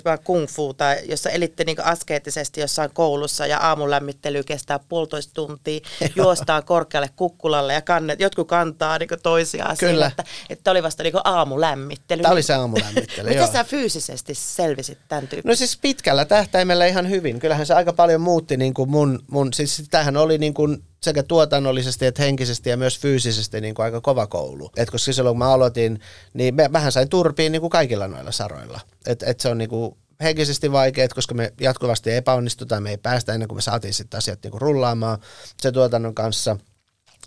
vaan 0.06 0.20
kung 0.24 0.48
fuuta, 0.48 0.86
jossa 0.94 1.30
elitte 1.30 1.64
niin 1.64 1.86
askeettisesti 1.86 2.62
jossain 2.62 2.90
koulussa 2.94 3.46
ja 3.46 3.60
aamulämmittely 3.60 4.44
kestää 4.44 4.80
puolitoista 4.80 5.34
tuntia, 5.34 5.80
juostaan 6.16 6.64
korkealle 6.64 7.10
kukkulalle 7.16 7.74
ja 7.74 7.82
kannet, 7.82 8.20
jotkut 8.20 8.48
kantaa 8.48 8.98
niin 8.98 9.10
toisiaan 9.24 9.78
Kyllä. 9.78 9.92
Siinä, 9.94 10.08
että, 10.08 10.24
että 10.50 10.72
oli 10.72 10.84
vasta 10.84 11.04
niin 11.04 11.14
aamulämmittely. 11.24 12.22
Tämä 12.22 12.34
oli 12.34 12.44
se 12.44 12.54
aamulämmittely, 12.54 13.30
Miten 13.30 13.48
sä 13.48 13.64
fyysisesti 13.64 14.36
selvisit 14.36 14.98
tämän 15.08 15.28
tyyppistä? 15.28 15.50
No 15.50 15.56
siis 15.56 15.78
pitkällä 15.78 16.26
tähtäimellä 16.26 16.86
ihan 16.86 17.10
hyvin. 17.10 17.40
Kyllähän 17.40 17.66
se 17.66 17.74
aika 17.74 17.94
paljon 17.94 18.22
muutti 18.22 18.58
niin 18.58 18.74
kuin 18.74 18.90
mun, 18.90 19.20
mun 19.32 19.54
siis 19.54 19.84
tämähän 19.92 20.18
oli 20.18 20.38
niin 20.38 20.54
kuin 20.54 20.84
sekä 21.02 21.24
tuotannollisesti 21.24 22.06
että 22.06 22.22
henkisesti 22.22 22.70
ja 22.70 22.78
myös 22.78 23.00
fyysisesti 23.00 23.62
niin 23.62 23.76
kuin 23.76 23.84
aika 23.84 24.02
kova 24.02 24.28
koulu. 24.28 24.72
Et 24.78 24.90
koska 24.90 25.14
silloin 25.14 25.34
kun 25.34 25.40
mä 25.40 25.54
aloitin, 25.54 26.00
niin 26.34 26.56
mä, 26.56 26.68
mähän 26.68 26.92
sain 26.92 27.10
turpiin 27.10 27.52
niin 27.52 27.62
kuin 27.62 27.70
kaikilla 27.70 28.08
noilla 28.08 28.32
saroilla. 28.32 28.80
Et, 29.08 29.24
et 29.24 29.40
se 29.40 29.50
on 29.50 29.58
niin 29.58 29.70
kuin 29.70 29.96
henkisesti 30.24 30.72
vaikeet, 30.72 31.14
koska 31.14 31.36
me 31.36 31.54
jatkuvasti 31.62 32.12
epäonnistutaan, 32.12 32.84
me 32.84 32.90
ei 32.90 32.98
päästä 32.98 33.34
ennen 33.34 33.48
kuin 33.48 33.58
me 33.58 33.62
saatiin 33.62 33.94
sitten 33.94 34.18
asiat 34.18 34.40
niin 34.44 34.52
kuin 34.52 34.62
rullaamaan 34.62 35.18
se 35.62 35.72
tuotannon 35.72 36.16
kanssa. 36.16 36.58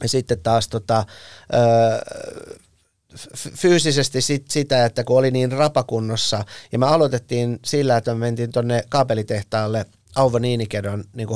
Ja 0.03 0.09
sitten 0.09 0.41
taas 0.43 0.69
tota, 0.69 1.05
öö, 1.55 1.99
fyysisesti 3.57 4.21
sit, 4.21 4.51
sitä, 4.51 4.85
että 4.85 5.05
kun 5.05 5.19
oli 5.19 5.31
niin 5.31 5.53
rapakunnossa, 5.53 6.45
ja 6.73 6.79
me 6.79 6.87
aloitettiin 6.87 7.59
sillä, 7.65 7.97
että 7.97 8.15
me 8.15 8.21
mentiin 8.21 8.53
tuonne 8.53 8.85
kaapelitehtaalle 8.89 9.87
Auvo 10.17 10.39
Niinikedon 10.39 11.05
niin 11.13 11.29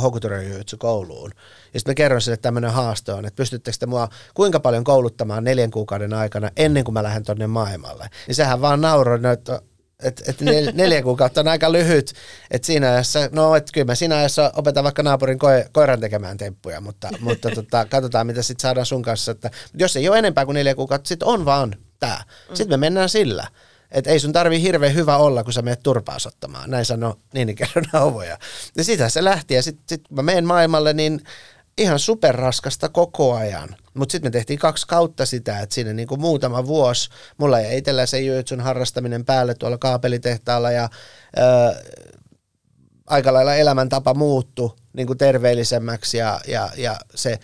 kouluun. 0.79 1.31
Ja 1.75 1.81
sitten 1.81 1.91
mä 1.91 1.95
kerron 1.95 2.21
sille, 2.21 2.37
tämmöinen 2.37 2.73
haaste 2.73 3.13
on, 3.13 3.27
että 3.27 3.37
pystyttekö 3.37 3.77
te 3.81 3.87
mua 3.87 4.09
kuinka 4.35 4.61
paljon 4.61 4.85
kouluttamaan 4.85 5.45
neljän 5.45 5.71
kuukauden 5.71 6.13
aikana 6.13 6.51
ennen 6.57 6.85
kuin 6.85 6.93
mä 6.93 7.03
lähden 7.03 7.23
tonne 7.23 7.47
maailmalle. 7.47 8.09
Niin 8.27 8.35
sehän 8.35 8.61
vaan 8.61 8.81
nauroi, 8.81 9.19
että 9.33 9.61
että 10.03 10.23
et 10.27 10.41
nel, 10.41 10.73
neljä 10.75 11.03
kuukautta 11.03 11.41
on 11.41 11.49
aika 11.49 11.73
lyhyt, 11.73 12.13
että 12.51 12.67
siinä 12.67 12.93
ajassa, 12.93 13.29
no 13.33 13.57
että 13.57 13.73
kyllä 13.73 13.85
mä 13.85 13.95
siinä 13.95 14.17
ajassa 14.17 14.53
opetan 14.57 14.85
vaikka 14.85 15.03
naapurin 15.03 15.39
ko- 15.39 15.69
koiran 15.73 16.01
tekemään 16.01 16.37
temppuja, 16.37 16.81
mutta, 16.81 17.09
mutta 17.21 17.51
tota, 17.51 17.85
katsotaan 17.85 18.27
mitä 18.27 18.43
sitten 18.43 18.63
saadaan 18.63 18.87
sun 18.87 19.03
kanssa, 19.03 19.33
että 19.33 19.51
jos 19.75 19.97
ei 19.97 20.09
ole 20.09 20.19
enempää 20.19 20.45
kuin 20.45 20.55
neljä 20.55 20.75
kuukautta, 20.75 21.09
sitten 21.09 21.29
on 21.29 21.45
vaan 21.45 21.77
tämä. 22.01 22.25
Sitten 22.55 22.81
me 22.81 22.87
mennään 22.87 23.09
sillä. 23.09 23.47
Että 23.91 24.11
ei 24.11 24.21
sun 24.21 24.33
tarvi 24.33 24.63
hirveän 24.63 24.95
hyvä 24.95 25.17
olla, 25.17 25.45
kun 25.45 25.53
sä 25.53 25.63
menet 25.63 25.83
turpaa 25.83 26.17
ottamaan. 26.27 26.71
Näin 26.71 26.85
sanoi 26.85 27.15
Niinikerron 27.35 27.85
Auvoja. 27.93 28.39
Ja 28.77 28.85
sitä 28.85 29.09
se 29.09 29.25
lähti. 29.25 29.55
Ja 29.55 29.63
sitten 29.63 29.85
sit 29.89 30.11
mä 30.11 30.23
menen 30.23 30.47
maailmalle, 30.47 30.93
niin 30.93 31.21
ihan 31.79 31.99
superraskasta 31.99 32.89
koko 32.89 33.35
ajan. 33.35 33.77
Mutta 33.95 34.13
sitten 34.13 34.27
me 34.27 34.33
tehtiin 34.33 34.59
kaksi 34.59 34.87
kautta 34.87 35.27
sitä, 35.27 35.61
että 35.61 35.75
siinä 35.75 35.93
niinku 35.93 36.17
muutama 36.17 36.67
vuosi, 36.67 37.11
mulla 37.39 37.61
ei 37.61 37.79
itsellä 37.79 38.07
se 38.07 38.21
jujutsun 38.21 38.61
harrastaminen 38.61 39.25
päälle 39.25 39.55
tuolla 39.55 39.79
kaapelitehtaalla 39.79 40.71
ja 40.71 40.89
ää, 41.37 41.75
aika 43.07 43.33
lailla 43.33 43.55
elämäntapa 43.55 44.15
muuttu 44.15 44.77
niinku 44.93 45.15
terveellisemmäksi 45.15 46.19
ja, 46.19 46.41
ja, 46.49 46.71
ja 46.77 46.97
se 47.15 47.39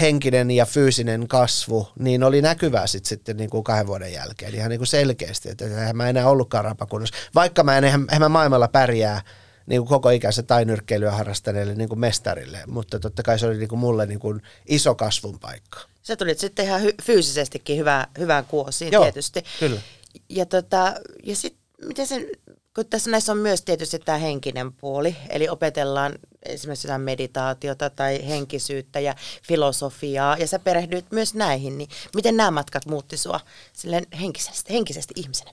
henkinen 0.00 0.50
ja 0.50 0.66
fyysinen 0.66 1.28
kasvu, 1.28 1.88
niin 1.98 2.22
oli 2.22 2.42
näkyvää 2.42 2.86
sit 2.86 3.04
sitten 3.04 3.36
niin 3.36 3.50
kuin 3.50 3.64
kahden 3.64 3.86
vuoden 3.86 4.12
jälkeen 4.12 4.54
ihan 4.54 4.70
niin 4.70 4.78
kuin 4.78 4.86
selkeästi, 4.86 5.50
että 5.50 5.64
eihän 5.64 5.96
mä 5.96 6.08
enää 6.08 6.28
ollutkaan 6.28 6.64
rapakunnossa. 6.64 7.16
Vaikka 7.34 7.62
mä 7.62 7.78
en, 7.78 7.84
eihän, 7.84 8.00
eihän 8.08 8.22
mä 8.22 8.28
maailmalla 8.28 8.68
pärjää 8.68 9.22
niin 9.66 9.80
kuin 9.80 9.88
koko 9.88 10.10
ikänsä 10.10 10.42
tainyrkkeilyä 10.42 11.10
harrastaneelle 11.10 11.74
niin 11.74 11.88
kuin 11.88 12.00
mestarille, 12.00 12.58
mutta 12.66 13.00
totta 13.00 13.22
kai 13.22 13.38
se 13.38 13.46
oli 13.46 13.56
niin 13.56 13.68
kuin 13.68 13.78
mulle 13.78 14.06
niin 14.06 14.20
kuin 14.20 14.42
iso 14.66 14.94
kasvun 14.94 15.38
paikka. 15.38 15.80
Se 16.02 16.16
tuli 16.16 16.34
sitten 16.34 16.64
ihan 16.64 16.80
hy- 16.80 16.94
fyysisestikin 17.02 17.76
hyvää, 17.78 18.06
hyvään 18.18 18.44
kuosiin 18.44 18.92
Joo, 18.92 19.02
tietysti. 19.02 19.44
kyllä. 19.60 19.80
Ja, 20.28 20.46
tota, 20.46 20.94
ja 21.24 21.36
sitten 21.36 21.67
miten 21.86 22.06
sen, 22.06 22.26
kun 22.74 22.86
tässä 22.86 23.10
näissä 23.10 23.32
on 23.32 23.38
myös 23.38 23.62
tietysti 23.62 23.98
tämä 23.98 24.18
henkinen 24.18 24.72
puoli, 24.72 25.16
eli 25.28 25.48
opetellaan 25.48 26.18
esimerkiksi 26.42 26.86
jotain 26.86 27.00
meditaatiota 27.00 27.90
tai 27.90 28.28
henkisyyttä 28.28 29.00
ja 29.00 29.14
filosofiaa, 29.42 30.36
ja 30.36 30.46
sä 30.46 30.58
perehdyit 30.58 31.12
myös 31.12 31.34
näihin, 31.34 31.78
niin 31.78 31.90
miten 32.14 32.36
nämä 32.36 32.50
matkat 32.50 32.86
muutti 32.86 33.16
sua 33.16 33.40
silleen 33.72 34.06
henkisesti, 34.20 34.72
henkisesti 34.72 35.14
ihmisenä? 35.16 35.50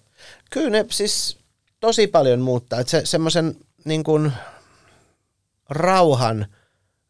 Kyllä 0.49 0.69
ne 0.69 0.85
siis 0.91 1.37
tosi 1.79 2.07
paljon 2.07 2.39
muuttaa, 2.39 2.79
että 2.79 2.91
se, 2.91 3.01
semmoisen 3.05 3.55
niin 3.85 4.03
kuin 4.03 4.31
rauhan, 5.69 6.47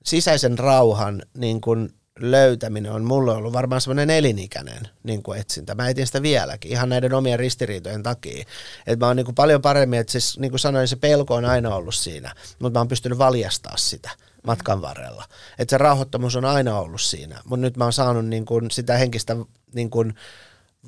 sisäisen 0.06 0.60
rauhan 0.60 1.22
niin 1.38 1.62
kuin 1.62 1.94
löytäminen 2.20 2.92
on 2.92 3.04
mulle 3.04 3.34
ollut 3.34 3.54
varmaan 3.54 3.82
semmoinen 3.82 4.10
elinikäinen 4.10 4.90
niin 5.04 5.24
kuin 5.24 5.40
etsintä. 5.40 5.76
Mä 5.76 5.90
etin 5.90 6.08
sitä 6.08 6.22
vieläkin, 6.22 6.72
ihan 6.72 6.90
näiden 6.90 7.14
omien 7.14 7.40
ristiriitojen 7.40 8.04
takia. 8.04 8.46
Et 8.88 9.00
mä 9.00 9.08
oon 9.08 9.16
niin 9.16 9.26
kuin 9.26 9.36
paljon 9.36 9.62
paremmin, 9.62 10.00
että 10.00 10.12
siis 10.12 10.40
niin 10.40 10.52
kuin 10.52 10.60
sanoin, 10.60 10.88
se 10.88 10.96
pelko 10.96 11.36
on 11.36 11.46
aina 11.46 11.76
ollut 11.76 11.96
siinä, 11.96 12.36
mutta 12.60 12.80
mä 12.80 12.82
oon 12.82 12.88
pystynyt 12.88 13.18
valjastaa 13.18 13.78
sitä 13.78 14.10
matkan 14.48 14.82
varrella. 14.82 15.26
Että 15.60 15.70
se 15.70 15.78
rauhoittomuus 15.78 16.36
on 16.36 16.46
aina 16.46 16.80
ollut 16.80 17.02
siinä, 17.02 17.42
mutta 17.46 17.62
nyt 17.62 17.78
mä 17.78 17.84
oon 17.84 17.94
saanut 17.94 18.26
niin 18.26 18.46
kuin 18.46 18.72
sitä 18.72 18.98
henkistä 18.98 19.36
niin 19.74 19.90
kuin 19.90 20.14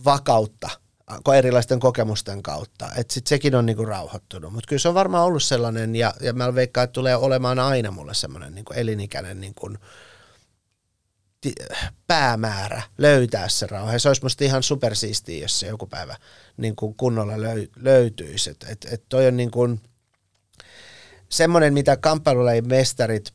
vakautta 0.05 0.69
erilaisten 1.37 1.79
kokemusten 1.79 2.43
kautta. 2.43 2.89
Että 2.97 3.13
sit 3.13 3.27
sekin 3.27 3.55
on 3.55 3.65
niinku 3.65 3.85
rauhoittunut. 3.85 4.53
Mutta 4.53 4.67
kyllä 4.67 4.79
se 4.79 4.89
on 4.89 4.93
varmaan 4.93 5.25
ollut 5.25 5.43
sellainen, 5.43 5.95
ja, 5.95 6.13
ja 6.21 6.33
mä 6.33 6.55
veikkaan, 6.55 6.83
että 6.83 6.93
tulee 6.93 7.15
olemaan 7.15 7.59
aina 7.59 7.91
mulle 7.91 8.13
semmoinen 8.13 8.55
niinku 8.55 8.73
elinikäinen 8.73 9.41
niinku, 9.41 9.69
päämäärä 12.07 12.81
löytää 12.97 13.49
se 13.49 13.67
rauha. 13.67 13.93
Ja 13.93 13.99
se 13.99 14.09
olisi 14.09 14.23
musta 14.23 14.43
ihan 14.43 14.63
supersiistiä, 14.63 15.41
jos 15.41 15.59
se 15.59 15.67
joku 15.67 15.87
päivä 15.87 16.15
niin 16.57 16.75
kuin 16.75 16.95
kunnolla 16.95 17.41
löy, 17.41 17.67
löytyisi. 17.75 18.49
Et, 18.49 18.65
et, 18.69 18.87
et 18.91 19.03
toi 19.09 19.27
on 19.27 19.37
niin 19.37 19.51
kuin 19.51 19.81
semmoinen, 21.29 21.73
mitä 21.73 21.97
kamppailulajin 21.97 22.67
mestarit 22.67 23.33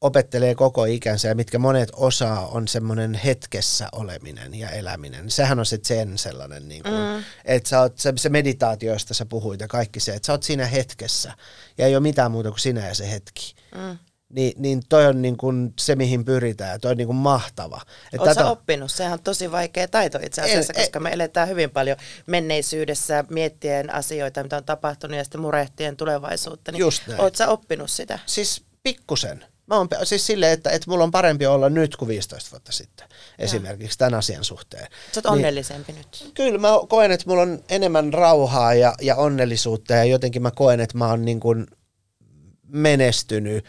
opettelee 0.00 0.54
koko 0.54 0.84
ikänsä 0.84 1.28
ja 1.28 1.34
mitkä 1.34 1.58
monet 1.58 1.88
osaa 1.92 2.46
on 2.46 2.68
semmoinen 2.68 3.14
hetkessä 3.14 3.88
oleminen 3.92 4.54
ja 4.54 4.68
eläminen. 4.70 5.30
Sehän 5.30 5.58
on 5.58 5.66
se 5.66 5.78
sen 5.82 6.18
sellainen, 6.18 6.68
niin 6.68 6.82
kuin, 6.82 6.94
mm. 6.94 7.24
että 7.44 7.68
sä 7.68 7.80
oot, 7.80 7.98
se, 7.98 8.12
se 8.16 8.28
meditaatio, 8.28 8.92
josta 8.92 9.14
sä 9.14 9.26
puhuit 9.26 9.60
ja 9.60 9.68
kaikki 9.68 10.00
se, 10.00 10.14
että 10.14 10.26
sä 10.26 10.32
oot 10.32 10.42
siinä 10.42 10.66
hetkessä 10.66 11.32
ja 11.78 11.86
ei 11.86 11.96
ole 11.96 12.02
mitään 12.02 12.30
muuta 12.30 12.50
kuin 12.50 12.60
sinä 12.60 12.88
ja 12.88 12.94
se 12.94 13.10
hetki. 13.10 13.54
Mm 13.74 13.98
niin, 14.34 14.52
niin 14.56 14.82
toi 14.88 15.06
on 15.06 15.22
niin 15.22 15.36
kuin 15.36 15.74
se, 15.78 15.96
mihin 15.96 16.24
pyritään. 16.24 16.80
Toi 16.80 16.90
on 16.90 16.96
niin 16.96 17.06
kuin 17.06 17.16
mahtava. 17.16 17.80
Oletko 18.12 18.24
tätä... 18.24 18.50
oppinut? 18.50 18.90
Sehän 18.90 19.12
on 19.12 19.22
tosi 19.22 19.52
vaikea 19.52 19.88
taito 19.88 20.18
itse 20.22 20.42
asiassa, 20.42 20.72
en, 20.72 20.80
koska 20.80 20.98
en, 20.98 21.02
me 21.02 21.10
eletään 21.10 21.48
hyvin 21.48 21.70
paljon 21.70 21.96
menneisyydessä 22.26 23.24
miettien 23.30 23.94
asioita, 23.94 24.42
mitä 24.42 24.56
on 24.56 24.64
tapahtunut 24.64 25.16
ja 25.16 25.24
sitten 25.24 25.40
murehtien 25.40 25.96
tulevaisuutta. 25.96 26.72
Niin 26.72 26.80
Just 26.80 27.06
näin. 27.06 27.20
Oletko 27.20 27.44
oppinut 27.48 27.90
sitä? 27.90 28.18
Siis 28.26 28.62
pikkusen. 28.82 29.44
Mä 29.66 29.76
oon, 29.76 29.88
siis 30.04 30.26
silleen, 30.26 30.52
että, 30.52 30.70
että 30.70 30.90
mulla 30.90 31.04
on 31.04 31.10
parempi 31.10 31.46
olla 31.46 31.68
nyt 31.70 31.96
kuin 31.96 32.08
15 32.08 32.50
vuotta 32.50 32.72
sitten, 32.72 33.08
esimerkiksi 33.38 33.98
tämän 33.98 34.14
asian 34.14 34.44
suhteen. 34.44 34.86
Sä 35.12 35.18
oot 35.18 35.26
onnellisempi 35.26 35.92
niin, 35.92 36.04
nyt. 36.22 36.32
Kyllä 36.34 36.58
mä 36.58 36.68
koen, 36.88 37.10
että 37.10 37.26
mulla 37.28 37.42
on 37.42 37.64
enemmän 37.68 38.12
rauhaa 38.12 38.74
ja, 38.74 38.94
ja 39.00 39.16
onnellisuutta 39.16 39.92
ja 39.92 40.04
jotenkin 40.04 40.42
mä 40.42 40.50
koen, 40.50 40.80
että 40.80 40.98
mä 40.98 41.08
oon 41.08 41.24
niin 41.24 41.40
kuin 41.40 41.66
menestynyt 42.68 43.64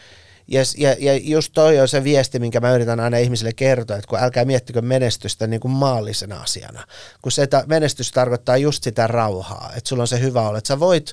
ja, 0.48 0.62
ja, 0.76 0.96
ja 0.98 1.16
just 1.16 1.52
toi 1.54 1.80
on 1.80 1.88
se 1.88 2.04
viesti, 2.04 2.38
minkä 2.38 2.60
mä 2.60 2.74
yritän 2.74 3.00
aina 3.00 3.18
ihmisille 3.18 3.52
kertoa, 3.52 3.96
että 3.96 4.08
kun 4.08 4.18
älkää 4.18 4.44
miettikö 4.44 4.82
menestystä 4.82 5.46
niin 5.46 5.60
kuin 5.60 5.72
maallisena 5.72 6.40
asiana. 6.40 6.86
Kun 7.22 7.32
se 7.32 7.42
että 7.42 7.64
menestys 7.66 8.12
tarkoittaa 8.12 8.56
just 8.56 8.82
sitä 8.82 9.06
rauhaa, 9.06 9.72
että 9.76 9.88
sulla 9.88 10.02
on 10.02 10.08
se 10.08 10.20
hyvä 10.20 10.48
olla, 10.48 10.58
että 10.58 10.68
sä 10.68 10.80
voit 10.80 11.12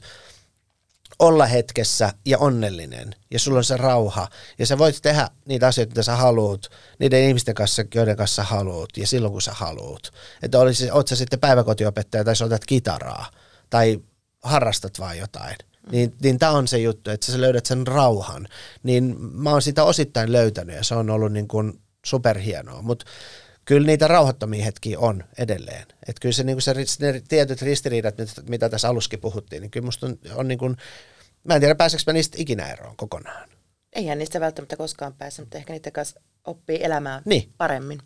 olla 1.20 1.46
hetkessä 1.46 2.14
ja 2.26 2.38
onnellinen 2.38 3.16
ja 3.32 3.40
sulla 3.40 3.58
on 3.58 3.64
se 3.64 3.78
rauha 3.78 4.28
ja 4.60 4.66
sä 4.66 4.78
voit 4.78 5.00
tehdä 5.02 5.30
niitä 5.46 5.68
asioita, 5.68 5.92
mitä 5.92 6.04
sä 6.04 6.16
haluut, 6.16 6.72
niiden 7.00 7.24
ihmisten 7.24 7.56
kanssa, 7.56 7.84
joiden 7.96 8.18
kanssa 8.18 8.44
haluut 8.44 8.98
ja 8.98 9.08
silloin 9.08 9.32
kun 9.32 9.42
sä 9.42 9.54
haluut. 9.54 10.14
Että 10.44 10.60
olisi, 10.60 10.92
oot 10.92 11.08
sä 11.08 11.16
sitten 11.16 11.40
päiväkotiopettaja 11.40 12.24
tai 12.24 12.36
soitat 12.36 12.66
kitaraa 12.66 13.26
tai 13.70 14.00
harrastat 14.44 15.00
vaan 15.00 15.18
jotain– 15.18 15.56
niin, 15.92 16.14
niin 16.22 16.40
tämä 16.40 16.52
on 16.52 16.68
se 16.68 16.78
juttu, 16.78 17.12
että 17.12 17.32
sä 17.32 17.42
löydät 17.42 17.66
sen 17.66 17.88
rauhan. 17.88 18.48
Niin 18.84 19.16
mä 19.20 19.50
oon 19.50 19.62
sitä 19.62 19.84
osittain 19.84 20.32
löytänyt 20.32 20.76
ja 20.76 20.84
se 20.84 20.96
on 20.96 21.10
ollut 21.10 21.32
niin 21.32 21.48
kuin 21.48 21.82
superhienoa, 22.06 22.82
mutta 22.82 23.06
kyllä 23.66 23.88
niitä 23.88 24.08
rauhattomia 24.08 24.66
hetkiä 24.66 25.00
on 25.00 25.24
edelleen. 25.38 25.86
Että 26.08 26.20
kyllä 26.22 26.34
se, 26.34 26.44
niin 26.44 26.56
kuin 26.56 26.62
se 26.62 26.74
ne 27.00 27.22
tietyt 27.28 27.62
ristiriidat, 27.62 28.16
mitä, 28.50 28.70
tässä 28.70 28.90
aluskin 28.90 29.22
puhuttiin, 29.22 29.62
niin 29.62 29.72
kyllä 29.72 29.86
musta 29.86 30.06
on, 30.06 30.18
on 30.36 30.48
niin 30.48 30.60
kuin, 30.60 30.78
mä 31.44 31.54
en 31.56 31.62
tiedä 31.62 31.76
pääseekö 31.76 32.04
mä 32.08 32.14
niistä 32.14 32.38
ikinä 32.40 32.72
eroon 32.72 32.96
kokonaan. 32.98 33.50
Eihän 33.94 34.18
niistä 34.18 34.40
välttämättä 34.40 34.78
koskaan 34.78 35.14
pääse, 35.14 35.42
mutta 35.42 35.58
ehkä 35.58 35.74
niitä 35.74 35.92
kanssa 35.92 36.20
oppii 36.46 36.84
elämään 36.84 37.22
niin. 37.26 37.54
paremmin. 37.58 38.00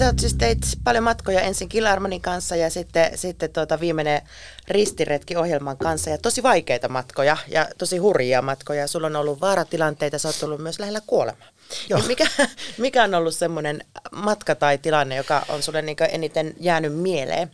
Sä 0.00 0.06
oot 0.06 0.18
siis 0.18 0.34
teit 0.34 0.58
paljon 0.84 1.04
matkoja 1.04 1.40
ensin 1.40 1.68
Kilarmanin 1.68 2.20
kanssa 2.20 2.56
ja 2.56 2.70
sitten, 2.70 3.18
sitten 3.18 3.52
tuota 3.52 3.80
viimeinen 3.80 4.22
ristiretki 4.68 5.36
ohjelman 5.36 5.76
kanssa 5.76 6.10
ja 6.10 6.18
tosi 6.18 6.42
vaikeita 6.42 6.88
matkoja 6.88 7.36
ja 7.48 7.68
tosi 7.78 7.98
hurjia 7.98 8.42
matkoja. 8.42 8.86
Sulla 8.86 9.06
on 9.06 9.16
ollut 9.16 9.40
vaaratilanteita, 9.40 10.18
sä 10.18 10.28
oot 10.28 10.42
ollut 10.42 10.60
myös 10.60 10.78
lähellä 10.78 11.00
kuolemaa. 11.06 11.48
Niin 11.94 12.06
mikä, 12.06 12.26
mikä 12.78 13.04
on 13.04 13.14
ollut 13.14 13.34
semmoinen 13.34 13.84
matka 14.12 14.54
tai 14.54 14.78
tilanne, 14.78 15.16
joka 15.16 15.46
on 15.48 15.62
sulle 15.62 15.82
niin 15.82 15.96
eniten 16.10 16.54
jäänyt 16.60 16.94
mieleen? 16.94 17.50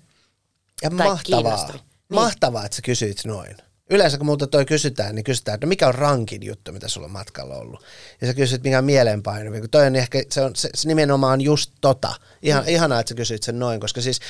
Ja 0.82 0.90
tai 0.90 1.08
mahtavaa. 1.08 1.66
Niin. 1.72 1.80
Mahtavaa, 2.08 2.64
että 2.64 2.76
sä 2.76 2.82
kysyit 2.82 3.24
noin 3.24 3.56
yleensä 3.90 4.18
kun 4.18 4.26
multa 4.26 4.46
toi 4.46 4.64
kysytään, 4.64 5.14
niin 5.14 5.24
kysytään, 5.24 5.54
että 5.54 5.66
no 5.66 5.68
mikä 5.68 5.88
on 5.88 5.94
rankin 5.94 6.46
juttu, 6.46 6.72
mitä 6.72 6.88
sulla 6.88 7.04
on 7.04 7.12
matkalla 7.12 7.54
ollut. 7.54 7.84
Ja 8.20 8.26
sä 8.26 8.34
kysyt, 8.34 8.64
mikä 8.64 8.78
on 8.78 8.84
mieleenpaino. 8.84 9.50
Kun 9.60 9.70
toi 9.70 9.86
on 9.86 9.96
ehkä, 9.96 10.22
se 10.30 10.40
on 10.40 10.56
se, 10.56 10.70
se 10.74 10.88
nimenomaan 10.88 11.40
just 11.40 11.72
tota. 11.80 12.14
Ihan, 12.42 12.62
mm. 12.62 12.68
Ihanaa, 12.68 13.00
että 13.00 13.08
sä 13.08 13.14
kysyt 13.14 13.42
sen 13.42 13.58
noin, 13.58 13.80
koska 13.80 14.00
siis 14.00 14.20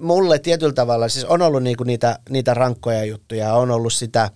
mulle 0.00 0.38
tietyllä 0.38 0.72
tavalla 0.72 1.08
siis 1.08 1.24
on 1.24 1.42
ollut 1.42 1.62
niinku 1.62 1.84
niitä, 1.84 2.18
niitä 2.28 2.54
rankkoja 2.54 3.04
juttuja, 3.04 3.54
on 3.54 3.70
ollut 3.70 3.92
sitä 3.92 4.30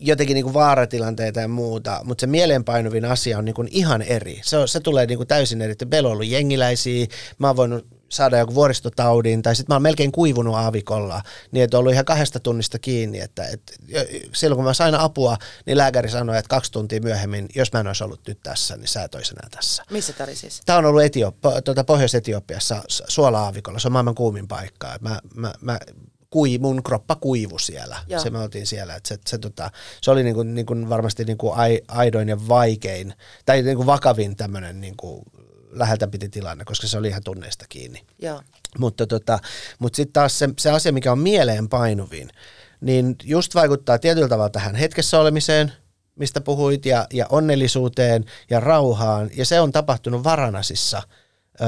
jotenkin 0.00 0.34
niin 0.34 0.44
kuin 0.44 0.54
vaaratilanteita 0.54 1.40
ja 1.40 1.48
muuta, 1.48 2.00
mutta 2.04 2.20
se 2.20 2.26
mieleenpainuvin 2.26 3.04
asia 3.04 3.38
on 3.38 3.44
niin 3.44 3.54
kuin 3.54 3.68
ihan 3.70 4.02
eri. 4.02 4.40
Se, 4.44 4.56
on, 4.56 4.68
se 4.68 4.80
tulee 4.80 5.06
niin 5.06 5.16
kuin 5.16 5.28
täysin 5.28 5.62
eri. 5.62 5.74
Meillä 5.90 6.06
on 6.06 6.12
ollut 6.12 6.26
jengiläisiä, 6.26 7.06
mä 7.38 7.46
oon 7.46 7.56
voinut 7.56 7.86
saada 8.14 8.38
joku 8.38 8.54
vuoristotaudin, 8.54 9.42
tai 9.42 9.56
sitten 9.56 9.74
mä 9.74 9.74
oon 9.74 9.82
melkein 9.82 10.12
kuivunut 10.12 10.54
aavikolla, 10.54 11.22
niin 11.50 11.64
että 11.64 11.78
ollut 11.78 11.92
ihan 11.92 12.04
kahdesta 12.04 12.40
tunnista 12.40 12.78
kiinni, 12.78 13.20
että, 13.20 13.44
että 13.44 13.72
silloin 14.32 14.56
kun 14.56 14.64
mä 14.64 14.74
sain 14.74 14.94
apua, 14.94 15.36
niin 15.66 15.76
lääkäri 15.76 16.10
sanoi, 16.10 16.38
että 16.38 16.48
kaksi 16.48 16.72
tuntia 16.72 17.00
myöhemmin, 17.00 17.48
jos 17.54 17.72
mä 17.72 17.80
en 17.80 17.86
olisi 17.86 18.04
ollut 18.04 18.20
nyt 18.26 18.38
tässä, 18.42 18.76
niin 18.76 18.88
sä 18.88 19.04
et 19.04 19.14
olisi 19.14 19.34
enää 19.34 19.48
tässä. 19.50 19.82
Missä 19.90 20.12
tämä 20.12 20.26
oli 20.26 20.36
siis? 20.36 20.60
Tämä 20.66 20.78
on 20.78 20.84
ollut 20.84 21.02
Etiop, 21.02 21.36
tuota 21.64 21.84
Pohjois-Etiopiassa 21.84 22.82
suola-aavikolla, 22.88 23.78
se 23.78 23.88
on 23.88 23.92
maailman 23.92 24.14
kuumin 24.14 24.48
paikka. 24.48 24.96
Mä, 25.00 25.20
mä, 25.34 25.52
mä 25.60 25.78
kui, 26.34 26.58
mun 26.58 26.82
kroppa 26.82 27.16
kuivu 27.16 27.58
siellä. 27.58 27.96
Joo. 28.06 28.20
Se 28.20 28.30
me 28.30 28.38
oltiin 28.38 28.66
siellä. 28.66 28.94
Et 28.94 29.06
se, 29.06 29.18
se, 29.26 29.38
tota, 29.38 29.70
se 30.00 30.10
oli 30.10 30.22
niinku, 30.22 30.42
niinku 30.42 30.74
varmasti 30.88 31.24
niinku 31.24 31.50
ai, 31.50 31.80
aidoin 31.88 32.28
ja 32.28 32.48
vaikein, 32.48 33.14
tai 33.46 33.62
niinku 33.62 33.86
vakavin 33.86 34.36
tämmöinen 34.36 34.80
niinku 34.80 35.22
läheltä 35.74 36.08
piti 36.08 36.28
tilanne, 36.28 36.64
koska 36.64 36.86
se 36.86 36.98
oli 36.98 37.08
ihan 37.08 37.22
tunneista 37.24 37.64
kiinni. 37.68 38.04
Joo. 38.18 38.42
Mutta, 38.78 39.06
tota, 39.06 39.38
mutta 39.78 39.96
sitten 39.96 40.12
taas 40.12 40.38
se, 40.38 40.48
se 40.58 40.70
asia, 40.70 40.92
mikä 40.92 41.12
on 41.12 41.18
mieleen 41.18 41.68
painuvin, 41.68 42.30
niin 42.80 43.16
just 43.24 43.54
vaikuttaa 43.54 43.98
tietyllä 43.98 44.28
tavalla 44.28 44.50
tähän 44.50 44.74
hetkessä 44.74 45.20
olemiseen, 45.20 45.72
mistä 46.16 46.40
puhuit, 46.40 46.86
ja, 46.86 47.06
ja 47.12 47.26
onnellisuuteen 47.30 48.24
ja 48.50 48.60
rauhaan. 48.60 49.30
Ja 49.36 49.44
se 49.44 49.60
on 49.60 49.72
tapahtunut 49.72 50.24
Varanasissa, 50.24 51.02
öö, 51.60 51.66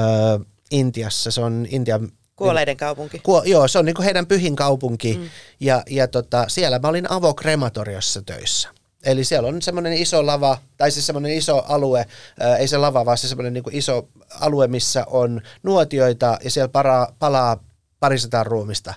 Intiassa. 0.71 1.31
Se 1.31 1.41
on 1.41 1.67
Intian 1.69 2.11
Kuolleiden 2.35 2.77
kaupunki. 2.77 3.19
Kuo, 3.19 3.43
joo, 3.43 3.67
se 3.67 3.79
on 3.79 3.85
niinku 3.85 4.01
heidän 4.01 4.27
pyhin 4.27 4.55
kaupunki 4.55 5.17
mm. 5.17 5.29
ja, 5.59 5.83
ja 5.89 6.07
tota, 6.07 6.45
siellä 6.47 6.79
mä 6.79 6.87
olin 6.87 7.11
avokrematoriossa 7.11 8.21
töissä. 8.21 8.69
Eli 9.03 9.23
siellä 9.23 9.49
on 9.49 9.61
semmoinen 9.61 9.93
iso 9.93 10.25
lava, 10.25 10.57
tai 10.77 10.91
siis 10.91 11.07
semmoinen 11.07 11.31
iso 11.31 11.63
alue, 11.67 12.05
ää, 12.39 12.57
ei 12.57 12.67
se 12.67 12.77
lava, 12.77 13.05
vaan 13.05 13.17
se 13.17 13.27
semmoinen 13.27 13.53
niinku 13.53 13.69
iso 13.73 14.07
alue, 14.39 14.67
missä 14.67 15.05
on 15.07 15.41
nuotioita 15.63 16.37
ja 16.43 16.51
siellä 16.51 16.69
para, 16.69 17.07
palaa 17.19 17.63
parisataa 17.99 18.43
ruumista 18.43 18.93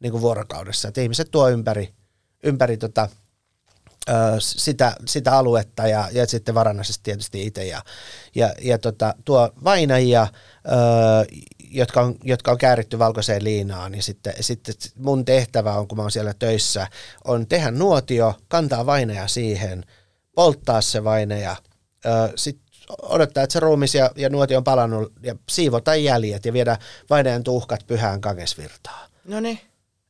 niinku 0.00 0.20
vuorokaudessa. 0.20 0.88
Et 0.88 0.98
ihmiset 0.98 1.30
tuo 1.30 1.48
ympäri, 1.48 1.92
ympäri 2.42 2.76
tota, 2.76 3.08
ö, 4.08 4.12
sitä, 4.38 4.96
sitä 5.06 5.38
aluetta 5.38 5.86
ja, 5.86 6.08
ja 6.12 6.26
sitten 6.26 6.54
Varanasista 6.54 7.02
tietysti 7.02 7.46
itse 7.46 7.64
ja, 7.64 7.82
ja, 8.34 8.54
ja 8.60 8.78
tota, 8.78 9.14
tuo 9.24 9.52
vainajia, 9.64 10.26
ö, 10.66 10.72
jotka 11.72 12.00
on, 12.00 12.14
jotka 12.24 12.50
on 12.50 12.58
kääritty 12.58 12.98
valkoiseen 12.98 13.44
liinaan, 13.44 13.92
niin 13.92 14.02
sitten, 14.02 14.34
sitten 14.40 14.74
mun 14.96 15.24
tehtävä 15.24 15.74
on, 15.74 15.88
kun 15.88 15.98
mä 15.98 16.02
oon 16.02 16.10
siellä 16.10 16.34
töissä, 16.38 16.86
on 17.24 17.46
tehdä 17.46 17.70
nuotio, 17.70 18.34
kantaa 18.48 18.86
vaineja 18.86 19.28
siihen, 19.28 19.84
polttaa 20.34 20.80
se 20.80 21.04
vaineja, 21.04 21.56
sitten 22.36 22.72
odottaa, 23.02 23.42
että 23.42 23.52
se 23.52 23.60
ruumis 23.60 23.94
ja, 23.94 24.10
ja 24.16 24.28
nuotio 24.28 24.58
on 24.58 24.64
palannut 24.64 25.12
ja 25.22 25.36
siivota 25.48 25.94
jäljet 25.94 26.44
ja 26.44 26.52
viedä 26.52 26.78
vainajan 27.10 27.44
tuhkat 27.44 27.86
pyhään 27.86 28.20
kangesvirtaan. 28.20 29.10
No 29.24 29.40
niin. 29.40 29.60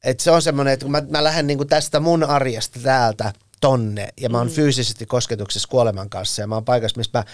Et 0.05 0.21
se 0.21 0.31
on 0.31 0.43
semmoinen, 0.43 0.73
että 0.73 0.85
kun 0.85 0.91
mä, 0.91 1.03
mä 1.09 1.25
lähden 1.25 1.47
niinku 1.47 1.65
tästä 1.65 2.01
mun 2.01 2.25
arjesta 2.25 2.81
täältä 2.83 3.33
tonne 3.61 4.09
ja 4.21 4.29
mä 4.29 4.39
oon 4.39 4.47
mm. 4.47 4.53
fyysisesti 4.53 5.07
kosketuksessa 5.07 5.69
kuoleman 5.69 6.11
kanssa 6.11 6.43
ja 6.43 6.47
mä 6.47 6.55
oon 6.55 6.65
paikassa, 6.65 6.99
missä 6.99 7.19
mä 7.19 7.25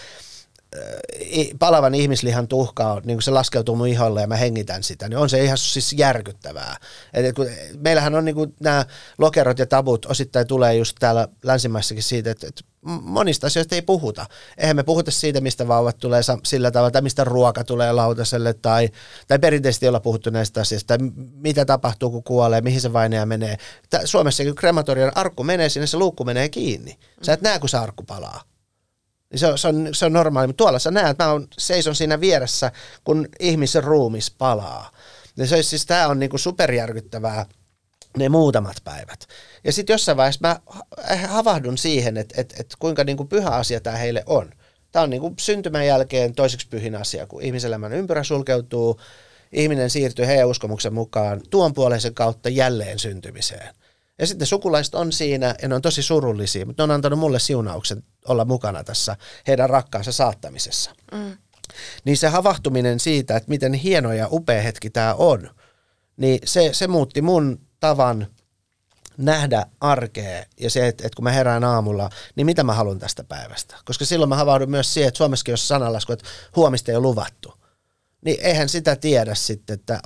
palavan 1.59 1.95
ihmislihan 1.95 2.49
tuhka 2.49 2.93
on, 2.93 3.03
niin 3.05 3.17
kun 3.17 3.23
se 3.23 3.31
laskeutuu 3.31 3.77
mun 3.77 3.89
iholle 3.89 4.21
ja 4.21 4.27
mä 4.27 4.37
hengitän 4.37 4.83
sitä, 4.83 5.09
niin 5.09 5.19
on 5.19 5.31
se 5.31 5.45
ihan 5.45 5.59
siis 5.59 5.93
järkyttävää. 5.93 6.77
Et, 7.15 7.35
kun, 7.35 7.47
meillähän 7.79 8.15
on 8.15 8.25
niin 8.25 8.55
nämä 8.61 8.87
lokerot 9.19 9.59
ja 9.59 9.67
tabut 9.67 10.07
osittain 10.07 10.47
tulee 10.47 10.75
just 10.75 10.97
täällä 11.01 11.29
länsimaissakin 11.43 12.03
siitä, 12.03 12.31
että, 12.31 12.47
että 12.47 12.63
monista 13.03 13.47
asioista 13.47 13.75
ei 13.75 13.83
puhuta. 13.83 14.27
Eihän 14.59 14.77
me 14.77 14.83
puhuta 14.83 15.11
siitä, 15.11 15.41
mistä 15.41 15.69
vauvat 15.69 15.99
tulee 15.99 16.21
sillä 16.45 16.71
tavalla, 16.71 16.91
tai 16.91 17.03
mistä 17.03 17.25
ruoka 17.25 17.65
tulee 17.65 17.93
lautaselle, 17.93 18.55
tai, 18.55 18.89
tai 19.29 19.39
perinteisesti 19.39 19.87
ei 19.87 19.89
olla 19.89 20.01
puhuttu 20.01 20.31
näistä 20.31 20.61
asioista, 20.61 20.99
tai 20.99 21.09
mitä 21.33 21.65
tapahtuu, 21.65 22.11
kun 22.11 22.23
kuolee, 22.23 22.61
mihin 22.61 22.81
se 22.81 22.93
vainea 22.93 23.27
menee. 23.27 23.57
Suomessa 24.05 24.45
kun 24.45 24.55
krematorian 24.55 25.13
arkku 25.15 25.45
menee 25.45 25.69
sinne, 25.69 25.87
se 25.87 25.97
luukku 25.97 26.25
menee 26.25 26.49
kiinni. 26.49 26.99
Sä 27.23 27.33
et 27.33 27.43
näe, 27.43 27.59
kun 27.59 27.69
se 27.69 27.79
arkku 27.79 28.03
palaa. 28.03 28.43
Se 29.35 29.47
on, 29.47 29.59
se, 29.59 29.69
on, 29.69 29.89
se 29.93 30.07
on 30.07 30.13
normaali, 30.13 30.47
mutta 30.47 30.65
tuolla 30.65 30.79
sä 30.79 30.91
näet, 30.91 31.19
mä 31.19 31.33
on, 31.33 31.49
seison 31.59 31.95
siinä 31.95 32.21
vieressä, 32.21 32.73
kun 33.05 33.29
ihmisen 33.41 33.85
ruumis 33.85 34.31
palaa. 34.31 34.91
Ja 35.37 35.47
se 35.47 35.63
siis, 35.63 35.87
tämä 35.87 36.09
on 36.09 36.19
niinku 36.19 36.39
superjärkyttävää 36.39 37.47
ne 38.17 38.29
muutamat 38.29 38.77
päivät. 38.85 39.27
Ja 39.65 39.73
sitten 39.73 39.95
jossain 39.95 40.17
vaiheessa 40.17 40.49
mä 40.49 40.61
havahdun 41.29 41.79
siihen, 41.79 42.17
että 42.17 42.41
et, 42.41 42.55
et 42.61 42.75
kuinka 42.79 43.05
niinku 43.05 43.25
pyhä 43.25 43.51
asia 43.51 43.81
tämä 43.81 43.97
heille 43.97 44.23
on. 44.27 44.51
Tämä 44.93 45.03
on 45.03 45.11
niinku 45.11 45.35
syntymän 45.39 45.87
jälkeen 45.87 46.35
toiseksi 46.35 46.69
pyhin 46.69 46.97
asia, 46.97 47.27
kun 47.27 47.43
ihmiselämän 47.43 47.93
ympyrä 47.93 48.25
sulkeutuu, 48.25 49.01
ihminen 49.53 49.91
siirtyy 49.91 50.27
heidän 50.27 50.49
uskomuksen 50.49 50.95
mukaan 50.95 51.41
tuon 51.51 51.75
puoleisen 51.75 52.15
kautta 52.15 52.49
jälleen 52.49 52.99
syntymiseen. 52.99 53.75
Ja 54.19 54.27
sitten 54.27 54.47
sukulaiset 54.47 54.95
on 54.95 55.13
siinä 55.13 55.55
ja 55.63 55.69
ne 55.69 55.75
on 55.75 55.83
tosi 55.83 56.03
surullisia, 56.03 56.67
mutta 56.67 56.83
ne 56.83 56.85
on 56.85 56.91
antanut 56.95 57.19
mulle 57.19 57.39
siunauksen 57.39 58.03
olla 58.29 58.45
mukana 58.45 58.85
tässä 58.85 59.17
heidän 59.47 59.71
rakkaansa 59.71 60.13
saattamisessa. 60.13 60.91
Mm. 61.13 61.37
Niin 62.05 62.17
se 62.17 62.29
havahtuminen 62.29 63.01
siitä, 63.01 63.37
että 63.37 63.49
miten 63.49 63.75
hieno 63.75 64.13
ja 64.13 64.29
upea 64.31 64.63
hetki 64.63 64.91
tämä 64.91 65.15
on, 65.15 65.51
niin 66.17 66.39
se, 66.45 66.71
se 66.73 66.87
muutti 66.87 67.23
mun 67.23 67.61
tavan 67.81 68.27
nähdä 69.17 69.67
arkea 69.81 70.45
ja 70.61 70.71
se, 70.71 70.89
että, 70.89 71.07
että 71.07 71.17
kun 71.17 71.25
mä 71.25 71.33
herään 71.33 71.65
aamulla, 71.65 72.11
niin 72.37 72.47
mitä 72.47 72.65
mä 72.65 72.75
haluan 72.75 72.99
tästä 72.99 73.25
päivästä. 73.25 73.77
Koska 73.85 74.05
silloin 74.05 74.29
mä 74.29 74.37
havahdun 74.37 74.71
myös 74.71 74.95
siihen, 74.95 75.09
että 75.09 75.19
Suomessakin 75.19 75.53
jos 75.53 75.69
sanalasku, 75.69 76.13
että 76.13 76.29
huomista 76.57 76.91
ei 76.91 76.97
ole 76.97 77.03
luvattu. 77.03 77.55
Niin 78.25 78.41
eihän 78.41 78.69
sitä 78.69 78.97
tiedä 78.97 79.35
sitten, 79.35 79.75
että 79.75 80.01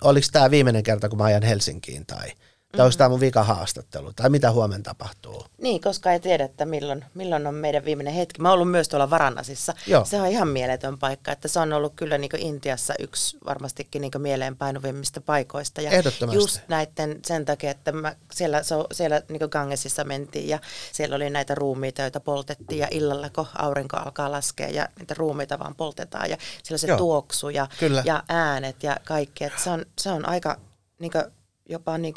oliko 0.00 0.26
tämä 0.32 0.50
viimeinen 0.50 0.82
kerta, 0.82 1.08
kun 1.08 1.18
mä 1.18 1.24
ajan 1.24 1.42
Helsinkiin 1.42 2.06
tai– 2.06 2.32
tai 2.76 2.86
onko 2.86 2.96
tämä 2.98 3.08
mun 3.08 3.20
vika 3.20 3.42
haastattelu, 3.42 4.12
tai 4.12 4.30
mitä 4.30 4.50
huomenna 4.50 4.82
tapahtuu. 4.82 5.44
Niin, 5.58 5.80
koska 5.80 6.12
ei 6.12 6.20
tiedä, 6.20 6.44
että 6.44 6.66
milloin, 6.66 7.04
milloin 7.14 7.46
on 7.46 7.54
meidän 7.54 7.84
viimeinen 7.84 8.14
hetki. 8.14 8.40
Mä 8.40 8.48
oon 8.48 8.54
ollut 8.54 8.70
myös 8.70 8.88
tuolla 8.88 9.10
Varanasissa. 9.10 9.74
Joo. 9.86 10.04
Se 10.04 10.20
on 10.20 10.26
ihan 10.26 10.48
mieletön 10.48 10.98
paikka, 10.98 11.32
että 11.32 11.48
se 11.48 11.60
on 11.60 11.72
ollut 11.72 11.92
kyllä 11.96 12.18
niin 12.18 12.30
Intiassa 12.38 12.94
yksi 12.98 13.38
varmastikin 13.46 14.02
niin 14.02 14.12
mieleenpainuvimmista 14.18 15.20
paikoista. 15.20 15.80
Ja 15.80 15.90
Ehdottomasti. 15.90 16.36
Just 16.36 16.60
näiden 16.68 17.20
sen 17.26 17.44
takia, 17.44 17.70
että 17.70 17.92
mä 17.92 18.16
siellä, 18.32 18.62
so, 18.62 18.86
siellä 18.92 19.22
niin 19.28 19.48
Gangesissa 19.50 20.04
mentiin 20.04 20.48
ja 20.48 20.58
siellä 20.92 21.16
oli 21.16 21.30
näitä 21.30 21.54
ruumiita, 21.54 22.02
joita 22.02 22.20
poltettiin 22.20 22.78
ja 22.78 22.88
illalla, 22.90 23.30
kun 23.30 23.46
aurinko 23.58 23.96
alkaa 23.96 24.30
laskea 24.30 24.68
ja 24.68 24.88
niitä 24.98 25.14
ruumiita 25.14 25.58
vaan 25.58 25.74
poltetaan 25.74 26.30
ja 26.30 26.36
siellä 26.62 26.78
se 26.78 26.86
Joo. 26.86 26.98
tuoksu 26.98 27.48
ja, 27.48 27.66
ja 28.04 28.22
äänet 28.28 28.82
ja 28.82 28.96
kaikki. 29.04 29.44
Että 29.44 29.62
se, 29.62 29.70
on, 29.70 29.86
se 29.98 30.10
on 30.10 30.28
aika 30.28 30.56
niin 30.98 31.12
kuin, 31.12 31.24
jopa 31.70 31.98
niin 31.98 32.14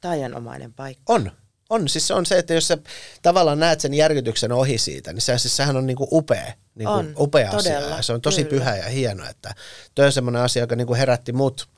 taianomainen 0.00 0.72
paikka. 0.72 1.12
On. 1.12 1.32
On, 1.70 1.88
siis 1.88 2.10
on 2.10 2.26
se, 2.26 2.38
että 2.38 2.54
jos 2.54 2.68
sä 2.68 2.78
tavallaan 3.22 3.58
näet 3.58 3.80
sen 3.80 3.94
järkytyksen 3.94 4.52
ohi 4.52 4.78
siitä, 4.78 5.12
niin 5.12 5.22
se, 5.22 5.38
siis 5.38 5.56
sehän 5.56 5.76
on 5.76 5.86
niinku 5.86 6.08
upea, 6.12 6.52
niinku 6.74 6.92
on, 6.92 7.14
upea 7.18 7.50
todella, 7.50 7.86
asia. 7.86 8.02
Se 8.02 8.12
on 8.12 8.20
tosi 8.20 8.44
kyllä. 8.44 8.50
pyhä 8.50 8.76
ja 8.76 8.88
hieno, 8.88 9.28
että 9.28 9.54
toi 9.94 10.06
on 10.06 10.12
semmoinen 10.12 10.42
asia, 10.42 10.62
joka 10.62 10.76
niinku 10.76 10.94
herätti 10.94 11.32
mut 11.32 11.68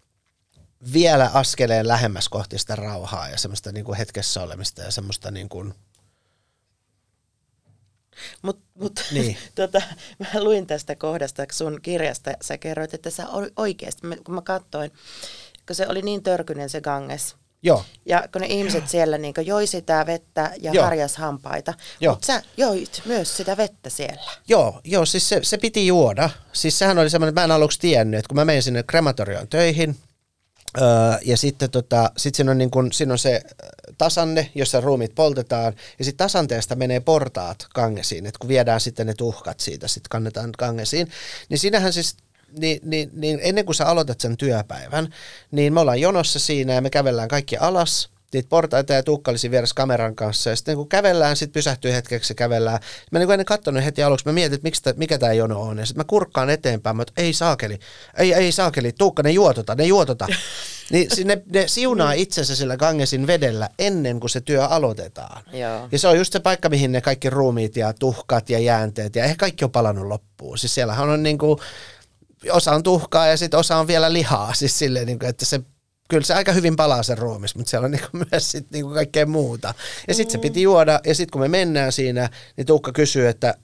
vielä 0.92 1.30
askeleen 1.34 1.88
lähemmäs 1.88 2.28
kohti 2.28 2.58
sitä 2.58 2.76
rauhaa 2.76 3.28
ja 3.28 3.38
semmoista 3.38 3.72
niinku 3.72 3.94
hetkessä 3.94 4.42
olemista 4.42 4.82
ja 4.82 4.90
semmoista 4.90 5.30
niinku 5.30 5.72
Mutta 8.42 8.62
mut, 8.74 9.04
niin. 9.12 9.36
tota, 9.54 9.82
mä 10.18 10.44
luin 10.44 10.66
tästä 10.66 10.96
kohdasta 10.96 11.46
sun 11.52 11.78
kirjasta, 11.82 12.32
sä 12.40 12.58
kerroit, 12.58 12.94
että 12.94 13.10
sä 13.10 13.26
oikeasti, 13.56 14.02
kun 14.24 14.34
mä 14.34 14.42
katsoin, 14.42 14.92
kun 15.66 15.76
se 15.76 15.86
oli 15.88 16.02
niin 16.02 16.22
törkynen 16.22 16.70
se 16.70 16.80
Ganges. 16.80 17.36
Joo. 17.62 17.84
Ja 18.06 18.28
kun 18.32 18.40
ne 18.40 18.46
ihmiset 18.46 18.88
siellä 18.88 19.18
niin 19.18 19.34
joi 19.44 19.66
sitä 19.66 20.06
vettä 20.06 20.52
ja 20.60 20.72
joo. 20.72 20.84
harjas 20.84 21.16
hampaita, 21.16 21.74
mutta 22.08 22.26
sä 22.26 22.42
joit 22.56 23.02
myös 23.04 23.36
sitä 23.36 23.56
vettä 23.56 23.90
siellä. 23.90 24.30
Joo, 24.48 24.80
joo 24.84 25.06
siis 25.06 25.28
se, 25.28 25.40
se 25.42 25.58
piti 25.58 25.86
juoda. 25.86 26.30
Siis 26.52 26.78
sehän 26.78 26.98
oli 26.98 27.10
semmoinen, 27.10 27.28
että 27.28 27.40
mä 27.40 27.44
en 27.44 27.50
aluksi 27.50 27.80
tiennyt, 27.80 28.18
että 28.18 28.28
kun 28.28 28.36
mä 28.36 28.44
menin 28.44 28.62
sinne 28.62 28.82
krematorioon 28.82 29.48
töihin, 29.48 29.96
Öö, 30.80 31.18
ja 31.24 31.36
sitten 31.36 31.70
tota, 31.70 32.10
sit 32.16 32.34
siinä, 32.34 32.50
on 32.50 32.58
niin 32.58 32.70
kun, 32.70 32.92
siinä 32.92 33.12
on 33.12 33.18
se 33.18 33.40
tasanne, 33.98 34.50
jossa 34.54 34.80
ruumit 34.80 35.14
poltetaan, 35.14 35.74
ja 35.98 36.04
sitten 36.04 36.24
tasanteesta 36.24 36.74
menee 36.74 37.00
portaat 37.00 37.66
kangesiin, 37.74 38.26
että 38.26 38.38
kun 38.38 38.48
viedään 38.48 38.80
sitten 38.80 39.06
ne 39.06 39.14
tuhkat 39.14 39.60
siitä, 39.60 39.88
sitten 39.88 40.08
kannetaan 40.10 40.52
kangesiin, 40.58 41.10
niin 41.48 41.58
siinähän 41.58 41.92
siis 41.92 42.16
niin, 42.58 42.80
niin, 42.84 43.10
niin 43.12 43.38
ennen 43.42 43.64
kuin 43.64 43.74
sä 43.74 43.86
aloitat 43.86 44.20
sen 44.20 44.36
työpäivän, 44.36 45.08
niin 45.50 45.72
me 45.72 45.80
ollaan 45.80 46.00
jonossa 46.00 46.38
siinä 46.38 46.72
ja 46.72 46.80
me 46.80 46.90
kävellään 46.90 47.28
kaikki 47.28 47.56
alas, 47.56 48.10
niitä 48.32 48.48
portaita 48.48 48.92
ja 48.92 49.02
tukkallisi 49.02 49.50
vieressä 49.50 49.74
kameran 49.74 50.14
kanssa. 50.14 50.50
Ja 50.50 50.56
sitten 50.56 50.76
kun 50.76 50.88
kävellään, 50.88 51.36
sitten 51.36 51.52
pysähtyy 51.52 51.92
hetkeksi 51.92 52.30
ja 52.30 52.34
kävellään. 52.34 52.80
Mä 53.12 53.18
niin 53.18 53.30
ennen 53.30 53.44
katsonut 53.44 53.84
heti 53.84 54.02
aluksi, 54.02 54.26
mä 54.26 54.32
mietin, 54.32 54.54
että 54.54 54.66
miksi 54.66 54.82
tää, 54.82 54.92
mikä 54.96 55.18
tämä 55.18 55.32
jono 55.32 55.62
on. 55.62 55.78
Ja 55.78 55.86
sitten 55.86 56.00
mä 56.00 56.04
kurkkaan 56.04 56.50
eteenpäin, 56.50 56.96
mä 56.96 57.02
että 57.02 57.22
ei 57.22 57.32
saakeli, 57.32 57.78
ei, 58.18 58.32
ei 58.32 58.52
saakeli, 58.52 58.92
Tuukka, 58.92 59.22
ne 59.22 59.30
juotota, 59.30 59.74
ne 59.74 59.84
juotota. 59.84 60.26
niin 60.90 61.08
ne, 61.24 61.42
ne 61.52 61.68
siunaa 61.68 62.12
itsensä 62.12 62.56
sillä 62.56 62.76
Gangesin 62.76 63.26
vedellä 63.26 63.70
ennen 63.78 64.20
kuin 64.20 64.30
se 64.30 64.40
työ 64.40 64.64
aloitetaan. 64.64 65.42
Joo. 65.52 65.88
Ja 65.92 65.98
se 65.98 66.08
on 66.08 66.18
just 66.18 66.32
se 66.32 66.40
paikka, 66.40 66.68
mihin 66.68 66.92
ne 66.92 67.00
kaikki 67.00 67.30
ruumiit 67.30 67.76
ja 67.76 67.92
tuhkat 67.92 68.50
ja 68.50 68.58
jäänteet 68.58 69.16
ja 69.16 69.24
ehkä 69.24 69.36
kaikki 69.36 69.64
on 69.64 69.70
palannut 69.70 70.06
loppuun. 70.06 70.58
Siis 70.58 70.74
siellähän 70.74 71.08
on 71.08 71.22
niin 71.22 71.38
kuin, 71.38 71.58
osa 72.50 72.72
on 72.72 72.82
tuhkaa 72.82 73.26
ja 73.26 73.36
sitten 73.36 73.60
osa 73.60 73.76
on 73.76 73.86
vielä 73.86 74.12
lihaa, 74.12 74.54
siis 74.54 74.78
silleen, 74.78 75.06
niin 75.06 75.18
kuin, 75.18 75.28
että 75.28 75.44
se 75.44 75.60
kyllä 76.08 76.24
se 76.24 76.34
aika 76.34 76.52
hyvin 76.52 76.76
palaa 76.76 77.02
sen 77.02 77.18
ruumis, 77.18 77.54
mutta 77.54 77.70
siellä 77.70 77.84
on 77.84 77.90
niinku 77.90 78.08
myös 78.30 78.50
sit 78.50 78.70
niinku 78.70 78.94
kaikkea 78.94 79.26
muuta. 79.26 79.74
Ja 80.08 80.14
sitten 80.14 80.32
se 80.32 80.38
piti 80.38 80.62
juoda, 80.62 81.00
ja 81.06 81.14
sitten 81.14 81.32
kun 81.32 81.40
me 81.40 81.48
mennään 81.48 81.92
siinä, 81.92 82.30
niin 82.56 82.66
Tuukka 82.66 82.92
kysyy, 82.92 83.28
että 83.28 83.54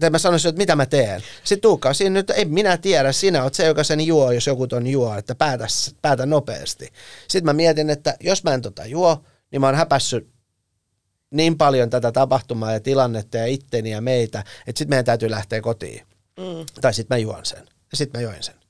tai 0.00 0.10
mä 0.10 0.18
sanoisin, 0.18 0.48
että 0.48 0.58
mitä 0.58 0.76
mä 0.76 0.86
teen. 0.86 1.22
Sitten 1.44 1.62
Tuukka 1.62 1.88
on 1.88 1.94
siinä, 1.94 2.20
että 2.20 2.34
ei 2.34 2.44
minä 2.44 2.76
tiedä, 2.76 3.12
sinä 3.12 3.42
oot 3.42 3.54
se, 3.54 3.66
joka 3.66 3.84
sen 3.84 4.00
juo, 4.00 4.32
jos 4.32 4.46
joku 4.46 4.66
ton 4.66 4.86
juo, 4.86 5.14
että 5.14 5.34
päätä, 5.34 5.66
päätä 6.02 6.26
nopeasti. 6.26 6.88
Sitten 7.28 7.44
mä 7.44 7.52
mietin, 7.52 7.90
että 7.90 8.16
jos 8.20 8.44
mä 8.44 8.54
en 8.54 8.62
tota 8.62 8.86
juo, 8.86 9.24
niin 9.52 9.60
mä 9.60 9.66
oon 9.66 9.74
häpässyt 9.74 10.28
niin 11.30 11.58
paljon 11.58 11.90
tätä 11.90 12.12
tapahtumaa 12.12 12.72
ja 12.72 12.80
tilannetta 12.80 13.36
ja 13.36 13.46
itteni 13.46 13.90
ja 13.90 14.00
meitä, 14.00 14.40
että 14.40 14.78
sitten 14.78 14.88
meidän 14.88 15.04
täytyy 15.04 15.30
lähteä 15.30 15.60
kotiin. 15.60 16.06
Mm. 16.38 16.66
Tai 16.80 16.94
sitten 16.94 17.14
mä 17.14 17.18
juon 17.18 17.44
sen. 17.44 17.73
Ja 17.94 17.96
sitten 17.96 18.20
mä 18.20 18.22
join 18.22 18.42
sen. 18.42 18.63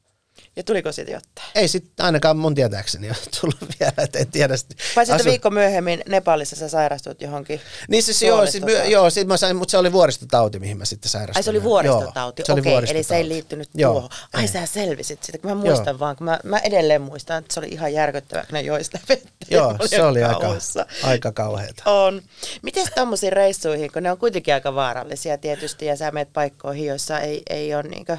Ja 0.56 0.62
tuliko 0.62 0.92
siitä 0.92 1.10
jotain? 1.10 1.50
Ei 1.54 1.68
sitten 1.68 2.06
ainakaan 2.06 2.36
mun 2.36 2.54
tietääkseni 2.54 3.08
ole 3.08 3.16
tullut 3.40 3.56
vielä, 3.80 3.92
että 3.98 4.18
en 4.18 4.26
tiedä. 4.26 4.54
Vai 4.96 5.06
sitten 5.06 5.20
asu... 5.20 5.24
viikko 5.30 5.50
myöhemmin 5.50 6.02
Nepalissa 6.08 6.56
sä 6.56 6.68
sairastut 6.68 7.22
johonkin 7.22 7.60
Niin 7.88 8.02
siis 8.02 8.22
joo, 8.22 8.46
sit, 8.46 8.62
joo 8.88 9.10
sit 9.10 9.28
mä 9.28 9.36
sain, 9.36 9.56
mutta 9.56 9.70
se 9.70 9.78
oli 9.78 9.92
vuoristotauti, 9.92 10.58
mihin 10.58 10.78
mä 10.78 10.84
sitten 10.84 11.10
sairastuin. 11.10 11.38
Ai 11.38 11.42
se 11.42 11.50
oli 11.50 11.62
vuoristotauti, 11.62 12.42
okei, 12.42 12.52
okay, 12.52 12.72
vuoristotauti. 12.72 12.90
eli 12.90 13.02
se 13.02 13.16
ei 13.16 13.28
liittynyt 13.28 13.68
joo. 13.74 13.92
tuohon. 13.92 14.10
Ai 14.32 14.42
ei. 14.42 14.48
sä 14.48 14.66
selvisit 14.66 15.22
sitä, 15.22 15.38
kun 15.38 15.50
mä 15.50 15.54
muistan 15.54 15.86
joo. 15.86 15.98
vaan, 15.98 16.16
kun 16.16 16.24
mä, 16.24 16.38
mä 16.44 16.58
edelleen 16.58 17.02
muistan, 17.02 17.38
että 17.38 17.54
se 17.54 17.60
oli 17.60 17.68
ihan 17.68 17.92
järkyttävää, 17.92 18.44
kun 18.44 18.54
ne 18.54 18.60
joi 18.60 18.84
sitä 18.84 18.98
vettä. 19.08 19.28
Joo, 19.50 19.76
se 19.86 20.02
oli 20.02 20.24
aika, 20.24 20.56
aika 21.02 21.32
kauheata. 21.32 21.90
On. 21.90 22.22
Miten 22.62 22.86
tuommoisiin 22.94 23.32
reissuihin, 23.32 23.92
kun 23.92 24.02
ne 24.02 24.10
on 24.10 24.18
kuitenkin 24.18 24.54
aika 24.54 24.74
vaarallisia 24.74 25.38
tietysti, 25.38 25.86
ja 25.86 25.96
sä 25.96 26.10
menet 26.10 26.32
paikkoihin, 26.32 26.86
joissa 26.86 27.20
ei, 27.20 27.42
ei 27.50 27.74
ole 27.74 27.82
niinkö, 27.82 28.18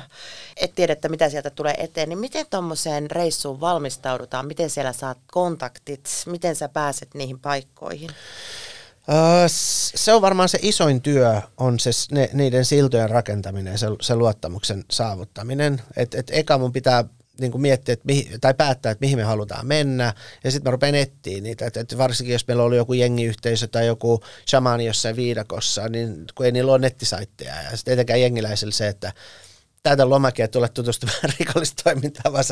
et 0.57 0.75
tiedä, 0.75 0.93
että 0.93 1.09
mitä 1.09 1.29
sieltä 1.29 1.49
tulee 1.49 1.73
eteen, 1.77 2.09
niin 2.09 2.19
miten 2.25 2.45
tuommoiseen 2.49 3.11
reissuun 3.11 3.59
valmistaudutaan? 3.59 4.47
Miten 4.47 4.69
siellä 4.69 4.93
saat 4.93 5.17
kontaktit? 5.31 6.09
Miten 6.25 6.55
sä 6.55 6.69
pääset 6.69 7.13
niihin 7.13 7.39
paikkoihin? 7.39 8.09
Se 9.95 10.13
on 10.13 10.21
varmaan 10.21 10.49
se 10.49 10.59
isoin 10.61 11.01
työ, 11.01 11.41
on 11.57 11.79
se, 11.79 11.89
ne, 12.11 12.29
niiden 12.33 12.65
siltojen 12.65 13.09
rakentaminen, 13.09 13.77
se, 13.77 13.87
se 14.01 14.15
luottamuksen 14.15 14.85
saavuttaminen. 14.91 15.81
Et, 15.97 16.15
et 16.15 16.31
eka 16.33 16.57
mun 16.57 16.71
pitää 16.71 17.03
niin 17.39 17.51
kuin 17.51 17.61
miettiä, 17.61 17.93
että 17.93 18.05
mihin, 18.05 18.41
tai 18.41 18.53
päättää, 18.53 18.91
että 18.91 19.05
mihin 19.05 19.17
me 19.17 19.23
halutaan 19.23 19.67
mennä, 19.67 20.13
ja 20.43 20.51
sitten 20.51 20.69
mä 20.69 20.71
rupean 20.71 20.95
etsiä 20.95 21.41
niitä, 21.41 21.65
että, 21.65 21.79
että 21.79 21.97
varsinkin 21.97 22.33
jos 22.33 22.47
meillä 22.47 22.63
oli 22.63 22.77
joku 22.77 22.93
jengiyhteisö 22.93 23.67
tai 23.67 23.87
joku 23.87 24.23
shamani 24.49 24.85
jossain 24.85 25.15
viidakossa, 25.15 25.89
niin 25.89 26.25
kun 26.35 26.45
ei 26.45 26.51
niillä 26.51 26.71
ole 26.71 26.79
nettisaitteja, 26.79 27.61
ja 27.61 27.77
sitten 27.77 27.93
etenkään 27.93 28.21
jengiläisillä 28.21 28.73
se, 28.73 28.87
että 28.87 29.13
täytä 29.85 30.09
lomakin 30.09 30.43
ja 30.43 30.47
tule 30.47 30.69
tutustumaan 30.69 31.19
rikollistoimintaan, 31.39 32.33
vaan 32.33 32.43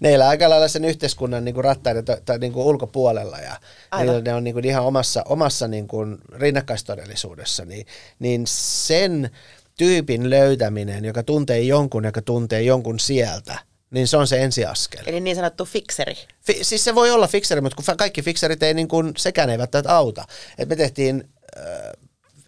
ne 0.00 0.14
elää 0.14 0.28
aika 0.28 0.50
lailla 0.50 0.68
sen 0.68 0.84
yhteiskunnan 0.84 1.44
niin 1.44 1.54
kuin 1.54 1.64
rattaiden 1.64 2.04
tai, 2.04 2.16
tai 2.24 2.38
niin 2.38 2.52
kuin 2.52 2.66
ulkopuolella 2.66 3.38
ja 3.38 3.56
niillä 3.98 4.20
ne 4.20 4.34
on 4.34 4.44
niin 4.44 4.54
kuin 4.54 4.64
ihan 4.64 4.84
omassa, 4.84 5.22
omassa 5.28 5.68
niin 5.68 5.88
kuin 5.88 6.18
rinnakkaistodellisuudessa, 6.32 7.64
niin, 7.64 7.86
niin 8.18 8.42
sen 8.46 9.30
tyypin 9.78 10.30
löytäminen, 10.30 11.04
joka 11.04 11.22
tuntee 11.22 11.60
jonkun, 11.60 12.04
joka 12.04 12.22
tuntee 12.22 12.62
jonkun 12.62 12.98
sieltä, 12.98 13.58
niin 13.90 14.08
se 14.08 14.16
on 14.16 14.26
se 14.26 14.42
ensiaskel. 14.42 15.04
Eli 15.06 15.20
niin 15.20 15.36
sanottu 15.36 15.64
fikseri. 15.64 16.14
Fi, 16.40 16.58
siis 16.62 16.84
se 16.84 16.94
voi 16.94 17.10
olla 17.10 17.26
fikseri, 17.26 17.60
mutta 17.60 17.76
kun 17.76 17.96
kaikki 17.96 18.22
fikserit 18.22 18.62
ei 18.62 18.74
niin 18.74 18.88
kuin, 18.88 19.12
sekään 19.16 19.50
ei 19.50 19.58
välttämättä 19.58 19.96
auta. 19.96 20.24
Et 20.58 20.68
me 20.68 20.76
tehtiin 20.76 21.28
äh, 21.58 21.64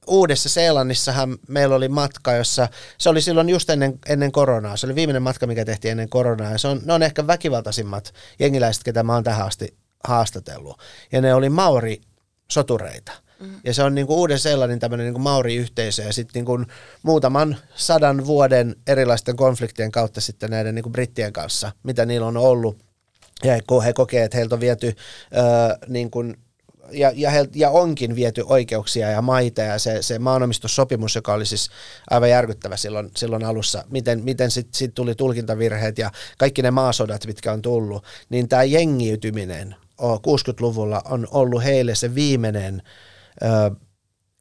Uudessa 0.07 0.49
Seelannissahan 0.49 1.39
meillä 1.49 1.77
oli 1.77 1.89
matka, 1.89 2.33
jossa 2.33 2.69
se 2.99 3.09
oli 3.09 3.21
silloin 3.21 3.49
just 3.49 3.71
ennen, 3.71 3.99
ennen 4.09 4.33
koronaa. 4.33 4.77
Se 4.77 4.87
oli 4.87 4.95
viimeinen 4.95 5.23
matka, 5.23 5.47
mikä 5.47 5.65
tehtiin 5.65 5.91
ennen 5.91 6.09
koronaa. 6.09 6.53
Ja 6.53 6.59
se 6.59 6.69
on, 6.69 6.81
ne 6.85 6.93
on 6.93 7.03
ehkä 7.03 7.27
väkivaltaisimmat 7.27 8.15
jengiläiset, 8.39 8.83
ketä 8.83 9.03
mä 9.03 9.15
oon 9.15 9.25
tähän 9.25 9.47
asti 9.47 9.77
haastatellut. 10.05 10.81
Ja 11.13 11.21
ne 11.21 11.35
oli 11.35 11.49
Maori 11.49 12.01
sotureita. 12.51 13.13
Mm. 13.41 13.61
Ja 13.65 13.75
se 13.75 13.83
on 13.83 13.95
niin 13.95 14.07
kuin 14.07 14.17
uuden 14.17 14.39
Seelannin 14.39 14.79
tämmöinen 14.79 15.05
niin 15.05 15.15
kuin 15.15 15.23
Mauri-yhteisö 15.23 16.03
ja 16.03 16.13
sitten 16.13 16.45
niin 16.45 16.67
muutaman 17.03 17.57
sadan 17.75 18.27
vuoden 18.27 18.77
erilaisten 18.87 19.37
konfliktien 19.37 19.93
kautta 19.93 20.21
sitten 20.21 20.51
näiden 20.51 20.75
niin 20.75 20.83
kuin 20.83 20.93
brittien 20.93 21.33
kanssa, 21.33 21.73
mitä 21.83 22.07
niillä 22.07 22.27
on 22.27 22.37
ollut. 22.37 22.79
Ja 23.45 23.53
he 23.85 23.93
kokee, 23.93 24.25
että 24.25 24.37
heiltä 24.37 24.55
on 24.55 24.61
viety 24.61 24.87
öö, 25.37 25.43
niin 25.89 26.11
kuin 26.11 26.37
ja, 26.93 27.13
ja, 27.15 27.31
he, 27.31 27.49
ja 27.55 27.71
onkin 27.71 28.17
viety 28.17 28.45
oikeuksia 28.47 29.11
ja 29.11 29.23
maita 29.23 29.63
ja 29.63 29.79
se, 29.79 30.03
se 30.03 30.19
maanomistussopimus, 30.19 31.15
joka 31.15 31.33
oli 31.35 31.47
siis 31.47 31.71
aivan 32.11 32.31
järkyttävä 32.31 32.77
silloin, 32.77 33.11
silloin 33.17 33.45
alussa, 33.45 33.85
miten, 33.91 34.25
miten 34.25 34.51
sitten 34.51 34.79
sit 34.79 34.95
tuli 34.95 35.15
tulkintavirheet 35.15 35.99
ja 35.99 36.11
kaikki 36.39 36.63
ne 36.63 36.71
maasodat, 36.71 37.27
mitkä 37.27 37.53
on 37.53 37.63
tullut, 37.63 38.05
niin 38.29 38.49
tämä 38.49 38.63
jengiytyminen 38.63 39.77
60-luvulla 40.01 41.03
on 41.05 41.29
ollut 41.31 41.65
heille 41.65 41.95
se 41.95 42.15
viimeinen 42.15 42.83
ö, 43.43 43.47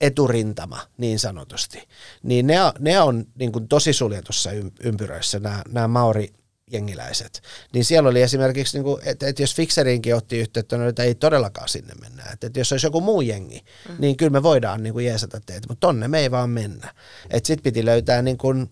eturintama 0.02 0.80
niin 0.98 1.20
sanotusti. 1.20 1.88
Niin 2.24 2.48
ne, 2.48 2.56
ne 2.80 3.02
on 3.02 3.26
niin 3.40 3.52
kuin 3.52 3.68
tosi 3.68 3.94
suljetussa 3.94 4.50
ympyröissä 4.84 5.40
nämä, 5.40 5.62
nämä 5.68 5.88
Maori 5.88 6.34
jengiläiset. 6.70 7.42
Niin 7.74 7.86
siellä 7.86 8.10
oli 8.10 8.22
esimerkiksi, 8.22 8.78
niin 8.78 8.84
kuin, 8.84 9.02
että, 9.06 9.28
että 9.28 9.44
jos 9.44 9.56
Fixeriinkin 9.56 10.16
otti 10.16 10.40
yhteyttä, 10.40 10.78
no, 10.78 10.88
että 10.88 11.04
ei 11.04 11.16
todellakaan 11.16 11.70
sinne 11.70 11.94
mennä. 12.02 12.24
Että, 12.34 12.48
että 12.48 12.60
jos 12.60 12.72
olisi 12.72 12.88
joku 12.88 13.02
muu 13.02 13.22
jengi, 13.22 13.64
mm. 13.90 13.96
niin 14.00 14.18
kyllä 14.18 14.30
me 14.30 14.44
voidaan 14.44 14.84
niin 14.84 14.94
kuin 14.94 15.06
jeesata 15.06 15.42
teitä, 15.46 15.68
mutta 15.70 15.88
tonne 15.88 16.08
me 16.08 16.20
ei 16.20 16.32
vaan 16.32 16.50
mennä. 16.50 16.94
Että 17.30 17.48
sitten 17.48 17.64
piti 17.64 17.86
löytää 17.86 18.22
niin 18.22 18.38
kuin, 18.38 18.70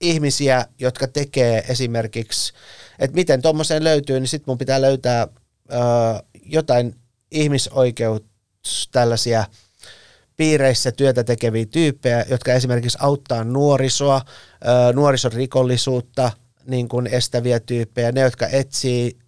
ihmisiä, 0.00 0.66
jotka 0.78 1.08
tekee 1.08 1.64
esimerkiksi, 1.68 2.52
että 2.98 3.14
miten 3.14 3.42
tuommoiseen 3.42 3.84
löytyy, 3.84 4.20
niin 4.20 4.28
sitten 4.28 4.50
mun 4.50 4.58
pitää 4.58 4.80
löytää 4.80 5.22
ö, 5.22 5.76
jotain 6.42 6.94
ihmisoikeus 7.30 8.22
tällaisia 8.92 9.44
piireissä 10.36 10.92
työtä 10.92 11.24
tekeviä 11.24 11.66
tyyppejä, 11.66 12.24
jotka 12.30 12.52
esimerkiksi 12.52 12.98
auttaa 13.00 13.44
nuorisoa, 13.44 14.20
ö, 14.26 14.92
nuorison 14.92 15.32
rikollisuutta, 15.32 16.30
niin 16.68 16.88
kuin 16.88 17.06
estäviä 17.06 17.60
tyyppejä, 17.60 18.12
ne, 18.12 18.20
jotka 18.20 18.46
etsii 18.46 19.18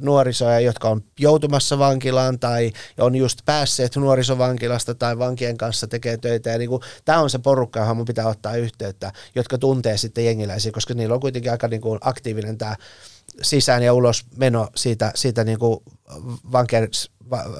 nuorisoja, 0.00 0.60
jotka 0.60 0.88
on 0.88 1.04
joutumassa 1.18 1.78
vankilaan 1.78 2.38
tai 2.38 2.72
on 3.00 3.14
just 3.14 3.38
päässeet 3.44 3.96
nuorisovankilasta 3.96 4.94
tai 4.94 5.18
vankien 5.18 5.56
kanssa 5.56 5.86
tekee 5.86 6.16
töitä. 6.16 6.58
Niin 6.58 6.70
tämä 7.04 7.20
on 7.20 7.30
se 7.30 7.38
porukka, 7.38 7.80
johon 7.80 7.96
mun 7.96 8.06
pitää 8.06 8.26
ottaa 8.26 8.56
yhteyttä, 8.56 9.12
jotka 9.34 9.58
tuntee 9.58 9.96
sitten 9.96 10.24
jengiläisiä, 10.24 10.72
koska 10.72 10.94
niillä 10.94 11.14
on 11.14 11.20
kuitenkin 11.20 11.52
aika 11.52 11.68
niin 11.68 11.80
kuin 11.80 11.98
aktiivinen 12.02 12.58
tämä 12.58 12.76
sisään 13.42 13.82
ja 13.82 13.94
ulos 13.94 14.26
meno 14.36 14.68
siitä, 14.76 15.12
siitä 15.14 15.44
niin 15.44 15.58
kuin 15.58 15.78
vankilasta, 16.52 17.12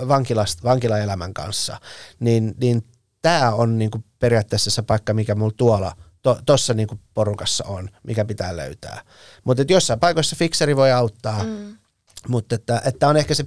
vankilasta, 0.08 0.62
vankilaelämän 0.62 1.34
kanssa. 1.34 1.80
Niin, 2.20 2.54
niin 2.60 2.82
tämä 3.22 3.52
on 3.52 3.78
niin 3.78 3.90
kuin 3.90 4.04
periaatteessa 4.18 4.70
se 4.70 4.82
paikka, 4.82 5.14
mikä 5.14 5.34
mulla 5.34 5.54
tuolla– 5.56 5.92
tuossa 6.46 6.74
niinku 6.74 6.98
porukassa 7.14 7.64
on, 7.64 7.88
mikä 8.02 8.24
pitää 8.24 8.56
löytää. 8.56 9.02
Mutta 9.44 9.64
jossain 9.68 10.00
paikoissa 10.00 10.36
fikseri 10.36 10.76
voi 10.76 10.92
auttaa, 10.92 11.44
mm. 11.44 11.76
mutta 12.28 12.54
että, 12.54 12.82
että 12.84 13.08
on 13.08 13.16
ehkä 13.16 13.34
se 13.34 13.46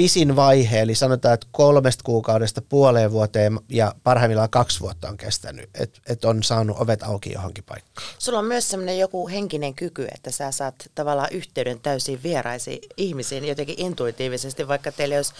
pisin 0.00 0.36
vaihe, 0.36 0.80
eli 0.80 0.94
sanotaan, 0.94 1.34
että 1.34 1.46
kolmesta 1.50 2.04
kuukaudesta 2.04 2.62
puoleen 2.62 3.12
vuoteen 3.12 3.58
ja 3.68 3.94
parhaimmillaan 4.04 4.50
kaksi 4.50 4.80
vuotta 4.80 5.08
on 5.08 5.16
kestänyt, 5.16 5.70
että 5.74 6.00
et 6.06 6.24
on 6.24 6.42
saanut 6.42 6.76
ovet 6.80 7.02
auki 7.02 7.32
johonkin 7.32 7.64
paikkaan. 7.64 8.08
Sulla 8.18 8.38
on 8.38 8.44
myös 8.44 8.70
semmoinen 8.70 8.98
joku 8.98 9.28
henkinen 9.28 9.74
kyky, 9.74 10.08
että 10.14 10.30
sä 10.30 10.50
saat 10.50 10.74
tavallaan 10.94 11.28
yhteyden 11.32 11.80
täysin 11.80 12.22
vieraisiin 12.22 12.78
ihmisiin 12.96 13.44
jotenkin 13.44 13.80
intuitiivisesti, 13.80 14.68
vaikka 14.68 14.92
teillä 14.92 15.16
olisi 15.16 15.32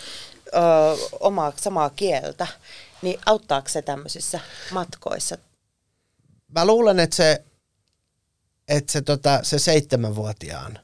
ö, 0.46 0.50
omaa 1.20 1.52
samaa 1.56 1.90
kieltä, 1.90 2.46
niin 3.02 3.20
auttaako 3.26 3.68
se 3.68 3.82
tämmöisissä 3.82 4.40
matkoissa? 4.70 5.38
Mä 6.54 6.66
luulen, 6.66 7.00
että 7.00 7.16
se, 7.16 7.44
että 8.68 8.92
se, 8.92 9.02
tota, 9.02 9.40
se 9.42 9.58
seitsemänvuotiaan 9.58 10.78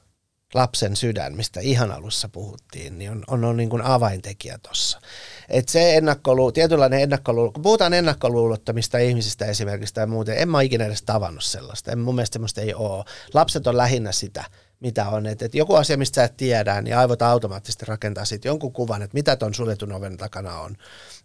lapsen 0.55 0.97
sydän, 0.97 1.37
mistä 1.37 1.61
ihan 1.61 1.91
alussa 1.91 2.29
puhuttiin, 2.29 2.99
niin 2.99 3.11
on, 3.11 3.25
on, 3.27 3.45
on 3.45 3.57
niin 3.57 3.71
kuin 3.71 3.83
avaintekijä 3.83 4.59
tuossa. 4.59 5.01
Että 5.49 5.73
se 5.73 5.97
ennakkolu, 5.97 6.53
tietynlainen 6.53 7.01
ennakkoluulo, 7.01 7.53
kun 7.53 7.63
puhutaan 7.63 7.95
ennakkoluulottomista 7.95 8.99
ihmisistä 8.99 9.47
esimerkiksi 9.47 9.95
tai 9.95 10.07
muuten, 10.07 10.39
en 10.39 10.49
mä 10.49 10.63
ikinä 10.63 10.85
edes 10.87 11.03
tavannut 11.03 11.45
sellaista. 11.45 11.93
En, 11.93 11.99
mun 11.99 12.15
mielestä 12.15 12.33
semmoista 12.33 12.61
ei 12.61 12.75
ole. 12.75 13.05
Lapset 13.35 13.67
on 13.67 13.77
lähinnä 13.77 14.13
sitä, 14.13 14.45
mitä 14.81 15.09
on. 15.09 15.27
Että 15.27 15.45
et 15.45 15.55
joku 15.55 15.75
asia, 15.75 15.97
mistä 15.97 16.15
sä 16.15 16.25
et 16.25 16.37
tiedä, 16.37 16.83
niin 16.83 16.97
aivot 16.97 17.23
automaattisesti 17.23 17.87
rakentaa 17.87 18.25
siitä 18.25 18.49
jonkun 18.49 18.73
kuvan, 18.73 19.03
että 19.03 19.15
mitä 19.15 19.37
ton 19.37 19.55
suljetun 19.55 19.93
oven 19.93 20.17
takana 20.17 20.61
on, 20.61 20.77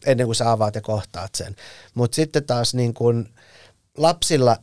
ennen 0.05 0.25
kuin 0.25 0.35
sä 0.35 0.51
avaat 0.51 0.75
ja 0.75 0.81
kohtaat 0.81 1.35
sen. 1.35 1.55
Mutta 1.93 2.15
sitten 2.15 2.45
taas 2.45 2.73
niin 2.73 2.93
kuin, 2.93 3.33
lapsilla 4.01 4.57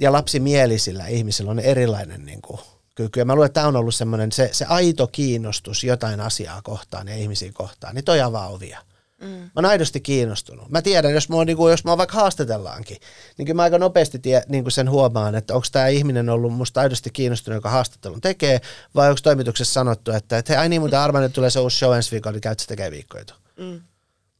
ja 0.00 0.12
lapsimielisillä 0.12 1.06
ihmisillä 1.06 1.50
on 1.50 1.58
erilainen 1.58 2.24
niin 2.24 2.42
kuin, 2.42 2.60
kyky. 2.94 3.20
Ja 3.20 3.24
mä 3.24 3.34
luulen, 3.34 3.46
että 3.46 3.60
tämä 3.60 3.68
on 3.68 3.76
ollut 3.76 3.94
semmoinen 3.94 4.32
se, 4.32 4.50
se 4.52 4.64
aito 4.64 5.06
kiinnostus 5.06 5.84
jotain 5.84 6.20
asiaa 6.20 6.62
kohtaan 6.62 7.08
ja 7.08 7.14
ihmisiä 7.14 7.50
kohtaan, 7.52 7.94
niin 7.94 8.04
toi 8.04 8.20
avaa 8.20 8.48
ovia. 8.48 8.78
Mm. 9.20 9.26
Mä 9.28 9.50
oon 9.56 9.64
aidosti 9.64 10.00
kiinnostunut. 10.00 10.70
Mä 10.70 10.82
tiedän, 10.82 11.14
jos 11.14 11.28
mua, 11.28 11.44
niin 11.44 11.56
kuin, 11.56 11.70
jos 11.70 11.84
mua 11.84 11.98
vaikka 11.98 12.16
haastatellaankin, 12.16 12.96
niin 13.38 13.46
kyllä 13.46 13.56
mä 13.56 13.62
aika 13.62 13.78
nopeasti 13.78 14.18
tie, 14.18 14.42
niin 14.48 14.64
kuin 14.64 14.72
sen 14.72 14.90
huomaan, 14.90 15.34
että 15.34 15.54
onko 15.54 15.66
tämä 15.72 15.88
ihminen 15.88 16.28
ollut 16.28 16.52
musta 16.52 16.80
aidosti 16.80 17.10
kiinnostunut, 17.10 17.56
joka 17.56 17.70
haastattelun 17.70 18.20
tekee, 18.20 18.60
vai 18.94 19.08
onko 19.08 19.20
toimituksessa 19.22 19.72
sanottu, 19.72 20.10
että, 20.10 20.38
että 20.38 20.52
hei, 20.52 20.60
ai 20.60 20.68
niin, 20.68 20.82
mutta 20.82 21.04
arvan, 21.04 21.24
että 21.24 21.34
tulee 21.34 21.50
se 21.50 21.60
uusi 21.60 21.78
show 21.78 21.96
ensi 21.96 22.10
viikolla, 22.10 22.32
niin 22.32 22.40
käyt 22.40 22.64
tekee 22.68 22.90
viikkoja. 22.90 23.24
Mm. 23.56 23.80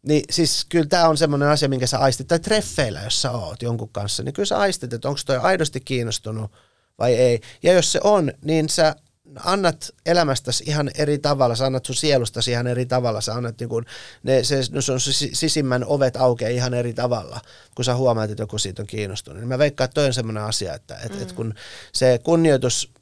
Niin 0.02 0.22
siis 0.30 0.66
kyllä 0.68 0.86
tämä 0.86 1.08
on 1.08 1.16
semmoinen 1.16 1.48
asia, 1.48 1.68
minkä 1.68 1.86
sä 1.86 1.98
aistit, 1.98 2.28
tai 2.28 2.40
treffeillä, 2.40 3.00
jos 3.00 3.22
sä 3.22 3.30
oot 3.30 3.62
jonkun 3.62 3.88
kanssa, 3.88 4.22
niin 4.22 4.32
kyllä 4.32 4.46
sä 4.46 4.58
aistit, 4.58 4.92
että 4.92 5.08
onko 5.08 5.20
toi 5.26 5.36
aidosti 5.36 5.80
kiinnostunut 5.80 6.52
vai 6.98 7.14
ei. 7.14 7.40
Ja 7.62 7.72
jos 7.72 7.92
se 7.92 8.00
on, 8.04 8.32
niin 8.44 8.68
sä 8.68 8.96
annat 9.44 9.90
elämästäsi 10.06 10.64
ihan 10.66 10.90
eri 10.94 11.18
tavalla, 11.18 11.54
sä 11.54 11.66
annat 11.66 11.86
sun 11.86 11.96
sielustasi 11.96 12.50
ihan 12.50 12.66
eri 12.66 12.86
tavalla, 12.86 13.20
sä 13.20 13.34
annat 13.34 13.60
niin 13.60 13.68
kun, 13.68 13.84
ne, 14.22 14.44
se, 14.44 14.60
no 14.70 14.80
se 14.80 14.92
on 14.92 15.00
sisimmän 15.32 15.84
ovet 15.84 16.16
aukeaa 16.16 16.50
ihan 16.50 16.74
eri 16.74 16.94
tavalla, 16.94 17.40
kun 17.74 17.84
sä 17.84 17.94
huomaat, 17.94 18.30
että 18.30 18.42
joku 18.42 18.58
siitä 18.58 18.82
on 18.82 18.86
kiinnostunut. 18.86 19.40
Niin 19.40 19.48
mä 19.48 19.58
veikkaan, 19.58 19.84
että 19.84 19.94
toi 19.94 20.06
on 20.06 20.14
semmoinen 20.14 20.42
asia, 20.42 20.74
että 20.74 20.96
et, 21.04 21.16
mm. 21.16 21.22
et 21.22 21.32
kun 21.32 21.54
se 21.92 22.20
kunnioitus 22.24 22.92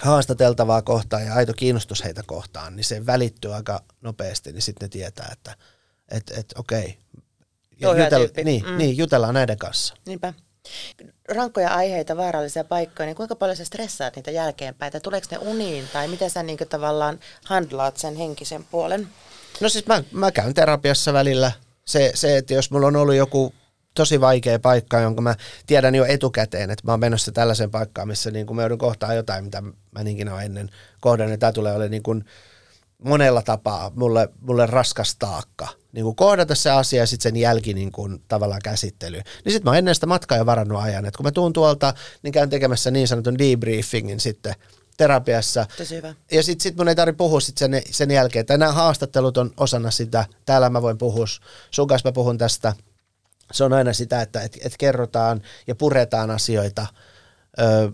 haastateltavaa 0.00 0.82
kohtaan 0.82 1.26
ja 1.26 1.34
aito 1.34 1.52
kiinnostus 1.52 2.04
heitä 2.04 2.22
kohtaan, 2.26 2.76
niin 2.76 2.84
se 2.84 3.06
välittyy 3.06 3.54
aika 3.54 3.84
nopeasti, 4.00 4.52
niin 4.52 4.62
sitten 4.62 4.86
ne 4.86 4.90
tietää, 4.90 5.28
että 5.32 5.56
et, 6.08 6.30
et, 6.36 6.46
okei, 6.56 6.98
okay. 7.84 8.04
jutel, 8.04 8.28
niin, 8.44 8.64
mm. 8.66 8.78
niin, 8.78 8.96
jutellaan 8.96 9.34
näiden 9.34 9.58
kanssa. 9.58 9.94
Niinpä 10.06 10.32
rankkoja 11.28 11.74
aiheita, 11.74 12.16
vaarallisia 12.16 12.64
paikkoja, 12.64 13.06
niin 13.06 13.16
kuinka 13.16 13.36
paljon 13.36 13.56
sä 13.56 13.64
stressaat 13.64 14.16
niitä 14.16 14.30
jälkeenpäin? 14.30 14.92
Tai 14.92 15.00
tuleeko 15.00 15.26
ne 15.30 15.38
uniin? 15.38 15.84
Tai 15.92 16.08
miten 16.08 16.30
sä 16.30 16.42
niin 16.42 16.58
tavallaan 16.68 17.20
handlaat 17.44 17.96
sen 17.96 18.16
henkisen 18.16 18.64
puolen? 18.64 19.08
No 19.60 19.68
siis 19.68 19.86
mä, 19.86 20.02
mä 20.12 20.32
käyn 20.32 20.54
terapiassa 20.54 21.12
välillä. 21.12 21.52
Se, 21.84 22.10
se, 22.14 22.36
että 22.36 22.54
jos 22.54 22.70
mulla 22.70 22.86
on 22.86 22.96
ollut 22.96 23.14
joku 23.14 23.54
tosi 23.94 24.20
vaikea 24.20 24.58
paikka, 24.58 25.00
jonka 25.00 25.22
mä 25.22 25.34
tiedän 25.66 25.94
jo 25.94 26.04
etukäteen, 26.04 26.70
että 26.70 26.82
mä 26.86 26.92
oon 26.92 27.00
menossa 27.00 27.32
tällaiseen 27.32 27.70
paikkaan, 27.70 28.08
missä 28.08 28.30
niin 28.30 28.56
mä 28.56 28.62
joudun 28.62 28.78
kohtaa 28.78 29.14
jotain, 29.14 29.44
mitä 29.44 29.62
mä 29.90 30.04
niinkin 30.04 30.28
olen 30.28 30.44
ennen 30.44 30.70
kohdannut. 31.00 31.40
Tämä 31.40 31.52
tulee 31.52 31.72
olemaan 31.72 31.90
niin 31.90 32.02
kuin 32.02 32.24
monella 33.04 33.42
tapaa 33.42 33.90
mulle, 33.94 34.28
mulle 34.40 34.66
raskas 34.66 35.16
taakka 35.18 35.68
niin 35.98 36.04
kuin 36.04 36.16
kohdata 36.16 36.54
se 36.54 36.70
asia 36.70 37.02
ja 37.02 37.06
sitten 37.06 37.22
sen 37.22 37.36
jälki 37.36 37.74
niin 37.74 37.92
kuin, 37.92 38.22
tavallaan 38.28 38.60
käsittely. 38.64 39.16
Niin 39.16 39.52
sitten 39.52 39.64
mä 39.64 39.70
oon 39.70 39.78
ennen 39.78 39.94
sitä 39.94 40.06
matkaa 40.06 40.38
jo 40.38 40.46
varannut 40.46 40.80
ajan, 40.80 41.06
että 41.06 41.16
kun 41.16 41.26
mä 41.26 41.30
tuun 41.30 41.52
tuolta, 41.52 41.94
niin 42.22 42.32
käyn 42.32 42.50
tekemässä 42.50 42.90
niin 42.90 43.08
sanotun 43.08 43.38
debriefingin 43.38 44.20
sitten 44.20 44.54
terapiassa. 44.96 45.66
Tosi 45.76 45.96
hyvä. 45.96 46.14
Ja 46.32 46.42
sitten 46.42 46.62
sit 46.62 46.76
mun 46.76 46.88
ei 46.88 46.94
tarvitse 46.94 47.16
puhua 47.16 47.40
sit 47.40 47.58
sen, 47.58 47.82
sen 47.90 48.10
jälkeen, 48.10 48.40
että 48.40 48.58
nämä 48.58 48.72
haastattelut 48.72 49.36
on 49.36 49.50
osana 49.56 49.90
sitä, 49.90 50.26
täällä 50.46 50.70
mä 50.70 50.82
voin 50.82 50.98
puhua, 50.98 51.26
sun 51.70 51.86
kanssa 51.86 52.08
mä 52.08 52.12
puhun 52.12 52.38
tästä. 52.38 52.74
Se 53.52 53.64
on 53.64 53.72
aina 53.72 53.92
sitä, 53.92 54.22
että 54.22 54.42
et, 54.42 54.58
et 54.64 54.74
kerrotaan 54.78 55.42
ja 55.66 55.74
puretaan 55.74 56.30
asioita. 56.30 56.86
Ö, 57.60 57.92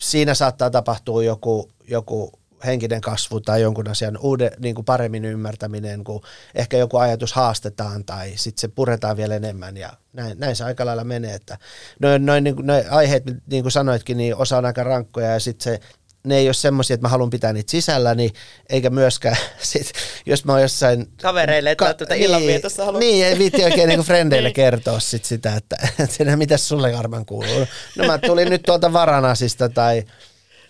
siinä 0.00 0.34
saattaa 0.34 0.70
tapahtua 0.70 1.24
joku, 1.24 1.70
joku 1.88 2.39
henkinen 2.66 3.00
kasvu 3.00 3.40
tai 3.40 3.62
jonkun 3.62 3.88
asian 3.88 4.18
uuden, 4.18 4.50
niin 4.58 4.74
kuin 4.74 4.84
paremmin 4.84 5.24
ymmärtäminen, 5.24 6.04
kun 6.04 6.22
ehkä 6.54 6.76
joku 6.76 6.96
ajatus 6.96 7.32
haastetaan 7.32 8.04
tai 8.04 8.32
sitten 8.36 8.60
se 8.60 8.68
puretaan 8.68 9.16
vielä 9.16 9.36
enemmän 9.36 9.76
ja 9.76 9.92
näin, 10.12 10.38
näin 10.38 10.56
se 10.56 10.64
aika 10.64 10.86
lailla 10.86 11.04
menee. 11.04 11.34
Että 11.34 11.58
noin, 12.00 12.26
noin 12.26 12.44
niin 12.44 12.56
kuin, 12.56 12.66
noin 12.66 12.90
aiheet, 12.90 13.24
niin 13.46 13.62
kuin 13.62 13.72
sanoitkin, 13.72 14.16
niin 14.16 14.36
osa 14.36 14.58
on 14.58 14.64
aika 14.64 14.82
rankkoja 14.82 15.30
ja 15.30 15.40
sitten 15.40 15.64
se 15.64 15.80
ne 16.24 16.36
ei 16.36 16.48
ole 16.48 16.54
semmoisia, 16.54 16.94
että 16.94 17.04
mä 17.04 17.08
haluan 17.08 17.30
pitää 17.30 17.52
niitä 17.52 17.70
sisälläni, 17.70 18.32
eikä 18.68 18.90
myöskään, 18.90 19.36
sit, 19.62 19.92
jos 20.26 20.44
mä 20.44 20.52
oon 20.52 20.62
jossain... 20.62 21.06
Kavereille, 21.22 21.70
että 21.70 21.84
ka- 21.84 21.94
tuota 21.94 22.14
niin, 22.14 22.24
illanvietossa 22.24 22.84
haluan. 22.84 23.00
Niin, 23.00 23.26
ei 23.26 23.38
viitti 23.38 23.64
oikein 23.64 23.88
niin 23.88 24.00
frendeille 24.10 24.48
niin. 24.48 24.54
kertoa 24.54 25.00
sit 25.00 25.24
sitä, 25.24 25.56
että, 25.56 25.76
että 26.20 26.36
mitä 26.36 26.56
sulle 26.56 26.94
Arman 26.94 27.26
kuuluu. 27.26 27.66
No 27.96 28.06
mä 28.06 28.18
tulin 28.18 28.50
nyt 28.50 28.62
tuolta 28.62 28.92
Varanasista 28.92 29.68
tai 29.68 30.04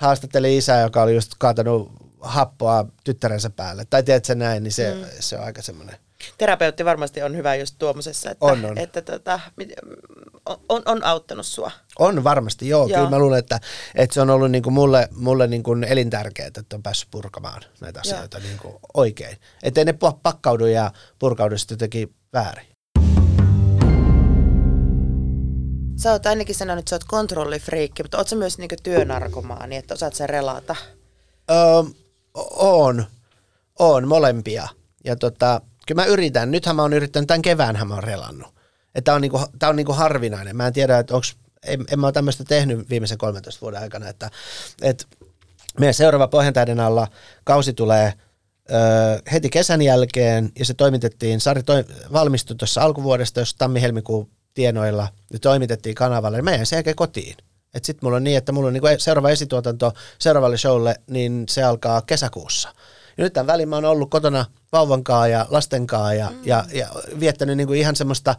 haastattelin 0.00 0.58
isää, 0.58 0.80
joka 0.80 1.02
oli 1.02 1.14
just 1.14 1.32
kaatanut 1.38 1.92
happoa 2.20 2.86
tyttärensä 3.04 3.50
päälle. 3.50 3.84
Tai 3.90 4.02
tiedät 4.02 4.24
se 4.24 4.34
näin, 4.34 4.62
niin 4.62 4.72
se, 4.72 4.94
mm. 4.94 5.04
se 5.20 5.38
on 5.38 5.44
aika 5.44 5.62
semmoinen. 5.62 5.96
Terapeutti 6.38 6.84
varmasti 6.84 7.22
on 7.22 7.36
hyvä 7.36 7.54
just 7.54 7.74
tuommoisessa, 7.78 8.30
että, 8.30 8.46
on, 8.46 8.64
on. 8.64 8.78
että 8.78 9.02
tota, 9.02 9.40
on, 10.68 10.82
on 10.84 11.04
auttanut 11.04 11.46
sua. 11.46 11.70
On 11.98 12.24
varmasti, 12.24 12.68
joo. 12.68 12.86
joo. 12.86 12.98
Kyllä 12.98 13.10
mä 13.10 13.18
luulen, 13.18 13.38
että, 13.38 13.60
että 13.94 14.14
se 14.14 14.20
on 14.20 14.30
ollut 14.30 14.50
niin 14.50 14.62
kuin 14.62 14.74
mulle, 14.74 15.08
mulle 15.10 15.46
niin 15.46 15.62
kuin 15.62 15.84
elintärkeää, 15.84 16.46
että 16.46 16.76
on 16.76 16.82
päässyt 16.82 17.08
purkamaan 17.10 17.62
näitä 17.80 18.00
asioita 18.00 18.38
niin 18.38 18.58
kuin 18.58 18.74
oikein. 18.94 19.36
Että 19.62 19.80
ei 19.80 19.84
ne 19.84 19.94
pakkaudu 20.22 20.66
ja 20.66 20.92
purkaudu 21.18 21.58
sitten 21.58 21.74
jotenkin 21.74 22.14
väärin. 22.32 22.69
Sä 26.02 26.12
oot 26.12 26.26
ainakin 26.26 26.54
sanonut, 26.54 26.78
että 26.78 26.90
sä 26.90 26.96
oot 26.96 27.04
kontrollifriikki, 27.04 28.02
mutta 28.02 28.18
oot 28.18 28.28
sä 28.28 28.36
myös 28.36 28.58
niinku 28.58 28.74
työnarkomaani, 28.82 29.76
että 29.76 29.94
osaat 29.94 30.14
sen 30.14 30.28
relata? 30.28 30.76
Öö, 31.50 31.82
on. 32.56 33.06
On 33.78 34.08
molempia. 34.08 34.68
Ja 35.04 35.16
tota, 35.16 35.60
kyllä 35.86 36.02
mä 36.02 36.06
yritän. 36.06 36.50
Nythän 36.50 36.76
mä 36.76 36.82
oon 36.82 36.92
yrittänyt, 36.92 37.26
tämän 37.26 37.42
kevään 37.42 37.88
mä 37.88 37.94
oon 37.94 38.04
relannut. 38.04 38.54
Että 38.94 39.14
on, 39.14 39.20
niinku, 39.20 39.40
tää 39.58 39.68
on 39.68 39.76
niinku 39.76 39.92
harvinainen. 39.92 40.56
Mä 40.56 40.66
en 40.66 40.72
tiedä, 40.72 40.98
että 40.98 41.14
onks, 41.14 41.36
en, 41.66 41.84
en 41.92 42.00
mä 42.00 42.06
ole 42.06 42.12
tämmöistä 42.12 42.44
tehnyt 42.44 42.90
viimeisen 42.90 43.18
13 43.18 43.60
vuoden 43.60 43.80
aikana. 43.80 44.08
Että, 44.08 44.30
että 44.82 45.04
meidän 45.80 45.94
seuraava 45.94 46.28
Pohjantäiden 46.28 46.80
alla 46.80 47.08
kausi 47.44 47.72
tulee 47.72 48.12
heti 49.32 49.50
kesän 49.50 49.82
jälkeen 49.82 50.52
ja 50.58 50.64
se 50.64 50.74
toimitettiin, 50.74 51.40
Sari 51.40 51.62
toi, 51.62 51.84
valmistui 52.12 52.56
tuossa 52.56 52.82
alkuvuodesta, 52.82 53.40
jos 53.40 53.54
tammi-helmikuun 53.54 54.30
tienoilla, 54.60 55.08
ja 55.32 55.38
toimitettiin 55.38 55.94
kanavalle, 55.94 56.36
niin 56.36 56.44
mä 56.44 56.50
jäin 56.50 56.66
sen 56.66 56.76
jälkeen 56.76 56.96
kotiin. 56.96 57.36
Et 57.74 57.84
sit 57.84 58.02
mulla 58.02 58.16
on 58.16 58.24
niin, 58.24 58.36
että 58.36 58.52
mulla 58.52 58.66
on 58.66 58.72
niinku 58.72 58.88
seuraava 58.98 59.30
esituotanto 59.30 59.92
seuraavalle 60.18 60.58
showlle, 60.58 60.94
niin 61.06 61.44
se 61.48 61.62
alkaa 61.62 62.02
kesäkuussa. 62.02 62.68
Ja 63.16 63.24
nyt 63.24 63.32
tämän 63.32 63.46
välin 63.46 63.68
mä 63.68 63.76
oon 63.76 63.84
ollut 63.84 64.10
kotona 64.10 64.44
vauvankaa 64.72 65.28
ja 65.28 65.46
lastenkaa 65.50 66.14
ja, 66.14 66.30
mm. 66.30 66.38
ja, 66.44 66.64
ja 66.72 66.88
viettänyt 67.20 67.56
niinku 67.56 67.72
ihan 67.72 67.96
semmoista 67.96 68.34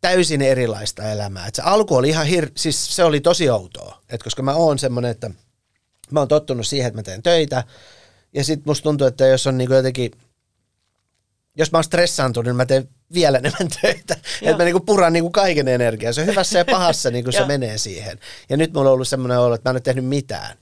täysin 0.00 0.42
erilaista 0.42 1.02
elämää. 1.02 1.46
Et 1.46 1.54
se 1.54 1.62
alku 1.62 1.96
oli 1.96 2.08
ihan 2.08 2.26
hir... 2.26 2.50
siis 2.56 2.96
se 2.96 3.04
oli 3.04 3.20
tosi 3.20 3.50
outoa. 3.50 4.02
Et 4.08 4.22
koska 4.22 4.42
mä 4.42 4.54
oon 4.54 4.78
semmoinen, 4.78 5.10
että 5.10 5.30
mä 6.10 6.20
oon 6.20 6.28
tottunut 6.28 6.66
siihen, 6.66 6.86
että 6.86 6.98
mä 6.98 7.02
teen 7.02 7.22
töitä. 7.22 7.64
Ja 8.34 8.44
sit 8.44 8.66
musta 8.66 8.82
tuntuu, 8.82 9.06
että 9.06 9.26
jos 9.26 9.46
on 9.46 9.58
niinku 9.58 9.74
jotenkin 9.74 10.10
jos 11.56 11.72
mä 11.72 11.78
oon 11.78 11.84
stressaantunut, 11.84 12.46
niin 12.46 12.56
mä 12.56 12.66
teen 12.66 12.88
vielä 13.14 13.38
enemmän 13.38 13.68
töitä. 13.82 14.16
että 14.42 14.56
mä 14.56 14.64
niinku 14.64 14.80
puran 14.80 15.12
niinku 15.12 15.30
kaiken 15.30 15.68
energiaa. 15.68 16.12
Se 16.12 16.20
on 16.20 16.26
hyvässä 16.26 16.58
ja 16.58 16.64
pahassa, 16.64 17.10
niin 17.10 17.24
kuin 17.24 17.34
se 17.34 17.44
menee 17.46 17.78
siihen. 17.78 18.18
Ja 18.48 18.56
nyt 18.56 18.72
mulla 18.72 18.90
on 18.90 18.94
ollut 18.94 19.08
semmoinen 19.08 19.38
olo, 19.38 19.54
että 19.54 19.68
mä 19.68 19.70
en 19.70 19.74
ole 19.74 19.80
tehnyt 19.80 20.04
mitään. 20.04 20.56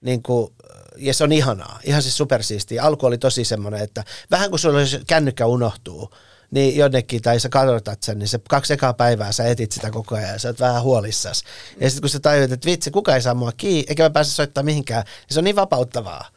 Niin 0.00 0.22
kuin, 0.22 0.52
ja 0.96 1.14
se 1.14 1.24
on 1.24 1.32
ihanaa, 1.32 1.80
ihan 1.84 2.02
siis 2.02 2.16
supersiistiä. 2.16 2.82
Alku 2.82 3.06
oli 3.06 3.18
tosi 3.18 3.44
semmoinen, 3.44 3.80
että 3.80 4.04
vähän 4.30 4.50
kun 4.50 4.58
sulla 4.58 4.78
kännykkä 5.06 5.46
unohtuu, 5.46 6.10
niin 6.50 6.76
jonnekin, 6.76 7.22
tai 7.22 7.40
sä 7.40 7.48
kadotat 7.48 8.02
sen, 8.02 8.18
niin 8.18 8.28
se 8.28 8.40
kaksi 8.48 8.72
ekaa 8.72 8.94
päivää 8.94 9.32
sä 9.32 9.44
etit 9.44 9.72
sitä 9.72 9.90
koko 9.90 10.14
ajan 10.14 10.30
ja 10.30 10.38
sä 10.38 10.48
oot 10.48 10.60
vähän 10.60 10.82
huolissas. 10.82 11.42
Ja 11.80 11.90
sitten 11.90 12.02
kun 12.02 12.10
sä 12.10 12.20
tajuat, 12.20 12.52
että 12.52 12.66
vitsi, 12.66 12.90
kuka 12.90 13.14
ei 13.14 13.22
saa 13.22 13.34
mua 13.34 13.52
kiinni, 13.56 13.84
eikä 13.88 14.02
mä 14.02 14.10
pääse 14.10 14.30
soittamaan 14.30 14.64
mihinkään, 14.64 15.02
niin 15.04 15.34
se 15.34 15.40
on 15.40 15.44
niin 15.44 15.56
vapauttavaa. 15.56 16.28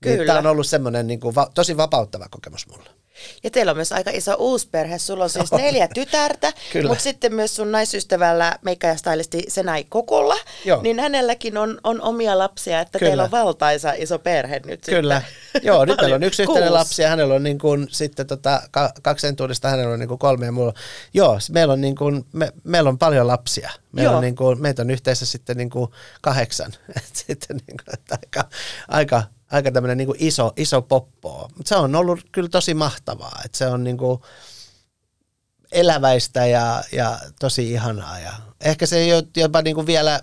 Kyllä. 0.00 0.16
Niin 0.16 0.26
Tämä 0.26 0.38
on 0.38 0.46
ollut 0.46 0.66
semmoinen 0.66 1.06
niin 1.06 1.20
kuin, 1.20 1.34
va- 1.34 1.50
tosi 1.54 1.76
vapauttava 1.76 2.26
kokemus 2.30 2.66
mulle. 2.66 2.90
Ja 3.44 3.50
teillä 3.50 3.70
on 3.70 3.76
myös 3.76 3.92
aika 3.92 4.10
iso 4.10 4.34
uusperhe. 4.38 4.98
Sulla 4.98 5.24
on 5.24 5.30
siis 5.30 5.52
neljä 5.52 5.88
tytärtä, 5.94 6.52
mutta 6.88 7.02
sitten 7.02 7.34
myös 7.34 7.56
sun 7.56 7.72
naisystävällä 7.72 8.58
meikka 8.62 8.86
ja 8.86 8.96
stylisti 8.96 9.44
Senai 9.48 9.84
Kokolla, 9.84 10.36
Joo. 10.64 10.82
niin 10.82 11.00
hänelläkin 11.00 11.58
on, 11.58 11.80
on 11.84 12.02
omia 12.02 12.38
lapsia, 12.38 12.80
että 12.80 12.98
Kyllä. 12.98 13.10
teillä 13.10 13.24
on 13.24 13.30
valtaisa 13.30 13.92
iso 13.92 14.18
perhe 14.18 14.60
nyt 14.66 14.80
Kyllä. 14.86 15.22
Sitten. 15.52 15.66
Joo, 15.66 15.84
nyt 15.84 16.00
meillä 16.00 16.16
on 16.16 16.22
yksi 16.22 16.42
yhteinen 16.50 16.74
lapsi 16.74 17.02
ja 17.02 17.08
hänellä 17.08 17.34
on 17.34 17.42
niin 17.42 17.58
kuin, 17.58 17.86
sitten 17.90 18.26
tota, 18.26 18.62
kaksi 19.02 19.26
entuudesta, 19.26 19.68
hänellä 19.68 19.92
on 19.92 19.98
niin 19.98 20.08
kuin 20.08 20.18
kolme 20.18 20.46
ja 20.46 20.52
mulla 20.52 20.72
Joo, 21.14 21.38
meillä 21.50 21.72
on, 21.72 21.80
niin 21.80 21.96
kuin, 21.96 22.26
me, 22.32 22.52
meillä 22.64 22.88
on 22.88 22.98
paljon 22.98 23.26
lapsia. 23.26 23.70
Meillä 23.92 24.16
on, 24.16 24.22
niin 24.22 24.36
kuin, 24.36 24.60
meitä 24.60 24.82
on 24.82 24.90
yhteensä 24.90 25.26
sitten 25.26 25.56
niin 25.56 25.70
kuin 25.70 25.90
kahdeksan. 26.20 26.72
sitten 27.12 27.56
niin 27.66 27.76
kuin, 27.76 28.18
aika, 28.20 28.48
aika 28.88 29.22
aika 29.50 29.70
tämmöinen 29.72 29.98
niin 29.98 30.14
iso, 30.18 30.52
iso 30.56 30.82
poppo. 30.82 31.48
Mutta 31.56 31.68
se 31.68 31.76
on 31.76 31.94
ollut 31.94 32.20
kyllä 32.32 32.48
tosi 32.48 32.74
mahtavaa, 32.74 33.40
että 33.44 33.58
se 33.58 33.66
on 33.66 33.84
niin 33.84 33.98
kuin 33.98 34.20
eläväistä 35.72 36.46
ja, 36.46 36.84
ja 36.92 37.18
tosi 37.40 37.72
ihanaa. 37.72 38.18
Ja 38.18 38.32
ehkä 38.60 38.86
se 38.86 39.06
jopa 39.36 39.62
niin 39.62 39.74
kuin 39.74 39.86
vielä, 39.86 40.20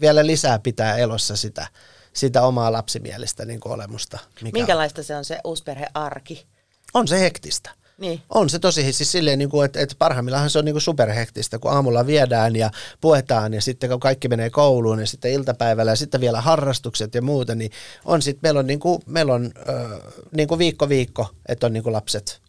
vielä 0.00 0.26
lisää 0.26 0.58
pitää 0.58 0.96
elossa 0.96 1.36
sitä, 1.36 1.66
sitä 2.12 2.42
omaa 2.42 2.72
lapsimielistä 2.72 3.44
niin 3.44 3.60
kuin 3.60 3.72
olemusta. 3.72 4.18
Mikä 4.42 4.58
Minkälaista 4.58 5.00
on. 5.00 5.04
se 5.04 5.16
on 5.16 5.24
se 5.24 5.38
uusperhearki? 5.44 6.46
On 6.94 7.08
se 7.08 7.20
hektistä. 7.20 7.70
Niin. 8.00 8.22
On 8.28 8.50
se 8.50 8.58
tosi, 8.58 8.92
siis 8.92 9.12
silleen, 9.12 9.38
niin 9.38 9.50
kuin, 9.50 9.64
että, 9.64 9.80
että 9.80 9.94
parhaimmillaan 9.98 10.50
se 10.50 10.58
on 10.58 10.64
niin 10.64 10.74
kuin 10.74 10.82
superhektistä, 10.82 11.58
kun 11.58 11.72
aamulla 11.72 12.06
viedään 12.06 12.56
ja 12.56 12.70
puetaan 13.00 13.54
ja 13.54 13.62
sitten 13.62 13.90
kun 13.90 14.00
kaikki 14.00 14.28
menee 14.28 14.50
kouluun 14.50 15.00
ja 15.00 15.06
sitten 15.06 15.32
iltapäivällä 15.32 15.92
ja 15.92 15.96
sitten 15.96 16.20
vielä 16.20 16.40
harrastukset 16.40 17.14
ja 17.14 17.22
muuta, 17.22 17.54
niin 17.54 17.70
on 18.04 18.22
sitten, 18.22 18.40
meillä 18.42 18.60
on, 18.60 18.66
niin 18.66 18.80
kuin, 18.80 19.02
meillä 19.06 19.34
on 19.34 19.52
äh, 19.68 20.00
niin 20.36 20.48
kuin 20.48 20.58
viikko 20.58 20.88
viikko, 20.88 21.28
että 21.48 21.66
on 21.66 21.72
niin 21.72 21.82
kuin 21.82 21.92
lapset 21.92 22.40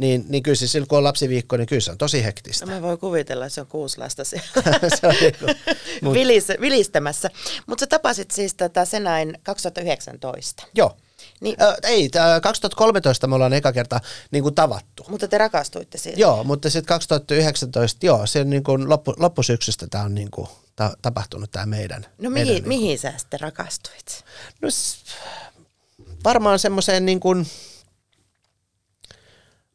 niin, 0.00 0.24
niin 0.28 0.42
kyllä 0.42 0.56
se 0.56 0.66
silloin 0.66 0.88
kun 0.88 0.98
on 0.98 1.04
lapsiviikko, 1.04 1.56
niin 1.56 1.66
kyllä 1.66 1.80
se 1.80 1.90
on 1.90 1.98
tosi 1.98 2.24
hektistä. 2.24 2.66
No 2.66 2.72
mä 2.72 2.82
voin 2.82 2.98
kuvitella, 2.98 3.46
että 3.46 3.54
se 3.54 3.60
on 3.60 3.66
kuusi 3.66 3.98
lasta 3.98 4.24
siellä 4.24 4.46
se 5.00 5.06
on 5.06 5.14
niinku, 5.20 5.46
mut, 6.02 6.14
Vilis, 6.14 6.48
vilistämässä. 6.60 7.30
Mutta 7.66 7.82
sä 7.82 7.86
tapasit 7.86 8.30
siis 8.30 8.54
tätä 8.54 8.84
Senain 8.84 9.38
2019. 9.42 10.66
joo. 10.74 10.96
Niin, 11.40 11.56
Ö, 11.62 11.76
ei, 11.82 12.08
tää 12.08 12.40
2013 12.40 13.26
me 13.26 13.34
ollaan 13.34 13.52
eka 13.52 13.72
kerta 13.72 14.00
niin 14.30 14.42
kuin 14.42 14.54
tavattu. 14.54 15.04
mutta 15.08 15.28
te 15.28 15.38
rakastuitte 15.38 15.98
siitä. 15.98 16.20
Joo, 16.20 16.44
mutta 16.44 16.70
sitten 16.70 16.88
2019, 16.88 18.06
joo, 18.06 18.26
se 18.26 18.44
niin 18.44 18.64
kuin 18.64 18.88
loppu, 18.88 19.14
loppusyksystä 19.18 19.86
tämä 19.90 20.04
on 20.04 20.14
niin 20.14 20.30
kuin 20.30 20.48
ta, 20.76 20.96
tapahtunut 21.02 21.50
tämä 21.50 21.66
meidän. 21.66 22.06
No 22.18 22.30
meidän, 22.30 22.48
mihin, 22.48 22.62
niin 22.62 22.68
mihin 22.68 22.98
sä 22.98 23.12
sitten 23.16 23.40
rakastuit? 23.40 24.24
No, 24.62 24.68
varmaan 26.24 26.58
semmoiseen 26.58 27.06
niin 27.06 27.20
kuin 27.20 27.46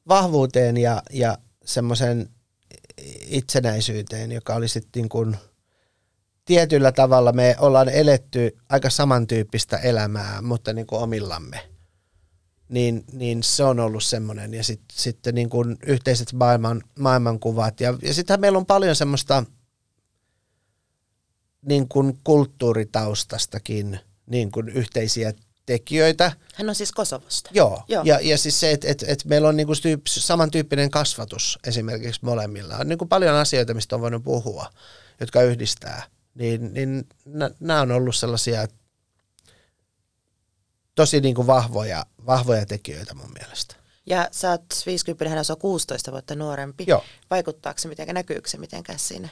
vahvuuteen 0.07 0.77
ja, 0.77 1.03
ja 1.11 1.37
semmoiseen 1.65 2.29
itsenäisyyteen, 3.27 4.31
joka 4.31 4.55
oli 4.55 4.67
sitten 4.67 5.01
niin 5.01 5.09
kuin 5.09 5.37
tietyllä 6.45 6.91
tavalla 6.91 7.31
me 7.31 7.55
ollaan 7.59 7.89
eletty 7.89 8.57
aika 8.69 8.89
samantyyppistä 8.89 9.77
elämää, 9.77 10.41
mutta 10.41 10.73
niin 10.73 10.87
kuin 10.87 11.01
omillamme. 11.01 11.69
Niin, 12.69 13.03
niin 13.11 13.43
se 13.43 13.63
on 13.63 13.79
ollut 13.79 14.03
semmoinen. 14.03 14.53
Ja 14.53 14.63
sit, 14.63 14.81
sitten 14.91 15.35
niin 15.35 15.49
kuin 15.49 15.77
yhteiset 15.85 16.33
maailman, 16.33 16.81
maailmankuvat. 16.99 17.79
Ja, 17.79 17.97
ja 18.01 18.13
sittenhän 18.13 18.41
meillä 18.41 18.57
on 18.57 18.65
paljon 18.65 18.95
semmoista 18.95 19.43
niin 21.61 21.87
kuin 21.87 22.19
kulttuuritaustastakin 22.23 23.99
niin 24.25 24.51
kuin 24.51 24.69
yhteisiä 24.69 25.33
tekijöitä. 25.65 26.31
Hän 26.55 26.69
on 26.69 26.75
siis 26.75 26.91
Kosovosta. 26.91 27.49
Joo, 27.53 27.83
Joo. 27.87 28.03
Ja, 28.03 28.19
ja 28.21 28.37
siis 28.37 28.59
se, 28.59 28.71
että 28.71 28.87
et, 28.91 29.03
et 29.07 29.25
meillä 29.25 29.47
on 29.47 29.57
niinku 29.57 29.73
tyyp, 29.81 30.01
samantyyppinen 30.07 30.91
kasvatus 30.91 31.59
esimerkiksi 31.67 32.21
molemmilla. 32.23 32.77
On 32.77 32.87
niinku 32.87 33.05
paljon 33.05 33.35
asioita, 33.35 33.73
mistä 33.73 33.95
on 33.95 34.01
voinut 34.01 34.23
puhua, 34.23 34.69
jotka 35.19 35.41
yhdistää. 35.41 36.03
Niin, 36.35 36.73
niin 36.73 37.09
nämä 37.59 37.81
on 37.81 37.91
ollut 37.91 38.15
sellaisia 38.15 38.67
tosi 40.95 41.21
niinku 41.21 41.47
vahvoja, 41.47 42.05
vahvoja 42.25 42.65
tekijöitä 42.65 43.13
mun 43.13 43.31
mielestä. 43.39 43.75
Ja 44.05 44.27
sä 44.31 44.51
oot 44.51 44.65
50, 44.85 45.29
hän 45.29 45.45
on 45.49 45.57
16 45.57 46.11
vuotta 46.11 46.35
nuorempi. 46.35 46.83
Joo. 46.87 47.03
Vaikuttaako 47.29 47.79
se 47.79 47.87
mitenkään, 47.87 48.13
näkyykö 48.13 48.49
se 48.49 48.57
mitenkään 48.57 48.99
siinä? 48.99 49.29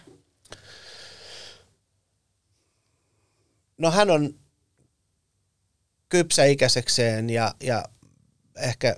No 3.77 3.91
hän 3.91 4.09
on 4.09 4.35
kypsä 6.09 6.45
ikäisekseen 6.45 7.29
ja, 7.29 7.55
ja 7.63 7.85
ehkä 8.57 8.95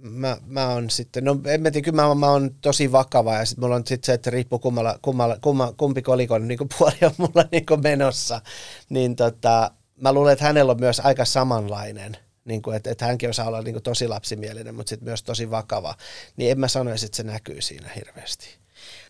mä, 0.00 0.36
mä 0.46 0.68
oon 0.68 0.90
sitten, 0.90 1.24
no 1.24 1.40
en 1.46 1.62
mä 1.62 1.70
tiedä, 1.70 1.84
kyllä 1.84 2.02
mä, 2.02 2.14
mä 2.14 2.30
oon 2.30 2.50
tosi 2.60 2.92
vakava 2.92 3.34
ja 3.34 3.44
sitten 3.44 3.64
mulla 3.64 3.76
on 3.76 3.86
sitten 3.86 4.06
se, 4.06 4.12
että 4.12 4.30
riippuu 4.30 4.58
kummalla, 4.58 4.98
kummalla, 5.02 5.36
kumma, 5.40 5.72
kumpi 5.76 6.02
kolikon 6.02 6.48
niin 6.48 6.58
puoli 6.78 6.96
on 7.02 7.12
mulla 7.18 7.44
niin 7.52 7.64
menossa, 7.82 8.40
niin 8.88 9.16
tota, 9.16 9.70
mä 10.00 10.12
luulen, 10.12 10.32
että 10.32 10.44
hänellä 10.44 10.72
on 10.72 10.80
myös 10.80 11.00
aika 11.00 11.24
samanlainen, 11.24 12.16
niin 12.44 12.62
kuin, 12.62 12.76
että, 12.76 12.90
että 12.90 13.06
hänkin 13.06 13.30
osaa 13.30 13.46
olla 13.46 13.62
niin 13.62 13.74
kuin 13.74 13.82
tosi 13.82 14.08
lapsimielinen, 14.08 14.74
mutta 14.74 14.90
sitten 14.90 15.08
myös 15.08 15.22
tosi 15.22 15.50
vakava, 15.50 15.94
niin 16.36 16.50
en 16.50 16.60
mä 16.60 16.68
sanoisi, 16.68 17.06
että 17.06 17.16
se 17.16 17.22
näkyy 17.22 17.62
siinä 17.62 17.90
hirveästi. 17.96 18.46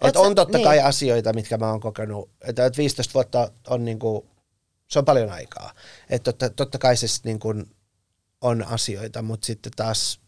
Oot 0.00 0.08
Et 0.08 0.14
sä- 0.14 0.20
on 0.20 0.34
totta 0.34 0.58
niin. 0.58 0.64
kai 0.64 0.80
asioita, 0.80 1.32
mitkä 1.32 1.58
mä 1.58 1.70
oon 1.70 1.80
kokenut, 1.80 2.30
että 2.44 2.66
että 2.66 2.76
15 2.76 3.14
vuotta 3.14 3.52
on 3.68 3.84
niin 3.84 3.98
kuin, 3.98 4.26
se 4.88 4.98
on 4.98 5.04
paljon 5.04 5.30
aikaa. 5.30 5.72
Että 6.10 6.32
totta, 6.32 6.50
totta 6.50 6.78
kai 6.78 6.96
se 6.96 7.06
niin 7.24 7.38
kuin 7.38 7.66
on 8.40 8.66
asioita, 8.66 9.22
mutta 9.22 9.46
sitten 9.46 9.72
taas 9.76 10.19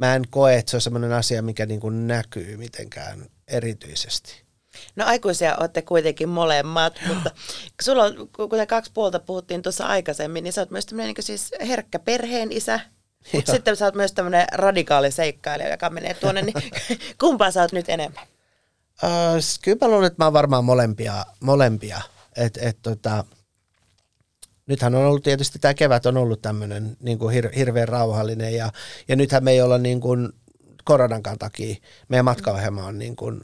mä 0.00 0.14
en 0.14 0.22
koe, 0.30 0.56
että 0.56 0.70
se 0.70 0.76
on 0.76 0.80
sellainen 0.80 1.12
asia, 1.12 1.42
mikä 1.42 1.66
niin 1.66 1.80
kuin 1.80 2.06
näkyy 2.06 2.56
mitenkään 2.56 3.26
erityisesti. 3.48 4.42
No 4.96 5.04
aikuisia 5.06 5.56
olette 5.56 5.82
kuitenkin 5.82 6.28
molemmat, 6.28 7.00
mutta 7.08 7.30
kun 7.30 7.82
sulla 7.82 8.04
on, 8.04 8.28
kuten 8.32 8.66
kaksi 8.66 8.90
puolta 8.94 9.18
puhuttiin 9.18 9.62
tuossa 9.62 9.86
aikaisemmin, 9.86 10.44
niin 10.44 10.52
sä 10.52 10.60
oot 10.60 10.70
myös 10.70 10.86
tämmöinen 10.86 11.14
niin 11.16 11.24
siis 11.24 11.50
herkkä 11.68 11.98
perheen 11.98 12.52
isä, 12.52 12.80
mutta 13.32 13.52
sitten 13.52 13.76
sä 13.76 13.84
oot 13.84 13.94
myös 13.94 14.12
tämmöinen 14.12 14.46
radikaali 14.52 15.10
seikkailija, 15.10 15.70
joka 15.70 15.90
menee 15.90 16.14
tuonne, 16.14 16.42
niin 16.42 16.54
kumpaa 17.20 17.50
sä 17.50 17.60
oot 17.60 17.72
nyt 17.72 17.88
enemmän? 17.88 18.24
Uh, 19.02 19.40
kyllä 19.62 19.78
mä 19.80 19.88
luulen, 19.88 20.06
että 20.06 20.22
mä 20.22 20.26
oon 20.26 20.32
varmaan 20.32 20.64
molempia. 20.64 21.24
molempia. 21.40 22.00
Et, 22.36 22.58
et, 22.62 22.78
tota, 22.82 23.24
nythän 24.70 24.94
on 24.94 25.04
ollut 25.04 25.22
tietysti, 25.22 25.58
tämä 25.58 25.74
kevät 25.74 26.06
on 26.06 26.16
ollut 26.16 26.42
tämmöinen 26.42 26.96
niin 27.00 27.18
kuin 27.18 27.34
hir, 27.34 27.50
hirveän 27.56 27.88
rauhallinen 27.88 28.54
ja, 28.54 28.72
ja 29.08 29.16
nythän 29.16 29.44
me 29.44 29.50
ei 29.50 29.62
olla 29.62 29.78
niin 29.78 30.00
kuin 30.00 30.32
koronankaan 30.84 31.38
takia, 31.38 31.76
meidän 32.08 32.24
matkaohjelma 32.24 32.86
on 32.86 32.98
niin 32.98 33.16
kuin 33.16 33.40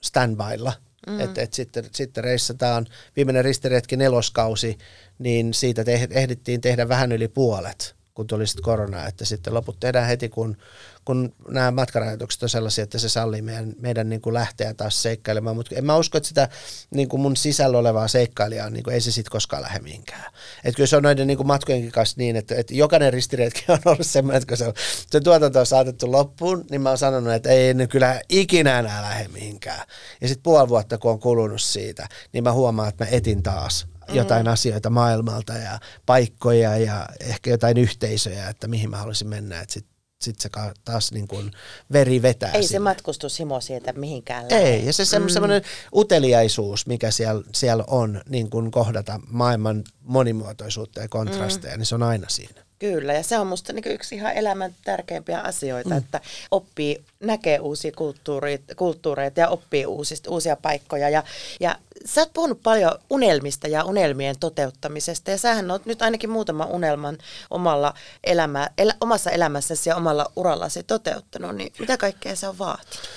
standbylla. 0.00 0.72
Mm. 1.06 1.20
Että 1.20 1.42
et 1.42 1.54
sitten, 1.54 1.84
sitten 1.92 2.24
reissataan 2.24 2.86
viimeinen 3.16 3.44
ristiretki 3.44 3.96
neloskausi, 3.96 4.78
niin 5.18 5.54
siitä 5.54 5.84
te, 5.84 6.08
ehdittiin 6.10 6.60
tehdä 6.60 6.88
vähän 6.88 7.12
yli 7.12 7.28
puolet, 7.28 7.94
kun 8.14 8.26
tuli 8.26 8.46
sitten 8.46 8.64
korona, 8.64 9.06
että 9.06 9.24
sitten 9.24 9.54
loput 9.54 9.80
tehdään 9.80 10.06
heti, 10.06 10.28
kun, 10.28 10.56
kun 11.04 11.34
nämä 11.48 11.70
matkarajoitukset 11.70 12.42
on 12.42 12.48
sellaisia, 12.48 12.84
että 12.84 12.98
se 12.98 13.08
sallii 13.08 13.42
meidän, 13.42 13.74
meidän 13.80 14.08
niin 14.08 14.20
kuin 14.20 14.34
lähteä 14.34 14.74
taas 14.74 15.02
seikkailemaan, 15.02 15.56
mutta 15.56 15.74
en 15.74 15.84
mä 15.84 15.96
usko, 15.96 16.18
että 16.18 16.28
sitä 16.28 16.48
niin 16.90 17.08
kuin 17.08 17.20
mun 17.20 17.36
sisällä 17.36 17.78
olevaa 17.78 18.08
seikkailijaa, 18.08 18.70
niin 18.70 18.84
kuin 18.84 18.94
ei 18.94 19.00
se 19.00 19.12
sitten 19.12 19.32
koskaan 19.32 19.62
lähde 19.62 19.78
mihinkään. 19.78 20.24
Että 20.64 20.76
kyllä 20.76 20.86
se 20.86 20.96
on 20.96 21.02
noiden 21.02 21.26
niin 21.26 21.36
kuin 21.36 21.46
matkojenkin 21.46 21.92
kanssa 21.92 22.14
niin, 22.18 22.36
että, 22.36 22.54
että 22.54 22.74
jokainen 22.74 23.12
ristiretki 23.12 23.64
on 23.72 23.78
ollut 23.84 24.06
semmoinen, 24.06 24.42
että 24.42 24.48
kun 24.48 24.56
se, 24.56 24.72
se 25.10 25.20
tuotanto 25.20 25.60
on 25.60 25.66
saatettu 25.66 26.12
loppuun, 26.12 26.64
niin 26.70 26.80
mä 26.80 26.88
oon 26.88 26.98
sanonut, 26.98 27.32
että 27.32 27.50
ei 27.50 27.74
ne 27.74 27.86
kyllä 27.86 28.20
ikinä 28.28 28.78
enää 28.78 29.02
lähde 29.02 29.28
mihinkään. 29.28 29.86
Ja 30.20 30.28
sitten 30.28 30.42
puoli 30.42 30.68
vuotta, 30.68 30.98
kun 30.98 31.10
on 31.10 31.20
kulunut 31.20 31.62
siitä, 31.62 32.08
niin 32.32 32.44
mä 32.44 32.52
huomaan, 32.52 32.88
että 32.88 33.04
mä 33.04 33.10
etin 33.10 33.42
taas 33.42 33.86
jotain 34.08 34.46
mm. 34.46 34.52
asioita 34.52 34.90
maailmalta 34.90 35.52
ja 35.52 35.78
paikkoja 36.06 36.76
ja 36.76 37.06
ehkä 37.20 37.50
jotain 37.50 37.78
yhteisöjä, 37.78 38.48
että 38.48 38.68
mihin 38.68 38.90
mä 38.90 38.96
haluaisin 38.96 39.28
mennä, 39.28 39.60
että 39.60 39.72
sit, 39.72 39.86
sit 40.22 40.40
se 40.40 40.50
taas 40.84 41.12
niin 41.12 41.28
kuin 41.28 41.52
veri 41.92 42.22
vetää 42.22 42.50
Ei 42.50 42.62
se 42.62 42.68
sinne. 42.68 42.78
matkustustimo 42.78 43.60
siitä 43.60 43.92
mihinkään 43.92 44.42
lähde. 44.42 44.56
Ei, 44.56 44.86
ja 44.86 44.92
se 44.92 45.18
mm. 45.18 45.28
semmoinen 45.28 45.62
uteliaisuus, 45.94 46.86
mikä 46.86 47.10
siellä, 47.10 47.42
siellä 47.54 47.84
on, 47.86 48.22
niin 48.28 48.50
kuin 48.50 48.70
kohdata 48.70 49.20
maailman 49.26 49.84
monimuotoisuutta 50.00 51.00
ja 51.00 51.08
kontrasteja, 51.08 51.74
mm. 51.74 51.78
niin 51.78 51.86
se 51.86 51.94
on 51.94 52.02
aina 52.02 52.28
siinä. 52.28 52.62
Kyllä, 52.82 53.12
ja 53.12 53.22
se 53.22 53.38
on 53.38 53.46
musta 53.46 53.72
niin 53.72 53.92
yksi 53.92 54.14
ihan 54.14 54.32
elämän 54.32 54.74
tärkeimpiä 54.84 55.40
asioita, 55.40 55.90
mm. 55.90 55.96
että 55.96 56.20
oppii, 56.50 57.04
näkee 57.20 57.58
uusia 57.60 57.92
kulttuureita, 57.92 58.74
kulttuureita 58.74 59.40
ja 59.40 59.48
oppii 59.48 59.86
uusista, 59.86 60.30
uusia 60.30 60.56
paikkoja. 60.56 61.08
Ja, 61.08 61.24
ja 61.60 61.76
sä 62.04 62.20
oot 62.20 62.32
puhunut 62.32 62.62
paljon 62.62 62.98
unelmista 63.10 63.68
ja 63.68 63.84
unelmien 63.84 64.38
toteuttamisesta, 64.38 65.30
ja 65.30 65.38
sähän 65.38 65.70
oot 65.70 65.86
nyt 65.86 66.02
ainakin 66.02 66.30
muutaman 66.30 66.68
unelman 66.68 67.18
omalla 67.50 67.94
elämä, 68.24 68.70
elä, 68.78 68.94
omassa 69.00 69.30
elämässäsi 69.30 69.90
ja 69.90 69.96
omalla 69.96 70.32
urallasi 70.36 70.82
toteuttanut, 70.82 71.56
niin 71.56 71.72
mitä 71.78 71.96
kaikkea 71.96 72.36
se 72.36 72.48
on 72.48 72.58
vaatinut? 72.58 73.08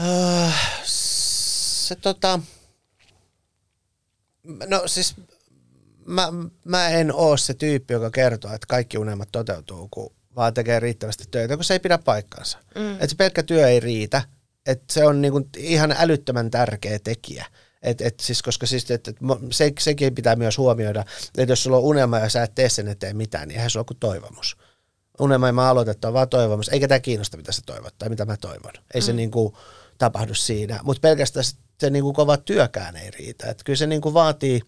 Äh, 0.00 0.70
se 0.84 1.96
tota, 1.96 2.40
no 4.66 4.82
siis 4.86 5.14
mä, 6.08 6.32
mä 6.64 6.88
en 6.88 7.14
oo 7.14 7.36
se 7.36 7.54
tyyppi, 7.54 7.94
joka 7.94 8.10
kertoo, 8.10 8.52
että 8.54 8.66
kaikki 8.66 8.98
unelmat 8.98 9.28
toteutuu, 9.32 9.88
kun 9.90 10.12
vaan 10.36 10.54
tekee 10.54 10.80
riittävästi 10.80 11.24
töitä, 11.30 11.56
kun 11.56 11.64
se 11.64 11.74
ei 11.74 11.80
pidä 11.80 11.98
paikkansa. 11.98 12.58
Mm. 12.74 12.92
Että 12.92 13.06
se 13.08 13.16
pelkkä 13.16 13.42
työ 13.42 13.68
ei 13.68 13.80
riitä, 13.80 14.22
että 14.66 14.94
se 14.94 15.06
on 15.06 15.20
niinku 15.20 15.48
ihan 15.56 15.94
älyttömän 15.98 16.50
tärkeä 16.50 16.98
tekijä. 16.98 17.46
Et, 17.82 18.00
et 18.00 18.20
siis, 18.20 18.42
koska 18.42 18.66
siis, 18.66 18.90
et, 18.90 19.08
et, 19.08 19.16
se, 19.50 19.72
sekin 19.80 20.14
pitää 20.14 20.36
myös 20.36 20.58
huomioida, 20.58 21.04
että 21.38 21.52
jos 21.52 21.62
sulla 21.62 21.76
on 21.76 21.82
unelma 21.82 22.18
ja 22.18 22.28
sä 22.28 22.42
et 22.42 22.54
tee 22.54 22.68
sen 22.68 22.88
eteen 22.88 23.16
mitään, 23.16 23.48
niin 23.48 23.56
eihän 23.56 23.70
sulla 23.70 23.80
ole 23.80 23.86
kuin 23.86 23.98
toivomus. 24.00 24.56
Unelma 25.20 25.68
aloitettu 25.68 26.08
on 26.08 26.14
vaan 26.14 26.28
toivomus, 26.28 26.68
eikä 26.68 26.88
tämä 26.88 27.00
kiinnosta, 27.00 27.36
mitä 27.36 27.52
sä 27.52 27.62
toivot 27.66 27.94
tai 27.98 28.08
mitä 28.08 28.24
mä 28.24 28.36
toivon. 28.36 28.72
Ei 28.94 29.00
mm. 29.00 29.04
se 29.04 29.12
niinku 29.12 29.56
tapahdu 29.98 30.34
siinä, 30.34 30.80
mutta 30.82 31.00
pelkästään 31.00 31.44
se, 31.44 31.56
se 31.80 31.90
niinku 31.90 32.12
kova 32.12 32.36
työkään 32.36 32.96
ei 32.96 33.10
riitä. 33.10 33.50
Et 33.50 33.62
kyllä 33.64 33.76
se 33.76 33.86
niinku 33.86 34.14
vaatii 34.14 34.60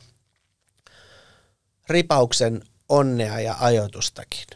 ripauksen 1.90 2.62
onnea 2.88 3.40
ja 3.40 3.56
ajoitustakin. 3.60 4.46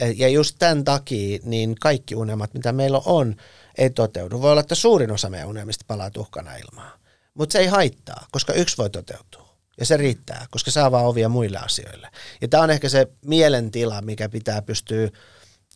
E- 0.00 0.10
Ja 0.16 0.28
just 0.28 0.56
tämän 0.58 0.84
takia 0.84 1.38
niin 1.44 1.74
kaikki 1.80 2.14
unelmat, 2.14 2.54
mitä 2.54 2.72
meillä 2.72 3.00
on, 3.04 3.36
ei 3.78 3.90
toteudu. 3.90 4.42
Voi 4.42 4.50
olla, 4.50 4.60
että 4.60 4.74
suurin 4.74 5.10
osa 5.10 5.30
meidän 5.30 5.48
unelmista 5.48 5.84
palaa 5.88 6.10
tuhkana 6.10 6.56
ilmaan. 6.56 6.98
Mutta 7.34 7.52
se 7.52 7.58
ei 7.58 7.66
haittaa, 7.66 8.26
koska 8.32 8.52
yksi 8.52 8.78
voi 8.78 8.90
toteutua. 8.90 9.46
Ja 9.80 9.86
se 9.86 9.96
riittää, 9.96 10.46
koska 10.50 10.70
se 10.70 10.80
avaa 10.80 11.08
ovia 11.08 11.28
muille 11.28 11.58
asioille. 11.58 12.08
Ja 12.40 12.48
tämä 12.48 12.62
on 12.62 12.70
ehkä 12.70 12.88
se 12.88 13.06
mielentila, 13.24 14.02
mikä 14.02 14.28
pitää 14.28 14.62
pystyä 14.62 15.08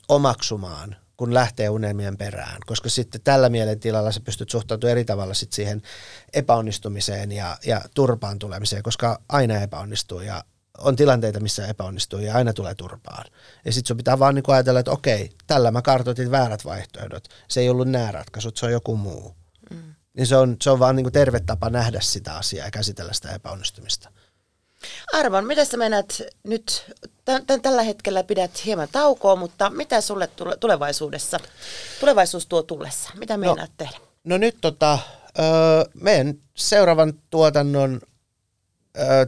omaksumaan, 0.08 0.96
kun 1.16 1.34
lähtee 1.34 1.68
unelmien 1.68 2.16
perään. 2.16 2.58
Koska 2.66 2.88
sitten 2.88 3.20
tällä 3.20 3.48
mielentilalla 3.48 4.12
sä 4.12 4.20
pystyt 4.20 4.50
suhtautumaan 4.50 4.90
eri 4.90 5.04
tavalla 5.04 5.34
sit 5.34 5.52
siihen 5.52 5.82
epäonnistumiseen 6.32 7.32
ja, 7.32 7.58
ja 7.66 7.80
turpaan 7.94 8.38
tulemiseen, 8.38 8.82
koska 8.82 9.20
aina 9.28 9.60
epäonnistuu 9.60 10.20
ja 10.20 10.44
on 10.80 10.96
tilanteita, 10.96 11.40
missä 11.40 11.66
epäonnistuu 11.66 12.18
ja 12.18 12.34
aina 12.34 12.52
tulee 12.52 12.74
turpaan. 12.74 13.24
Ja 13.64 13.72
sitten 13.72 13.88
sun 13.88 13.96
pitää 13.96 14.18
vaan 14.18 14.34
niinku 14.34 14.52
ajatella, 14.52 14.80
että 14.80 14.90
okei, 14.90 15.30
tällä 15.46 15.70
mä 15.70 15.82
kartoitin 15.82 16.30
väärät 16.30 16.64
vaihtoehdot. 16.64 17.28
Se 17.48 17.60
ei 17.60 17.68
ollut 17.68 17.88
nämä 17.88 18.12
ratkaisut, 18.12 18.56
se 18.56 18.66
on 18.66 18.72
joku 18.72 18.96
muu. 18.96 19.34
Mm. 19.70 19.94
Niin 20.16 20.26
se 20.26 20.36
on, 20.36 20.56
se 20.62 20.70
on 20.70 20.78
vaan 20.78 20.96
niinku 20.96 21.10
terve 21.10 21.40
tapa 21.40 21.70
nähdä 21.70 22.00
sitä 22.00 22.34
asiaa 22.34 22.66
ja 22.66 22.70
käsitellä 22.70 23.12
sitä 23.12 23.34
epäonnistumista. 23.34 24.10
Arvon, 25.12 25.46
mitä 25.46 25.64
sä 25.64 25.76
menet 25.76 26.22
nyt, 26.44 26.84
t- 27.24 27.62
tällä 27.62 27.82
hetkellä 27.82 28.24
pidät 28.24 28.64
hieman 28.64 28.88
taukoa, 28.92 29.36
mutta 29.36 29.70
mitä 29.70 30.00
sulle 30.00 30.26
tule- 30.26 30.56
tulevaisuudessa, 30.56 31.40
tulevaisuus 32.00 32.46
tuo 32.46 32.62
tullessa? 32.62 33.10
Mitä 33.18 33.36
meinaat 33.36 33.70
no, 33.70 33.74
tehdä? 33.76 33.96
No 34.24 34.38
nyt 34.38 34.56
tota, 34.60 34.98
öö, 35.38 35.44
meidän 35.94 36.34
seuraavan 36.56 37.14
tuotannon, 37.30 38.00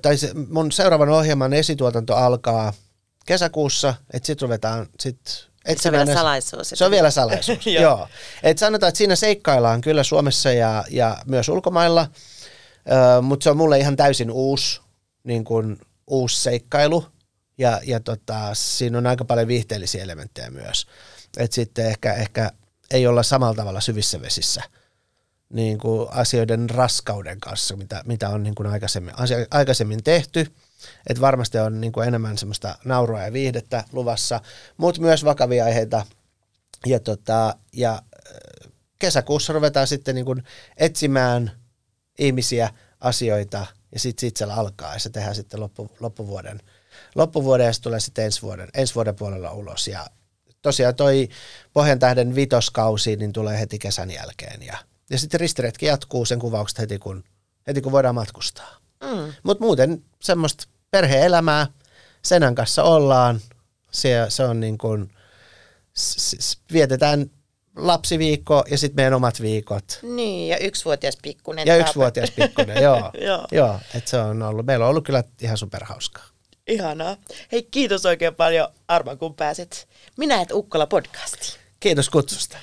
tai 0.02 0.16
se, 0.16 0.30
mun 0.48 0.72
seuraavan 0.72 1.08
ohjelman 1.08 1.52
esituotanto 1.52 2.16
alkaa 2.16 2.72
kesäkuussa, 3.26 3.94
että 4.12 4.26
sitten 4.26 4.46
ruvetaan 4.46 4.86
sit 5.00 5.18
se 5.76 5.88
on 5.88 5.92
vielä 5.92 6.14
salaisuus. 6.14 6.68
Se 6.74 6.84
on 6.84 6.90
vielä 6.90 7.10
salaisuus, 7.10 7.66
joo. 7.66 7.82
joo. 7.82 8.08
Et 8.42 8.58
sanotaan, 8.58 8.88
että 8.88 8.98
siinä 8.98 9.16
seikkaillaan 9.16 9.80
kyllä 9.80 10.02
Suomessa 10.02 10.52
ja, 10.52 10.84
ja 10.90 11.16
myös 11.26 11.48
ulkomailla, 11.48 12.08
mutta 13.22 13.44
se 13.44 13.50
on 13.50 13.56
mulle 13.56 13.78
ihan 13.78 13.96
täysin 13.96 14.30
uusi, 14.30 14.80
niin 15.24 15.44
kuin, 15.44 15.80
uusi 16.06 16.42
seikkailu. 16.42 17.06
Ja, 17.58 17.80
ja 17.86 18.00
tota, 18.00 18.50
siinä 18.52 18.98
on 18.98 19.06
aika 19.06 19.24
paljon 19.24 19.48
viihteellisiä 19.48 20.02
elementtejä 20.02 20.50
myös. 20.50 20.86
Et 21.36 21.52
sitten 21.52 21.86
ehkä, 21.86 22.14
ehkä 22.14 22.50
ei 22.90 23.06
olla 23.06 23.22
samalla 23.22 23.54
tavalla 23.54 23.80
syvissä 23.80 24.20
vesissä– 24.20 24.62
niin 25.53 25.78
kuin 25.78 26.09
asioiden 26.11 26.70
raskauden 26.70 27.40
kanssa, 27.40 27.76
mitä, 27.76 28.03
mitä 28.07 28.28
on 28.28 28.42
niin 28.42 28.55
kuin 28.55 28.66
aikaisemmin, 28.66 29.18
asia, 29.18 29.46
aikaisemmin 29.50 30.03
tehty. 30.03 30.53
Et 31.07 31.20
varmasti 31.20 31.59
on 31.59 31.80
niin 31.80 31.92
kuin 31.92 32.09
enemmän 32.09 32.38
semmoista 32.38 32.78
naurua 32.84 33.22
ja 33.22 33.32
viihdettä 33.32 33.84
luvassa, 33.92 34.40
mutta 34.76 35.00
myös 35.00 35.24
vakavia 35.24 35.64
aiheita. 35.64 36.07
Ja, 36.86 37.00
tota, 37.00 37.57
ja 37.72 37.92
äh, 37.92 38.72
kesäkuussa 38.98 39.53
ruvetaan 39.53 39.86
sitten 39.86 40.14
niin 40.14 40.24
kuin 40.24 40.44
etsimään 40.76 41.53
ihmisiä, 42.18 42.70
asioita, 43.00 43.66
ja 43.92 44.00
sitten 44.00 44.20
sit 44.20 44.36
siellä 44.36 44.55
alkaa, 44.55 44.92
ja 44.92 44.98
se 44.98 45.11
tehdään 45.11 45.34
sitten 45.34 45.61
loppu, 45.61 45.90
loppuvuoden, 46.00 46.61
loppuvuoden, 47.14 47.66
ja 47.66 47.72
se 47.72 47.80
tulee 47.80 48.00
sitten 48.00 48.24
ensi 48.24 48.42
vuoden, 48.42 48.68
ensi 48.74 48.94
vuoden 48.94 49.16
puolella 49.16 49.53
ulos. 49.53 49.88
Ja 49.88 50.07
tosiaan 50.62 50.94
toi 50.94 51.28
Pohjantähden 51.72 52.34
vitoskausi 52.34 53.16
niin 53.16 53.32
tulee 53.32 53.61
heti 53.61 53.78
kesän 53.78 54.11
jälkeen, 54.11 54.62
ja 54.62 54.78
ja 55.12 55.18
sitten 55.18 55.40
ristiretki 55.40 55.86
jatkuu 55.86 56.24
sen 56.24 56.38
kuvaukset 56.38 56.78
heti, 56.78 56.98
kun, 56.98 57.24
heti 57.66 57.80
kun 57.80 57.92
voidaan 57.92 58.14
matkustaa. 58.14 58.76
Mm. 59.02 59.32
Mutta 59.42 59.64
muuten 59.64 60.04
semmoista 60.20 60.64
perhe-elämää, 60.90 61.66
senän 62.22 62.54
kanssa 62.54 62.82
ollaan, 62.82 63.40
se, 63.90 64.26
se 64.28 64.44
on 64.44 64.60
niin 64.60 64.78
kuin, 64.78 65.10
vietetään 66.72 67.30
lapsiviikko 67.76 68.64
ja 68.70 68.78
sitten 68.78 68.96
meidän 68.96 69.14
omat 69.14 69.40
viikot. 69.40 69.98
Niin, 70.02 70.48
ja 70.48 70.58
yksivuotias 70.58 71.18
pikkunen. 71.22 71.66
Ja 71.66 71.76
yksivuotias 71.76 72.30
pikkunen, 72.30 72.82
joo. 72.82 73.10
joo. 73.26 73.46
joo 73.52 73.80
et 73.94 74.08
se 74.08 74.16
on 74.16 74.42
ollut, 74.42 74.66
meillä 74.66 74.84
on 74.84 74.90
ollut 74.90 75.04
kyllä 75.04 75.24
ihan 75.42 75.58
superhauskaa. 75.58 76.24
Ihanaa. 76.66 77.16
Hei, 77.52 77.62
kiitos 77.62 78.06
oikein 78.06 78.34
paljon 78.34 78.68
Arman, 78.88 79.18
kun 79.18 79.34
pääsit 79.34 79.88
Minä 80.16 80.40
et 80.40 80.52
Ukkola 80.52 80.86
podcastiin. 80.86 81.60
Kiitos 81.80 82.10
kutsusta. 82.10 82.58